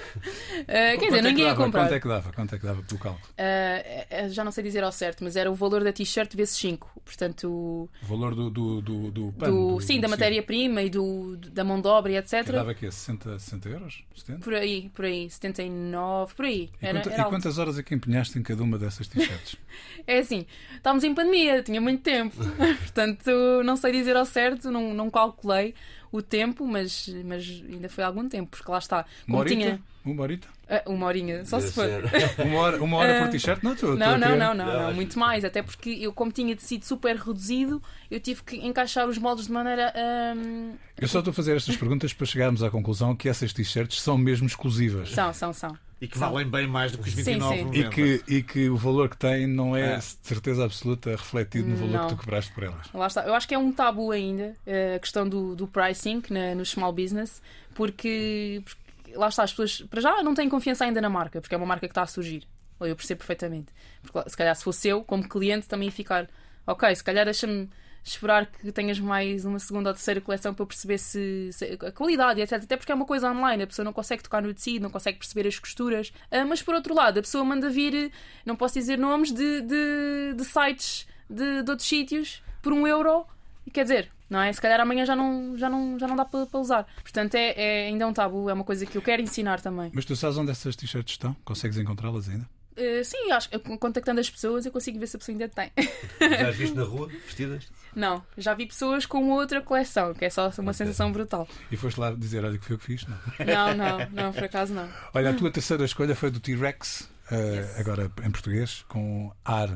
Eh, 0.67 0.97
quer 0.97 1.07
dizer, 1.07 1.17
é 1.17 1.21
que 1.21 1.27
ninguém 1.27 1.43
ia 1.43 1.49
dava? 1.51 1.65
comprar. 1.65 1.81
Quanto 1.83 1.93
é 1.93 1.99
que 1.99 2.07
dava? 2.07 2.31
Quanto 2.33 2.55
é 2.55 2.57
que 2.57 2.65
dava 2.65 2.81
pelo 2.83 2.99
cálculo? 2.99 3.27
Eh, 3.37 4.27
já 4.29 4.45
não 4.45 4.51
sei 4.51 4.63
dizer 4.63 4.81
ao 4.81 4.91
certo, 4.91 5.23
mas 5.25 5.35
era 5.35 5.51
o 5.51 5.55
valor 5.55 5.83
da 5.83 5.91
t-shirt 5.91 6.33
vezes 6.35 6.55
5. 6.57 6.89
Portanto, 7.03 7.89
O 8.01 8.05
valor 8.07 8.33
do, 8.33 8.49
do, 8.49 8.81
do, 8.81 9.11
do 9.11 9.31
pano? 9.33 9.75
do, 9.75 9.81
sim, 9.81 9.99
da 9.99 10.07
matéria-prima 10.07 10.81
e 10.83 10.89
do, 10.89 11.35
da 11.37 11.63
mão 11.65 11.81
de 11.81 11.87
obra 11.89 12.13
e 12.13 12.15
etc. 12.17 12.45
Que 12.45 12.51
dava 12.53 12.71
aqui 12.71 12.89
60, 12.89 13.37
60 13.39 13.69
euros? 13.69 14.03
70? 14.15 14.39
Por 14.39 14.53
aí, 14.55 14.89
por 14.95 15.03
aí, 15.05 15.29
79, 15.29 16.33
por 16.33 16.45
aí. 16.45 16.69
E, 16.81 16.85
Era, 16.85 17.01
quanta- 17.01 17.13
era 17.13 17.21
e 17.21 17.25
quantas 17.29 17.57
horas 17.57 17.77
é 17.77 17.83
que 17.83 17.93
empenhaste 17.93 18.39
em 18.39 18.41
cada 18.41 18.63
uma 18.63 18.77
dessas 18.79 19.07
t-shirts? 19.07 19.57
É 20.07 20.19
assim, 20.19 20.45
estávamos 20.75 21.03
em 21.03 21.13
pandemia, 21.13 21.61
tinha 21.61 21.81
muito 21.81 22.01
tempo. 22.01 22.35
Portanto, 22.79 23.29
não 23.63 23.75
sei 23.75 23.91
dizer 23.91 24.15
ao 24.15 24.25
certo, 24.25 24.71
não, 24.71 24.93
não 24.93 25.09
calculei 25.09 25.73
o 26.11 26.21
tempo, 26.21 26.65
mas, 26.65 27.07
mas 27.25 27.63
ainda 27.69 27.89
foi 27.89 28.03
algum 28.03 28.27
tempo, 28.29 28.49
porque 28.57 28.71
lá 28.71 28.77
está. 28.77 28.97
Uma 28.97 29.05
Como 29.25 29.37
horita? 29.39 29.55
tinha. 29.55 29.81
Uma 30.05 30.21
horita? 30.21 30.47
Ah, 30.69 30.83
uma 30.85 31.07
horinha, 31.07 31.43
só 31.45 31.59
se 31.59 31.71
for. 31.73 31.85
Deve. 31.87 32.07
Uma 32.43 32.59
hora, 32.59 32.83
uma 32.83 32.97
hora 32.97 33.19
por 33.19 33.27
Ah, 33.27 33.31
t-shirt? 33.31 33.63
Não, 33.63 33.73
estou 33.73 33.95
Não, 33.95 34.17
não, 34.17 34.35
não, 34.37 34.53
não, 34.53 34.65
Não, 34.65 34.93
muito 34.93 35.17
mais. 35.17 35.43
Até 35.43 35.61
porque 35.63 35.89
eu, 35.89 36.13
como 36.13 36.31
tinha 36.31 36.55
tecido 36.55 36.85
super 36.85 37.15
reduzido, 37.15 37.81
eu 38.09 38.19
tive 38.19 38.43
que 38.43 38.55
encaixar 38.57 39.07
os 39.07 39.17
moldes 39.17 39.47
de 39.47 39.51
maneira. 39.51 39.91
hum, 40.35 40.73
Eu 40.99 41.07
só 41.07 41.19
estou 41.19 41.31
a 41.31 41.33
fazer 41.33 41.55
estas 41.55 41.75
perguntas 41.75 42.13
para 42.13 42.25
chegarmos 42.27 42.61
à 42.63 42.69
conclusão 42.69 43.15
que 43.15 43.27
essas 43.27 43.51
t-shirts 43.51 43.99
são 44.01 44.15
mesmo 44.17 44.45
exclusivas. 44.47 45.09
São, 45.11 45.33
são, 45.33 45.51
são. 45.53 45.75
E 46.01 46.07
que 46.07 46.17
valem 46.17 46.47
bem 46.47 46.67
mais 46.67 46.91
do 46.91 46.97
que 46.97 47.07
os 47.07 47.15
Sim, 47.15 47.23
29 47.39 47.57
sim. 47.57 47.69
E 47.79 47.89
que, 47.89 48.23
e 48.27 48.43
que 48.43 48.69
o 48.69 48.75
valor 48.75 49.07
que 49.09 49.15
têm 49.17 49.47
não 49.47 49.75
é 49.75 49.93
É. 49.93 49.97
de 49.97 50.03
certeza 50.03 50.65
absoluta 50.65 51.11
refletido 51.11 51.67
no 51.69 51.75
valor 51.77 51.91
Não. 51.93 52.07
que 52.09 52.15
tu 52.15 52.19
cobraste 52.19 52.51
por 52.53 52.63
elas. 52.65 52.87
Lá 52.93 53.07
está. 53.07 53.25
Eu 53.25 53.33
acho 53.33 53.47
que 53.47 53.55
é 53.55 53.57
um 53.57 53.71
tabu 53.71 54.11
ainda 54.11 54.55
eh, 54.65 54.95
a 54.95 54.99
questão 54.99 55.27
do, 55.27 55.55
do 55.55 55.67
pricing 55.67 56.21
na- 56.29 56.53
no 56.53 56.65
small 56.65 56.91
business, 56.91 57.41
porque, 57.73 58.61
porque 58.65 59.15
lá 59.17 59.29
está, 59.29 59.43
as 59.43 59.51
pessoas 59.51 59.81
para 59.89 60.01
já 60.01 60.21
não 60.21 60.33
têm 60.35 60.49
confiança 60.49 60.83
ainda 60.85 60.99
na 60.99 61.09
marca, 61.09 61.39
porque 61.39 61.55
é 61.55 61.57
uma 61.57 61.65
marca 61.65 61.87
que 61.87 61.91
está 61.91 62.01
a 62.01 62.07
surgir. 62.07 62.43
Eu 62.79 62.95
percebo 62.95 63.19
perfeitamente. 63.19 63.71
Porque, 64.03 64.29
se 64.29 64.35
calhar, 64.35 64.53
se 64.55 64.63
fosse 64.65 64.89
eu, 64.89 65.01
como 65.03 65.27
cliente, 65.27 65.65
também 65.67 65.87
ia 65.87 65.91
ficar, 65.93 66.27
ok, 66.67 66.93
se 66.93 67.03
calhar 67.03 67.23
deixa-me 67.23 67.69
esperar 68.05 68.45
que 68.45 68.71
tenhas 68.71 68.99
mais 68.99 69.43
uma 69.45 69.57
segunda 69.59 69.89
ou 69.89 69.93
terceira 69.95 70.21
coleção 70.21 70.53
para 70.53 70.65
perceber 70.65 70.97
se, 70.99 71.49
se- 71.51 71.77
a 71.85 71.91
qualidade, 71.91 72.39
etc. 72.39 72.53
Até 72.63 72.77
porque 72.77 72.91
é 72.91 72.95
uma 72.95 73.05
coisa 73.05 73.29
online, 73.31 73.63
a 73.63 73.67
pessoa 73.67 73.83
não 73.83 73.91
consegue 73.91 74.21
tocar 74.23 74.41
no 74.43 74.53
tecido, 74.53 74.83
não 74.83 74.89
consegue 74.91 75.17
perceber 75.17 75.47
as 75.47 75.57
costuras. 75.57 76.13
Ah, 76.31 76.45
mas 76.45 76.61
por 76.61 76.75
outro 76.75 76.93
lado, 76.93 77.17
a 77.17 77.21
pessoa 77.21 77.43
manda 77.43 77.69
vir, 77.69 78.11
não 78.45 78.55
posso 78.55 78.75
dizer 78.75 78.97
nomes, 78.97 79.31
de, 79.31 79.61
de, 79.61 80.33
de 80.37 80.45
sites 80.45 81.07
de, 81.29 81.63
de 81.63 81.69
outros 81.71 81.87
sítios 81.89 82.43
por 82.61 82.71
um 82.71 82.85
euro. 82.87 83.25
E 83.65 83.71
quer 83.71 83.81
dizer, 83.83 84.11
não 84.29 84.39
é? 84.39 84.53
Se 84.53 84.61
calhar 84.61 84.79
amanhã 84.79 85.03
já 85.05 85.15
não, 85.15 85.57
já 85.57 85.67
não, 85.67 85.97
já 85.97 86.07
não 86.07 86.15
dá 86.15 86.23
para, 86.25 86.45
para 86.45 86.59
usar. 86.59 86.85
Portanto, 87.01 87.33
é, 87.33 87.53
é 87.57 87.87
ainda 87.87 88.07
um 88.07 88.13
tabu, 88.13 88.47
é 88.49 88.53
uma 88.53 88.63
coisa 88.63 88.85
que 88.85 88.95
eu 88.95 89.01
quero 89.01 89.23
ensinar 89.23 89.59
também. 89.61 89.89
Mas 89.93 90.05
tu 90.05 90.15
sabes 90.15 90.37
onde 90.37 90.51
essas 90.51 90.75
t-shirts 90.75 91.13
estão? 91.13 91.35
Consegues 91.43 91.77
encontrá-las 91.79 92.29
ainda? 92.29 92.47
Uh, 92.77 93.03
sim, 93.05 93.31
acho 93.31 93.49
que 93.49 93.57
contactando 93.77 94.19
as 94.19 94.29
pessoas 94.29 94.65
eu 94.65 94.71
consigo 94.71 94.99
ver 94.99 95.07
se 95.07 95.15
a 95.15 95.19
pessoa 95.19 95.33
ainda 95.33 95.47
tem. 95.47 95.71
Já 96.19 96.49
as 96.49 96.55
viste 96.57 96.75
na 96.75 96.83
rua, 96.85 97.07
vestidas? 97.25 97.69
Não, 97.95 98.21
já 98.37 98.53
vi 98.53 98.65
pessoas 98.65 99.05
com 99.05 99.29
outra 99.31 99.61
coleção, 99.61 100.13
que 100.13 100.25
é 100.25 100.29
só 100.29 100.51
uma 100.59 100.73
sensação 100.73 101.11
brutal. 101.11 101.47
E 101.71 101.77
foste 101.77 101.99
lá 101.99 102.11
dizer, 102.11 102.43
olha 102.43 102.57
que 102.57 102.65
foi 102.65 102.75
o 102.75 102.79
que 102.79 102.85
fiz? 102.85 103.05
Não. 103.07 103.17
Não, 103.45 103.73
não, 103.73 104.09
não, 104.11 104.33
por 104.33 104.43
acaso 104.43 104.73
não. 104.73 104.87
Olha, 105.13 105.29
a 105.29 105.33
tua 105.33 105.49
terceira 105.49 105.85
escolha 105.85 106.15
foi 106.15 106.29
do 106.29 106.39
T-Rex, 106.39 107.09
eh, 107.31 107.75
agora 107.79 108.11
em 108.23 108.31
português, 108.31 108.83
com 108.87 109.31
ar. 109.43 109.69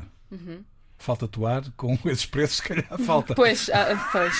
Falta-te 0.98 1.40
o 1.40 1.46
ar, 1.46 1.62
com 1.78 1.98
esses 2.04 2.26
preços, 2.26 2.58
se 2.58 2.62
calhar 2.62 2.98
falta. 3.06 3.34
Pois, 3.34 3.70
ah, 3.70 4.08
pois. 4.12 4.34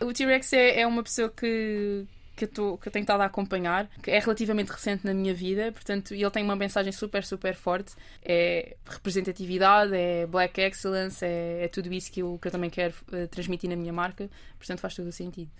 o 0.06 0.12
T-Rex 0.12 0.52
é, 0.52 0.80
é 0.80 0.86
uma 0.86 1.02
pessoa 1.02 1.30
que, 1.30 2.06
que, 2.36 2.44
eu 2.44 2.76
que 2.78 2.88
eu 2.88 2.92
tenho 2.92 3.02
estado 3.02 3.22
a 3.22 3.24
acompanhar, 3.24 3.88
que 4.02 4.10
é 4.10 4.18
relativamente 4.18 4.70
recente 4.70 5.04
na 5.04 5.14
minha 5.14 5.34
vida, 5.34 5.72
portanto, 5.72 6.14
ele 6.14 6.30
tem 6.30 6.44
uma 6.44 6.56
mensagem 6.56 6.92
super, 6.92 7.24
super 7.24 7.54
forte. 7.54 7.94
É 8.22 8.76
representatividade, 8.86 9.94
é 9.94 10.26
black 10.26 10.60
excellence, 10.60 11.24
é, 11.24 11.64
é 11.64 11.68
tudo 11.68 11.92
isso 11.92 12.12
que 12.12 12.20
eu, 12.20 12.38
que 12.40 12.48
eu 12.48 12.52
também 12.52 12.70
quero 12.70 12.94
eh, 13.12 13.26
transmitir 13.26 13.70
na 13.70 13.76
minha 13.76 13.92
marca, 13.92 14.28
portanto, 14.58 14.80
faz 14.80 14.94
todo 14.94 15.08
o 15.08 15.12
sentido. 15.12 15.50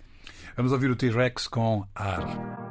Vamos 0.55 0.71
ouvir 0.71 0.89
o 0.89 0.95
T-Rex 0.95 1.47
com 1.47 1.85
ar. 1.95 2.66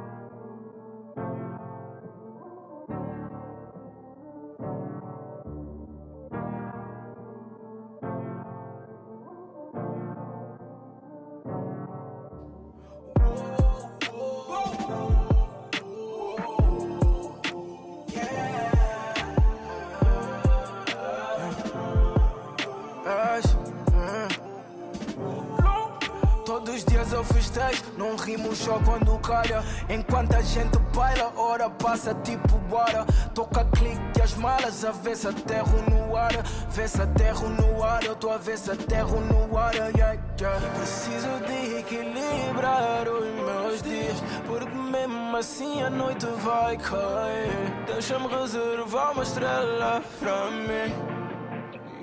Passa 32.07 32.13
tipo 32.15 32.57
bora. 32.69 33.05
Toca 33.33 33.65
clique 33.65 34.21
as 34.21 34.33
malas, 34.35 34.85
a 34.85 34.91
ver 34.91 35.15
se 35.15 35.27
aterro 35.27 35.81
no 35.89 36.15
ar. 36.15 36.31
Vê 36.69 36.87
se 36.87 37.01
aterro 37.01 37.49
no 37.49 37.83
ar, 37.83 38.03
eu 38.03 38.15
tô 38.15 38.29
a 38.31 38.37
ver 38.37 38.57
se 38.57 38.71
aterro 38.71 39.19
no 39.21 39.57
ar. 39.57 39.73
Yeah, 39.75 40.17
yeah. 40.39 40.59
Preciso 40.75 41.27
de 41.45 41.79
equilibrar 41.79 43.07
os 43.07 43.25
meus 43.25 43.81
dias, 43.81 44.17
porque 44.45 44.69
mesmo 44.69 45.37
assim 45.37 45.81
a 45.83 45.89
noite 45.89 46.25
vai 46.37 46.77
cair. 46.77 47.85
Deixa-me 47.85 48.27
reservar 48.27 49.11
uma 49.11 49.23
estrela 49.23 50.01
pra 50.19 50.51
mim. 50.51 50.93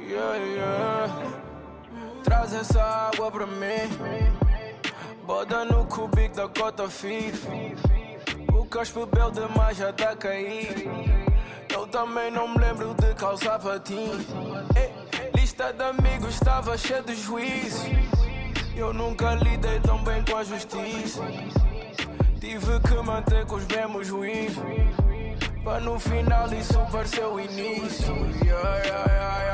Yeah, 0.07 0.37
yeah. 0.37 1.13
Traz 2.23 2.53
essa 2.55 2.83
água 2.83 3.31
pra 3.31 3.47
mim. 3.47 4.35
Bota 5.27 5.65
no 5.65 5.87
cubico 5.87 6.37
da 6.37 6.49
cota 6.49 6.89
FIF. 6.89 7.49
Casco 8.75 9.07
bebeu 9.07 9.31
demais 9.31 9.77
já 9.77 9.93
tá 9.93 10.17
cair. 10.17 10.89
Eu 11.73 11.87
também 11.87 12.29
não 12.33 12.49
me 12.49 12.59
lembro 12.59 12.93
de 12.95 13.15
calçar 13.15 13.57
patins. 13.61 14.27
Eh, 14.75 14.91
Lista 15.33 15.73
de 15.73 15.81
amigos 15.81 16.35
estava 16.35 16.77
cheia 16.77 17.01
de 17.01 17.15
juízo. 17.15 17.87
Eu 18.75 18.93
nunca 18.93 19.37
lidei 19.37 19.79
tão 19.79 20.03
bem 20.03 20.25
com 20.25 20.39
a 20.39 20.43
justiça. 20.43 21.23
Tive 22.41 22.81
que 22.81 22.95
manter 22.95 23.47
com 23.47 23.55
os 23.55 23.67
mesmos 23.69 24.09
juízes. 24.09 24.59
Para 25.63 25.79
no 25.79 25.97
final 26.01 26.53
isso 26.53 26.81
parecer 26.91 27.27
o 27.27 27.39
início. 27.39 28.13
Yeah, 28.45 28.79
yeah, 28.79 29.13
yeah, 29.13 29.45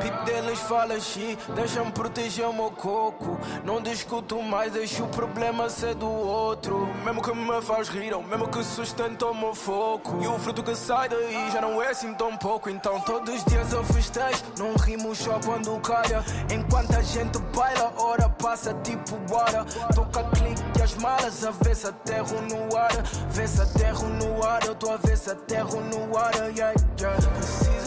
Pico 0.00 0.24
deles 0.24 0.58
fala 0.60 0.98
xi, 1.00 1.36
deixa-me 1.54 1.90
proteger 1.92 2.46
o 2.46 2.52
meu 2.52 2.70
coco. 2.70 3.38
Não 3.64 3.80
discuto 3.80 4.42
mais, 4.42 4.72
deixo 4.72 5.04
o 5.04 5.08
problema 5.08 5.68
ser 5.68 5.94
do 5.94 6.08
outro. 6.08 6.88
Mesmo 7.04 7.22
que 7.22 7.34
me 7.34 7.62
faz 7.62 7.88
rir, 7.88 8.14
ou 8.14 8.22
mesmo 8.22 8.48
que 8.48 8.62
sustenta 8.62 9.26
o 9.26 9.34
meu 9.34 9.54
foco. 9.54 10.22
E 10.22 10.26
o 10.26 10.38
fruto 10.38 10.62
que 10.62 10.74
sai 10.74 11.08
daí 11.08 11.50
já 11.50 11.60
não 11.60 11.82
é 11.82 11.90
assim 11.90 12.14
tão 12.14 12.36
pouco. 12.36 12.70
Então 12.70 13.00
todos 13.00 13.34
os 13.34 13.44
dias 13.44 13.72
eu 13.72 13.84
festejo, 13.84 14.42
não 14.58 14.74
rimo 14.74 15.14
só 15.14 15.38
quando 15.44 15.78
calha. 15.80 16.24
Enquanto 16.52 16.94
a 16.96 17.02
gente 17.02 17.38
baila, 17.54 17.92
hora 17.96 18.28
passa 18.28 18.74
tipo 18.82 19.16
bora. 19.28 19.64
Toca 19.94 20.24
clique 20.30 20.82
as 20.82 20.94
malas, 20.94 21.44
a 21.44 21.50
ver 21.50 21.76
se 21.76 21.86
aterro 21.86 22.40
no 22.42 22.76
ar. 22.76 23.02
Vê 23.30 23.46
se 23.46 23.60
aterro 23.60 24.08
no 24.08 24.44
ar, 24.44 24.64
eu 24.66 24.74
tô 24.74 24.90
a 24.90 24.96
ver 24.96 25.16
se 25.16 25.30
aterro 25.30 25.80
no 25.80 26.16
ar. 26.16 26.34
Yeah, 26.34 26.74
yeah. 26.98 27.79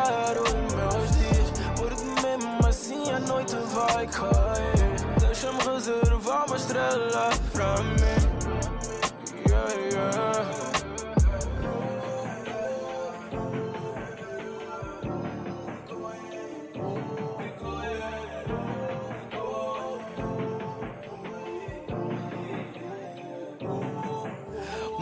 Equilibrar 0.00 0.36
os 0.38 0.52
meus 0.74 1.10
dias, 1.16 1.50
porque 1.76 2.02
mesmo 2.22 2.66
assim 2.66 3.10
a 3.10 3.20
noite 3.20 3.56
vai 3.72 4.06
cair. 4.06 5.20
Deixa-me 5.20 5.62
reservar 5.62 6.46
uma 6.46 6.56
estrela 6.56 7.30
pra 7.52 7.76
mim. 7.82 8.00
Yeah, 9.48 9.74
yeah. 9.92 10.69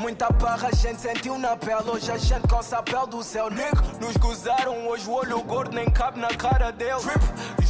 Muita 0.08 0.30
barra 0.30 0.68
a 0.68 0.74
gente 0.74 1.02
sentiu 1.02 1.38
na 1.38 1.54
pele. 1.54 1.90
Hoje 1.90 2.10
a 2.10 2.16
gente 2.16 2.48
coça 2.48 2.78
a 2.78 2.82
pele 2.82 3.06
do 3.08 3.22
céu. 3.22 3.50
Negro, 3.50 3.84
nos 4.00 4.16
gozaram 4.16 4.88
Hoje 4.88 5.06
o 5.06 5.12
olho 5.12 5.42
gordo 5.42 5.74
nem 5.74 5.84
cabe 5.90 6.18
na 6.18 6.28
cara 6.28 6.72
dele. 6.72 6.98
Drip, 7.02 7.20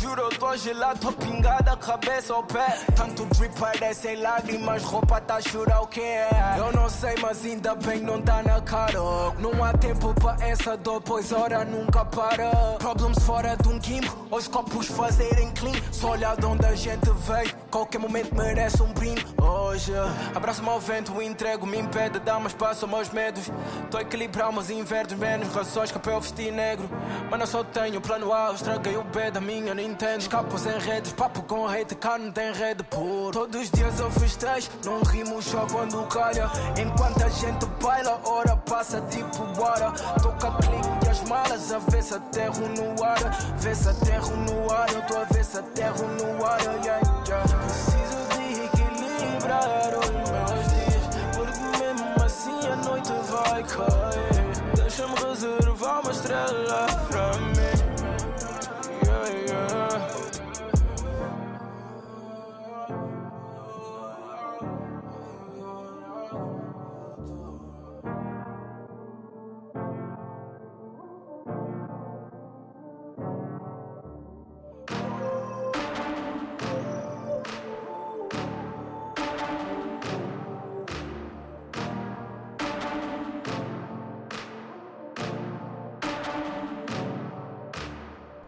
juro 0.01 0.23
eu 0.23 0.29
tô 0.31 0.57
gelado 0.57 1.01
Tô 1.01 1.11
pingada, 1.11 1.77
cabeça 1.77 2.33
ao 2.33 2.45
pé. 2.45 2.79
Tanto 2.95 3.27
drip 3.27 3.53
parece 3.59 4.15
lágrimas 4.15 4.85
Roupa 4.85 5.21
tá 5.21 5.39
a 5.39 5.41
chorar 5.41 5.81
o 5.81 5.89
que 5.89 6.01
é? 6.01 6.31
Eu 6.57 6.71
não 6.71 6.89
sei 6.89 7.17
mas 7.21 7.45
ainda 7.45 7.75
bem 7.75 8.03
não 8.03 8.23
tá 8.23 8.41
na 8.41 8.61
cara. 8.61 9.01
Não 9.41 9.65
há 9.65 9.73
tempo 9.73 10.15
pra 10.15 10.37
essa 10.39 10.77
dor 10.77 11.01
Pois 11.01 11.33
hora 11.33 11.65
nunca 11.65 12.05
para. 12.05 12.53
Problems 12.79 13.19
fora 13.25 13.57
de 13.57 13.69
um 13.69 13.81
quimbo 13.81 14.17
Os 14.31 14.47
copos 14.47 14.87
fazerem 14.87 15.51
clean. 15.55 15.75
Só 15.91 16.13
olhar 16.13 16.37
de 16.37 16.47
onde 16.47 16.65
a 16.65 16.75
gente 16.77 17.11
veio 17.27 17.58
Qualquer 17.71 17.99
momento 17.99 18.35
merece 18.35 18.83
um 18.83 18.93
brinde 18.93 19.27
Hoje 19.41 19.93
abraço-me 20.35 20.69
ao 20.69 20.81
vento 20.81 21.21
Entrego, 21.23 21.67
me 21.67 21.79
impede, 21.79 22.19
dá 22.19 22.35
mais 22.35 22.53
espaço 22.53 22.85
aos 22.85 22.95
meus 22.95 23.11
medos. 23.11 23.51
Tô 23.91 23.99
a 23.99 24.03
equilibrar, 24.03 24.51
mas 24.51 24.71
inverno 24.71 25.17
menos 25.17 25.49
razões 25.55 25.93
que 25.93 25.99
para 25.99 26.19
vestir 26.19 26.51
negro. 26.51 26.89
Mas 27.31 27.39
não 27.39 27.47
só 27.47 27.63
tenho 27.63 28.01
plano 28.01 28.33
A, 28.33 28.53
estraguei 28.53 28.97
o 28.97 29.05
B 29.05 29.31
da 29.31 29.41
minha 29.41 29.75
Nintendo. 29.75 30.19
Escapo 30.19 30.59
sem 30.59 30.79
redes, 30.79 31.13
papo 31.13 31.43
com 31.43 31.69
hate, 31.69 31.95
cá 31.95 32.19
não 32.19 32.33
tem 32.33 32.53
rede 32.53 32.83
por. 32.85 33.31
Todos 33.33 33.61
os 33.63 33.71
dias 33.71 34.01
eu 34.01 34.11
festejo, 34.11 34.71
não 34.85 35.01
rimo 35.03 35.41
só 35.43 35.67
quando 35.71 36.03
calha. 36.09 36.51
Enquanto 36.81 37.23
a 37.23 37.29
gente 37.29 37.67
baila, 37.81 38.21
hora 38.25 38.57
passa 38.57 39.01
tipo 39.03 39.45
bora 39.57 39.93
Toca 40.23 40.51
clique 40.53 41.11
as 41.11 41.23
malas, 41.29 41.73
a 41.73 41.79
ver 41.79 42.03
se 42.03 42.15
aterro 42.15 42.69
no 42.69 43.05
ar. 43.05 43.19
Vê 43.59 43.75
se 43.75 43.89
aterro 43.89 44.37
no 44.37 44.73
ar, 44.73 44.93
eu 44.93 45.03
tô 45.03 45.17
a 45.17 45.25
ver 45.25 45.45
se 45.45 45.59
aterro 45.59 46.07
no 46.09 46.45
ar. 46.45 46.59
Yeah, 46.85 47.18
Preciso 47.29 48.21
de 48.33 48.65
equilibrar 48.65 49.93
os 49.99 50.09
meus 50.09 50.65
dias 50.73 51.05
Porque 51.37 51.61
mesmo 51.79 52.25
assim 52.25 52.59
a 52.67 52.77
noite 52.77 53.13
vai 53.31 53.63
cair 53.65 54.75
Deixa-me 54.75 55.15
reservar 55.15 56.01
uma 56.01 56.11
estrela 56.11 56.87
pra 57.07 57.39
mim 57.39 57.48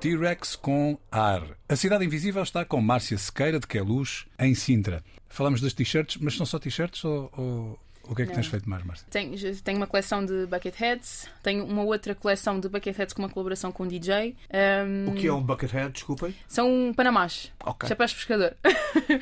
T-Rex 0.01 0.57
com 0.57 0.99
ar. 1.13 1.43
A 1.69 1.77
Cidade 1.77 2.07
Invisível 2.07 2.43
está 2.43 2.65
com 2.65 2.81
Márcia 2.81 3.19
Sequeira 3.19 3.61
de 3.61 3.67
Queluz, 3.67 4.25
em 4.39 4.55
Sintra. 4.55 5.05
Falamos 5.29 5.61
das 5.61 5.75
t-shirts, 5.75 6.17
mas 6.17 6.35
são 6.35 6.47
só 6.47 6.59
t-shirts 6.59 7.05
ou, 7.05 7.31
ou 7.37 7.79
o 8.11 8.15
que 8.15 8.23
é 8.23 8.25
que 8.27 8.31
Não. 8.33 8.37
tens 8.37 8.47
feito 8.49 8.69
mais, 8.69 8.85
Márcia? 8.85 9.07
Tenho, 9.11 9.57
tenho 9.63 9.77
uma 9.79 9.87
coleção 9.87 10.25
de 10.25 10.47
bucket 10.47 10.75
heads, 10.77 11.29
tenho 11.43 11.65
uma 11.65 11.83
outra 11.83 12.15
coleção 12.15 12.59
de 12.61 12.69
bucket 12.69 12.97
heads 12.97 13.15
com 13.15 13.23
uma 13.23 13.29
colaboração 13.29 13.71
com 13.73 13.85
um 13.85 13.89
DJ. 13.89 14.37
Um, 14.53 15.11
O 15.11 15.15
que 15.15 15.27
é 15.27 15.33
um 15.33 15.43
buckethead, 15.43 15.93
desculpem? 15.93 16.35
São 16.49 16.93
panamás. 16.97 17.53
Ok. 17.65 17.89
Chapéus 17.89 18.11
de 18.11 18.17
pescador. 18.17 18.57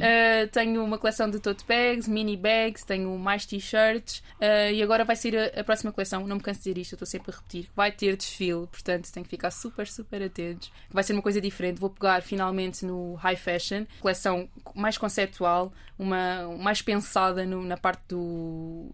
Uh, 0.00 0.48
tenho 0.52 0.82
uma 0.84 0.98
coleção 0.98 1.28
de 1.30 1.38
tote 1.38 1.64
bags, 1.66 2.08
mini 2.08 2.36
bags, 2.36 2.84
tenho 2.84 3.16
mais 3.18 3.44
t-shirts 3.46 4.22
uh, 4.40 4.72
e 4.72 4.82
agora 4.82 5.04
vai 5.04 5.16
ser 5.16 5.36
a, 5.36 5.60
a 5.60 5.64
próxima 5.64 5.92
coleção. 5.92 6.26
Não 6.26 6.36
me 6.36 6.42
canso 6.42 6.60
de 6.60 6.64
dizer 6.70 6.80
isto, 6.80 6.92
eu 6.92 6.96
estou 6.96 7.06
sempre 7.06 7.30
a 7.32 7.36
repetir. 7.36 7.68
Vai 7.74 7.92
ter 7.92 8.16
desfile, 8.16 8.66
portanto 8.66 9.10
tenho 9.12 9.24
que 9.24 9.30
ficar 9.30 9.50
super, 9.50 9.86
super 9.86 10.22
atentos. 10.22 10.70
Vai 10.90 11.04
ser 11.04 11.12
uma 11.12 11.22
coisa 11.22 11.40
diferente. 11.40 11.78
Vou 11.80 11.90
pegar 11.90 12.22
finalmente 12.22 12.84
no 12.84 13.14
high 13.14 13.36
fashion, 13.36 13.84
coleção 14.00 14.48
mais 14.74 14.96
conceptual, 14.98 15.72
uma 15.98 16.56
mais 16.58 16.80
pensada 16.82 17.44
no- 17.44 17.62
na 17.62 17.76
parte 17.76 18.02
do- 18.08 18.29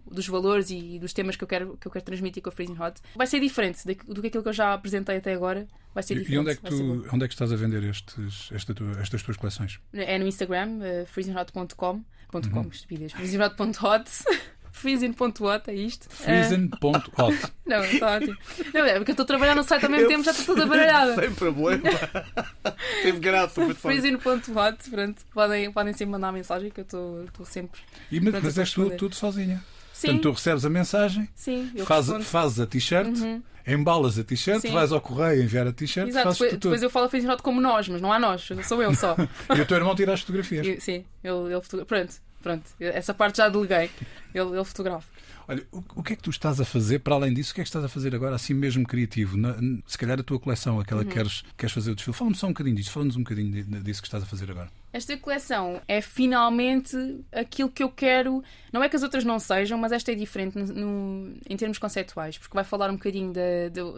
dos 0.09 0.27
valores 0.27 0.69
e 0.69 0.99
dos 0.99 1.13
temas 1.13 1.35
que 1.35 1.43
eu 1.43 1.47
quero, 1.47 1.77
que 1.77 1.87
eu 1.87 1.91
quero 1.91 2.05
transmitir 2.05 2.41
com 2.43 2.49
a 2.49 2.51
Freezing 2.51 2.77
Hot. 2.79 3.01
Vai 3.15 3.27
ser 3.27 3.39
diferente 3.39 3.79
do 4.07 4.21
que 4.21 4.27
aquilo 4.27 4.43
que 4.43 4.49
eu 4.49 4.53
já 4.53 4.73
apresentei 4.73 5.17
até 5.17 5.33
agora. 5.33 5.67
Vai 5.93 6.03
ser 6.03 6.15
E, 6.15 6.19
diferente. 6.19 6.35
e 6.35 6.39
onde, 6.39 6.49
é 6.51 6.55
que 6.55 6.61
tu, 6.61 7.07
onde 7.15 7.25
é 7.25 7.27
que 7.27 7.33
estás 7.33 7.51
a 7.51 7.55
vender 7.55 7.83
estes, 7.83 8.49
esta 8.51 8.73
tua- 8.73 8.99
estas 9.01 9.23
tuas 9.23 9.37
coleções? 9.37 9.79
É 9.93 10.17
no 10.19 10.27
Instagram, 10.27 10.79
uh, 10.79 11.05
freezinghot.com. 11.07 12.01
Uhum. 12.33 12.41
.com, 12.51 12.67
estupidez. 12.69 13.13
freezinghot.hot. 13.13 14.09
freezing.hot, 14.77 15.69
é 15.69 15.73
isto. 15.73 16.07
Freezen.hot. 16.09 17.07
Uh, 17.17 17.51
não, 17.65 17.83
está 17.83 18.15
ótimo. 18.15 18.37
Não, 18.73 18.85
é 18.85 18.95
porque 18.97 19.11
eu 19.11 19.13
estou 19.13 19.23
a 19.23 19.27
trabalhar 19.27 19.55
no 19.55 19.63
site 19.63 19.83
ao 19.85 19.91
mesmo 19.91 20.07
tempo, 20.07 20.23
já 20.23 20.31
estou 20.31 20.55
toda 20.55 20.65
baralhada. 20.67 21.15
Sem 21.15 21.31
problema. 21.33 21.83
Teve 23.03 23.19
graça. 23.19 23.61
muito 23.61 23.79
freezing.hot, 23.79 24.89
pronto. 24.89 25.25
Podem, 25.33 25.71
podem 25.71 25.93
sempre 25.93 26.11
mandar 26.13 26.31
mensagem 26.31 26.69
que 26.69 26.79
eu 26.79 26.83
estou 26.83 27.23
estou 27.25 27.45
sempre. 27.45 27.81
E, 28.11 28.19
mas 28.19 28.31
Pronto, 28.31 28.43
mas 28.45 28.57
eu 28.57 28.61
és 28.61 28.71
tu, 28.71 28.89
tudo 28.91 29.15
sozinha. 29.15 29.63
Sim, 29.93 30.07
Portanto, 30.07 30.23
tu 30.23 30.31
recebes 30.31 30.63
a 30.65 30.69
mensagem, 30.69 31.27
sim, 31.33 31.71
eu 31.73 31.83
faz, 31.83 32.07
fazes 32.27 32.59
a 32.59 32.67
t-shirt, 32.67 33.07
Uhum. 33.17 33.41
embalas 33.65 34.19
a 34.19 34.23
t-shirt, 34.23 34.63
vais 34.71 34.91
ao 34.91 35.01
correio 35.01 35.41
enviar 35.41 35.65
a 35.65 35.73
t-shirt, 35.73 36.09
Exato, 36.09 36.23
fazes 36.25 36.39
depois, 36.39 36.59
depois 36.61 36.83
eu 36.83 36.89
falo 36.91 37.09
a 37.11 37.33
Hot 37.33 37.41
como 37.41 37.59
nós, 37.59 37.89
mas 37.89 37.99
não 37.99 38.13
há 38.13 38.19
nós, 38.19 38.47
sou 38.63 38.83
eu 38.83 38.93
só. 38.93 39.15
E 39.57 39.59
o 39.59 39.65
teu 39.65 39.75
irmão 39.77 39.95
tira 39.95 40.13
as 40.13 40.19
fotografias. 40.19 40.83
Sim, 40.83 41.03
ele, 41.23 41.51
ele 41.51 41.61
fotogra- 41.61 41.85
Pronto, 41.87 42.13
pronto. 42.47 42.63
Essa 42.79 43.13
parte 43.13 43.37
já 43.37 43.49
deleguei. 43.49 43.91
Ele, 44.33 44.55
ele 44.55 44.63
fotografa. 44.63 45.07
Olha, 45.47 45.63
o, 45.71 45.81
o 45.95 46.03
que 46.03 46.13
é 46.13 46.15
que 46.15 46.21
tu 46.23 46.29
estás 46.29 46.59
a 46.59 46.65
fazer, 46.65 46.99
para 46.99 47.15
além 47.15 47.33
disso, 47.33 47.51
o 47.51 47.55
que 47.55 47.61
é 47.61 47.63
que 47.63 47.69
estás 47.69 47.85
a 47.85 47.87
fazer 47.87 48.13
agora, 48.13 48.35
assim 48.35 48.53
mesmo 48.53 48.85
criativo? 48.85 49.37
Na- 49.37 49.55
se 49.87 49.97
calhar 49.97 50.19
a 50.19 50.23
tua 50.23 50.37
coleção, 50.39 50.79
aquela 50.79 51.01
Uhum. 51.01 51.07
que 51.07 51.13
queres, 51.13 51.43
queres 51.55 51.73
fazer 51.73 51.91
o 51.91 51.95
desfile. 51.95 52.15
Fala-me 52.15 52.35
só 52.35 52.47
um 52.47 52.49
bocadinho 52.49 52.75
disso, 52.75 52.91
fala-nos 52.91 53.15
um 53.15 53.23
bocadinho 53.23 53.63
disso 53.83 54.01
que 54.01 54.07
estás 54.07 54.23
a 54.23 54.25
fazer 54.25 54.51
agora. 54.51 54.69
Esta 54.91 55.15
coleção 55.17 55.81
é 55.87 56.01
finalmente 56.01 56.95
aquilo 57.31 57.69
que 57.69 57.83
eu 57.83 57.89
quero. 57.89 58.43
Não 58.73 58.83
é 58.83 58.89
que 58.89 58.95
as 58.95 59.03
outras 59.03 59.23
não 59.23 59.39
sejam, 59.39 59.77
mas 59.77 59.91
esta 59.91 60.11
é 60.11 60.15
diferente 60.15 60.57
no- 60.57 61.33
em 61.49 61.55
termos 61.57 61.77
conceptuais, 61.77 62.37
porque 62.37 62.53
vai 62.53 62.63
falar 62.63 62.89
um 62.89 62.93
bocadinho 62.93 63.31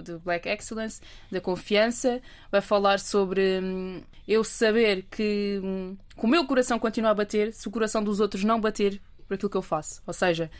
do, 0.03 0.19
Black 0.19 0.47
Excellence, 0.47 1.01
da 1.31 1.39
confiança, 1.41 2.21
vai 2.51 2.61
falar 2.61 2.99
sobre 2.99 3.59
hum, 3.61 4.01
eu 4.27 4.43
saber 4.43 5.05
que, 5.09 5.59
hum, 5.63 5.95
que 6.17 6.25
o 6.25 6.27
meu 6.27 6.45
coração 6.45 6.77
continua 6.77 7.11
a 7.11 7.15
bater 7.15 7.53
se 7.53 7.67
o 7.67 7.71
coração 7.71 8.03
dos 8.03 8.19
outros 8.19 8.43
não 8.43 8.59
bater 8.59 8.99
por 9.29 9.35
aquilo 9.35 9.49
que 9.49 9.55
eu 9.57 9.61
faço. 9.61 10.01
Ou 10.05 10.13
seja, 10.13 10.51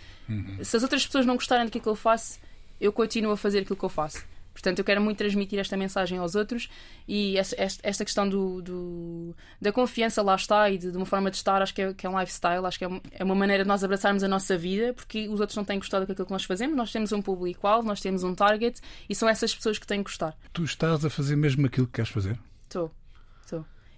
se 0.63 0.77
as 0.77 0.83
outras 0.83 1.05
pessoas 1.05 1.25
não 1.25 1.35
gostarem 1.35 1.65
daquilo 1.65 1.83
que 1.83 1.89
eu 1.89 1.95
faço, 1.95 2.39
eu 2.79 2.93
continuo 2.93 3.31
a 3.33 3.37
fazer 3.37 3.59
aquilo 3.59 3.75
que 3.75 3.83
eu 3.83 3.89
faço. 3.89 4.23
Portanto, 4.53 4.79
eu 4.79 4.83
quero 4.85 4.99
muito 4.99 5.17
transmitir 5.17 5.57
esta 5.57 5.77
mensagem 5.77 6.17
aos 6.17 6.35
outros 6.35 6.69
e 7.07 7.37
esta, 7.37 8.03
questão 8.03 8.27
do, 8.27 8.61
do- 8.61 9.35
da 9.61 9.71
confiança 9.71 10.21
lá 10.21 10.35
está 10.35 10.69
e 10.69 10.77
de, 10.77 10.91
de 10.91 10.97
uma 10.97 11.05
forma 11.05 11.31
de 11.31 11.37
estar, 11.37 11.61
acho 11.61 11.73
que 11.73 11.81
é, 11.81 11.93
que 11.93 12.05
é 12.05 12.09
um 12.09 12.19
lifestyle, 12.19 12.65
acho 12.65 12.77
que 12.77 12.83
é, 12.83 12.89
é 13.11 13.23
uma 13.23 13.35
maneira 13.35 13.63
de 13.63 13.67
nós 13.69 13.83
abraçarmos 13.85 14.21
a 14.21 14.27
nossa 14.27 14.57
vida 14.57 14.93
porque 14.93 15.29
os 15.29 15.39
outros 15.39 15.55
não 15.55 15.63
têm 15.63 15.79
gostado 15.79 16.05
daquilo 16.05 16.25
que 16.25 16.33
nós 16.33 16.43
fazemos. 16.43 16.75
Nós 16.75 16.91
temos 16.91 17.11
um 17.13 17.21
público-alvo, 17.21 17.87
nós 17.87 18.01
temos 18.01 18.23
um 18.23 18.35
target 18.35 18.81
e 19.09 19.15
são 19.15 19.29
essas 19.29 19.55
pessoas 19.55 19.79
que 19.79 19.87
têm 19.87 19.99
que 19.99 20.09
gostar. 20.09 20.35
Tu 20.51 20.63
estás 20.63 21.05
a 21.05 21.09
fazer 21.09 21.37
mesmo 21.37 21.65
aquilo 21.65 21.87
que 21.87 21.93
queres 21.93 22.11
fazer? 22.11 22.37
Estou. 22.63 22.91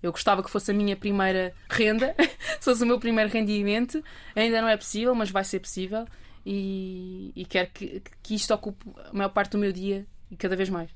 Eu 0.01 0.11
gostava 0.11 0.43
que 0.43 0.49
fosse 0.49 0.71
a 0.71 0.73
minha 0.73 0.95
primeira 0.95 1.53
renda, 1.69 2.15
se 2.59 2.65
fosse 2.65 2.83
o 2.83 2.85
meu 2.85 2.99
primeiro 2.99 3.29
rendimento. 3.29 4.03
Ainda 4.35 4.61
não 4.61 4.69
é 4.69 4.77
possível, 4.77 5.13
mas 5.13 5.29
vai 5.29 5.43
ser 5.43 5.59
possível. 5.59 6.07
E, 6.45 7.31
e 7.35 7.45
quero 7.45 7.69
que, 7.71 8.01
que 8.23 8.35
isto 8.35 8.53
ocupe 8.53 8.83
a 9.09 9.13
maior 9.13 9.29
parte 9.29 9.51
do 9.51 9.57
meu 9.57 9.71
dia 9.71 10.05
e 10.29 10.35
cada 10.35 10.55
vez 10.55 10.69
mais. 10.69 10.89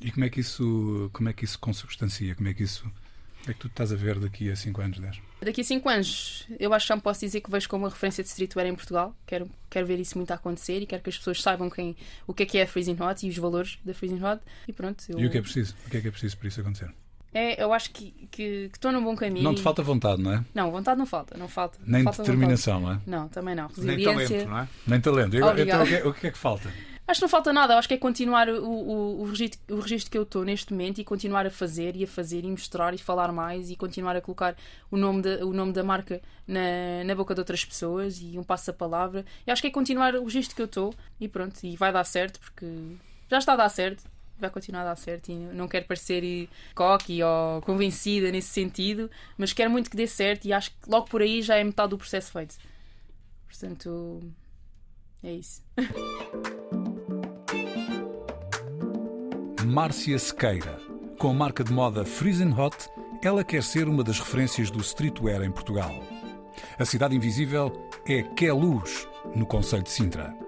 E 0.00 0.10
como 0.10 0.24
é 0.24 0.28
que 0.28 0.40
isso, 0.40 1.10
como 1.12 1.28
é 1.28 1.32
que 1.32 1.44
isso 1.44 1.58
consubstancia? 1.58 2.34
Como 2.34 2.48
é 2.48 2.54
que 2.54 2.62
isso. 2.62 2.90
É 3.46 3.52
que 3.52 3.60
tu 3.60 3.68
estás 3.68 3.92
a 3.92 3.96
ver 3.96 4.18
daqui 4.18 4.50
a 4.50 4.56
5 4.56 4.80
anos, 4.80 4.98
10? 4.98 5.20
Daqui 5.40 5.60
a 5.60 5.64
5 5.64 5.88
anos, 5.88 6.46
eu 6.58 6.74
acho 6.74 6.84
que 6.84 6.88
já 6.88 6.96
me 6.96 7.02
posso 7.02 7.20
dizer 7.20 7.40
que 7.40 7.50
vejo 7.50 7.68
como 7.68 7.84
uma 7.84 7.90
referência 7.90 8.22
de 8.22 8.28
streetwear 8.28 8.66
em 8.66 8.74
Portugal. 8.74 9.16
Quero, 9.24 9.48
quero 9.70 9.86
ver 9.86 9.98
isso 10.00 10.18
muito 10.18 10.30
a 10.32 10.34
acontecer 10.34 10.82
e 10.82 10.86
quero 10.86 11.02
que 11.02 11.08
as 11.08 11.16
pessoas 11.16 11.40
saibam 11.40 11.70
quem, 11.70 11.96
o 12.26 12.34
que 12.34 12.42
é 12.42 12.46
que 12.46 12.58
é 12.58 12.62
a 12.62 12.66
Freezing 12.66 13.00
Hot 13.00 13.24
e 13.24 13.30
os 13.30 13.38
valores 13.38 13.78
da 13.84 13.94
Freezing 13.94 14.22
Hot. 14.22 14.42
E 14.66 14.72
pronto. 14.72 15.02
Eu, 15.08 15.20
E 15.20 15.26
o 15.26 15.30
que 15.30 15.38
é 15.38 15.40
preciso? 15.40 15.74
O 15.86 15.90
que 15.90 15.96
é 15.96 16.00
que 16.00 16.08
é 16.08 16.10
preciso 16.10 16.36
para 16.36 16.48
isso 16.48 16.60
acontecer? 16.60 16.92
É, 17.32 17.62
eu 17.62 17.72
acho 17.72 17.90
que 17.90 18.10
que- 18.30 18.68
que 18.70 18.76
estou 18.76 18.90
num 18.92 19.02
bom 19.02 19.14
caminho. 19.16 19.44
Não 19.44 19.54
te 19.54 19.62
falta 19.62 19.82
vontade, 19.82 20.22
não 20.22 20.32
é? 20.32 20.44
Não, 20.54 20.70
vontade 20.70 20.98
não 20.98 21.06
falta. 21.06 21.36
Não 21.36 21.48
falta. 21.48 21.78
Nem 21.84 22.02
falta 22.04 22.22
determinação, 22.22 22.80
não 22.80 22.88
é? 22.88 22.92
vontade. 22.94 23.10
Não, 23.10 23.28
também 23.28 23.54
não. 23.54 23.68
Nem 23.76 23.96
Resiliência. 23.96 24.28
talento, 24.28 24.48
não 24.50 24.58
é? 24.58 24.68
Nem 24.86 25.00
talento. 25.00 25.34
E 25.34 25.38
agora, 25.38 25.62
então, 25.62 25.82
o, 25.82 25.86
que 25.86 25.94
é, 25.94 26.06
o 26.06 26.14
que 26.14 26.26
é 26.26 26.30
que 26.30 26.38
falta? 26.38 26.72
Acho 27.06 27.20
que 27.20 27.24
não 27.24 27.28
falta 27.30 27.54
nada, 27.54 27.72
eu 27.72 27.78
acho 27.78 27.88
que 27.88 27.94
é 27.94 27.96
continuar 27.96 28.50
o, 28.50 28.62
o, 28.68 29.20
o, 29.22 29.24
registro, 29.24 29.58
o 29.74 29.80
registro 29.80 30.10
que 30.10 30.18
eu 30.18 30.24
estou 30.24 30.44
neste 30.44 30.74
momento 30.74 30.98
e 31.00 31.04
continuar 31.04 31.46
a 31.46 31.50
fazer 31.50 31.96
e 31.96 32.04
a 32.04 32.06
fazer 32.06 32.44
e 32.44 32.50
mostrar 32.50 32.92
e 32.92 32.98
falar 32.98 33.32
mais 33.32 33.70
e 33.70 33.76
continuar 33.76 34.14
a 34.14 34.20
colocar 34.20 34.54
o 34.90 34.96
nome 34.98 35.22
da, 35.22 35.42
o 35.46 35.54
nome 35.54 35.72
da 35.72 35.82
marca 35.82 36.20
na, 36.46 36.60
na 37.06 37.14
boca 37.14 37.32
de 37.34 37.40
outras 37.40 37.64
pessoas 37.64 38.18
e 38.20 38.38
um 38.38 38.42
passo 38.42 38.70
a 38.70 38.74
palavra. 38.74 39.24
E 39.46 39.50
acho 39.50 39.62
que 39.62 39.68
é 39.68 39.70
continuar 39.70 40.14
o 40.16 40.24
registro 40.24 40.54
que 40.54 40.60
eu 40.60 40.66
estou 40.66 40.94
e 41.18 41.26
pronto, 41.26 41.58
e 41.64 41.76
vai 41.76 41.90
dar 41.90 42.04
certo 42.04 42.38
porque 42.40 42.66
já 43.30 43.38
está 43.38 43.54
a 43.54 43.56
dar 43.56 43.68
certo, 43.70 44.04
vai 44.40 44.50
continuar 44.50 44.82
a 44.82 44.86
dar 44.86 44.96
certo 44.96 45.30
e 45.30 45.34
não 45.34 45.68
quero 45.68 45.86
parecer 45.86 46.48
cocky 46.74 47.22
ou 47.22 47.60
convencida 47.62 48.30
nesse 48.30 48.48
sentido, 48.48 49.10
mas 49.36 49.52
quero 49.52 49.70
muito 49.70 49.90
que 49.90 49.96
dê 49.96 50.06
certo 50.06 50.46
e 50.46 50.52
acho 50.52 50.70
que 50.70 50.76
logo 50.88 51.06
por 51.08 51.22
aí 51.22 51.42
já 51.42 51.56
é 51.56 51.64
metade 51.64 51.90
do 51.90 51.98
processo 51.98 52.32
feito. 52.32 52.56
Portanto, 53.46 54.20
é 55.22 55.32
isso. 55.32 55.62
Márcia 59.68 60.18
Sequeira. 60.18 60.80
Com 61.18 61.30
a 61.30 61.34
marca 61.34 61.62
de 61.62 61.72
moda 61.72 62.04
Freezing 62.04 62.52
Hot, 62.52 62.88
ela 63.22 63.44
quer 63.44 63.62
ser 63.62 63.86
uma 63.86 64.02
das 64.02 64.18
referências 64.18 64.70
do 64.70 64.80
streetwear 64.80 65.42
em 65.42 65.50
Portugal. 65.50 66.02
A 66.78 66.84
cidade 66.84 67.14
invisível 67.14 67.90
é 68.06 68.22
Queluz, 68.22 69.06
no 69.34 69.44
Conselho 69.44 69.82
de 69.82 69.90
Sintra. 69.90 70.47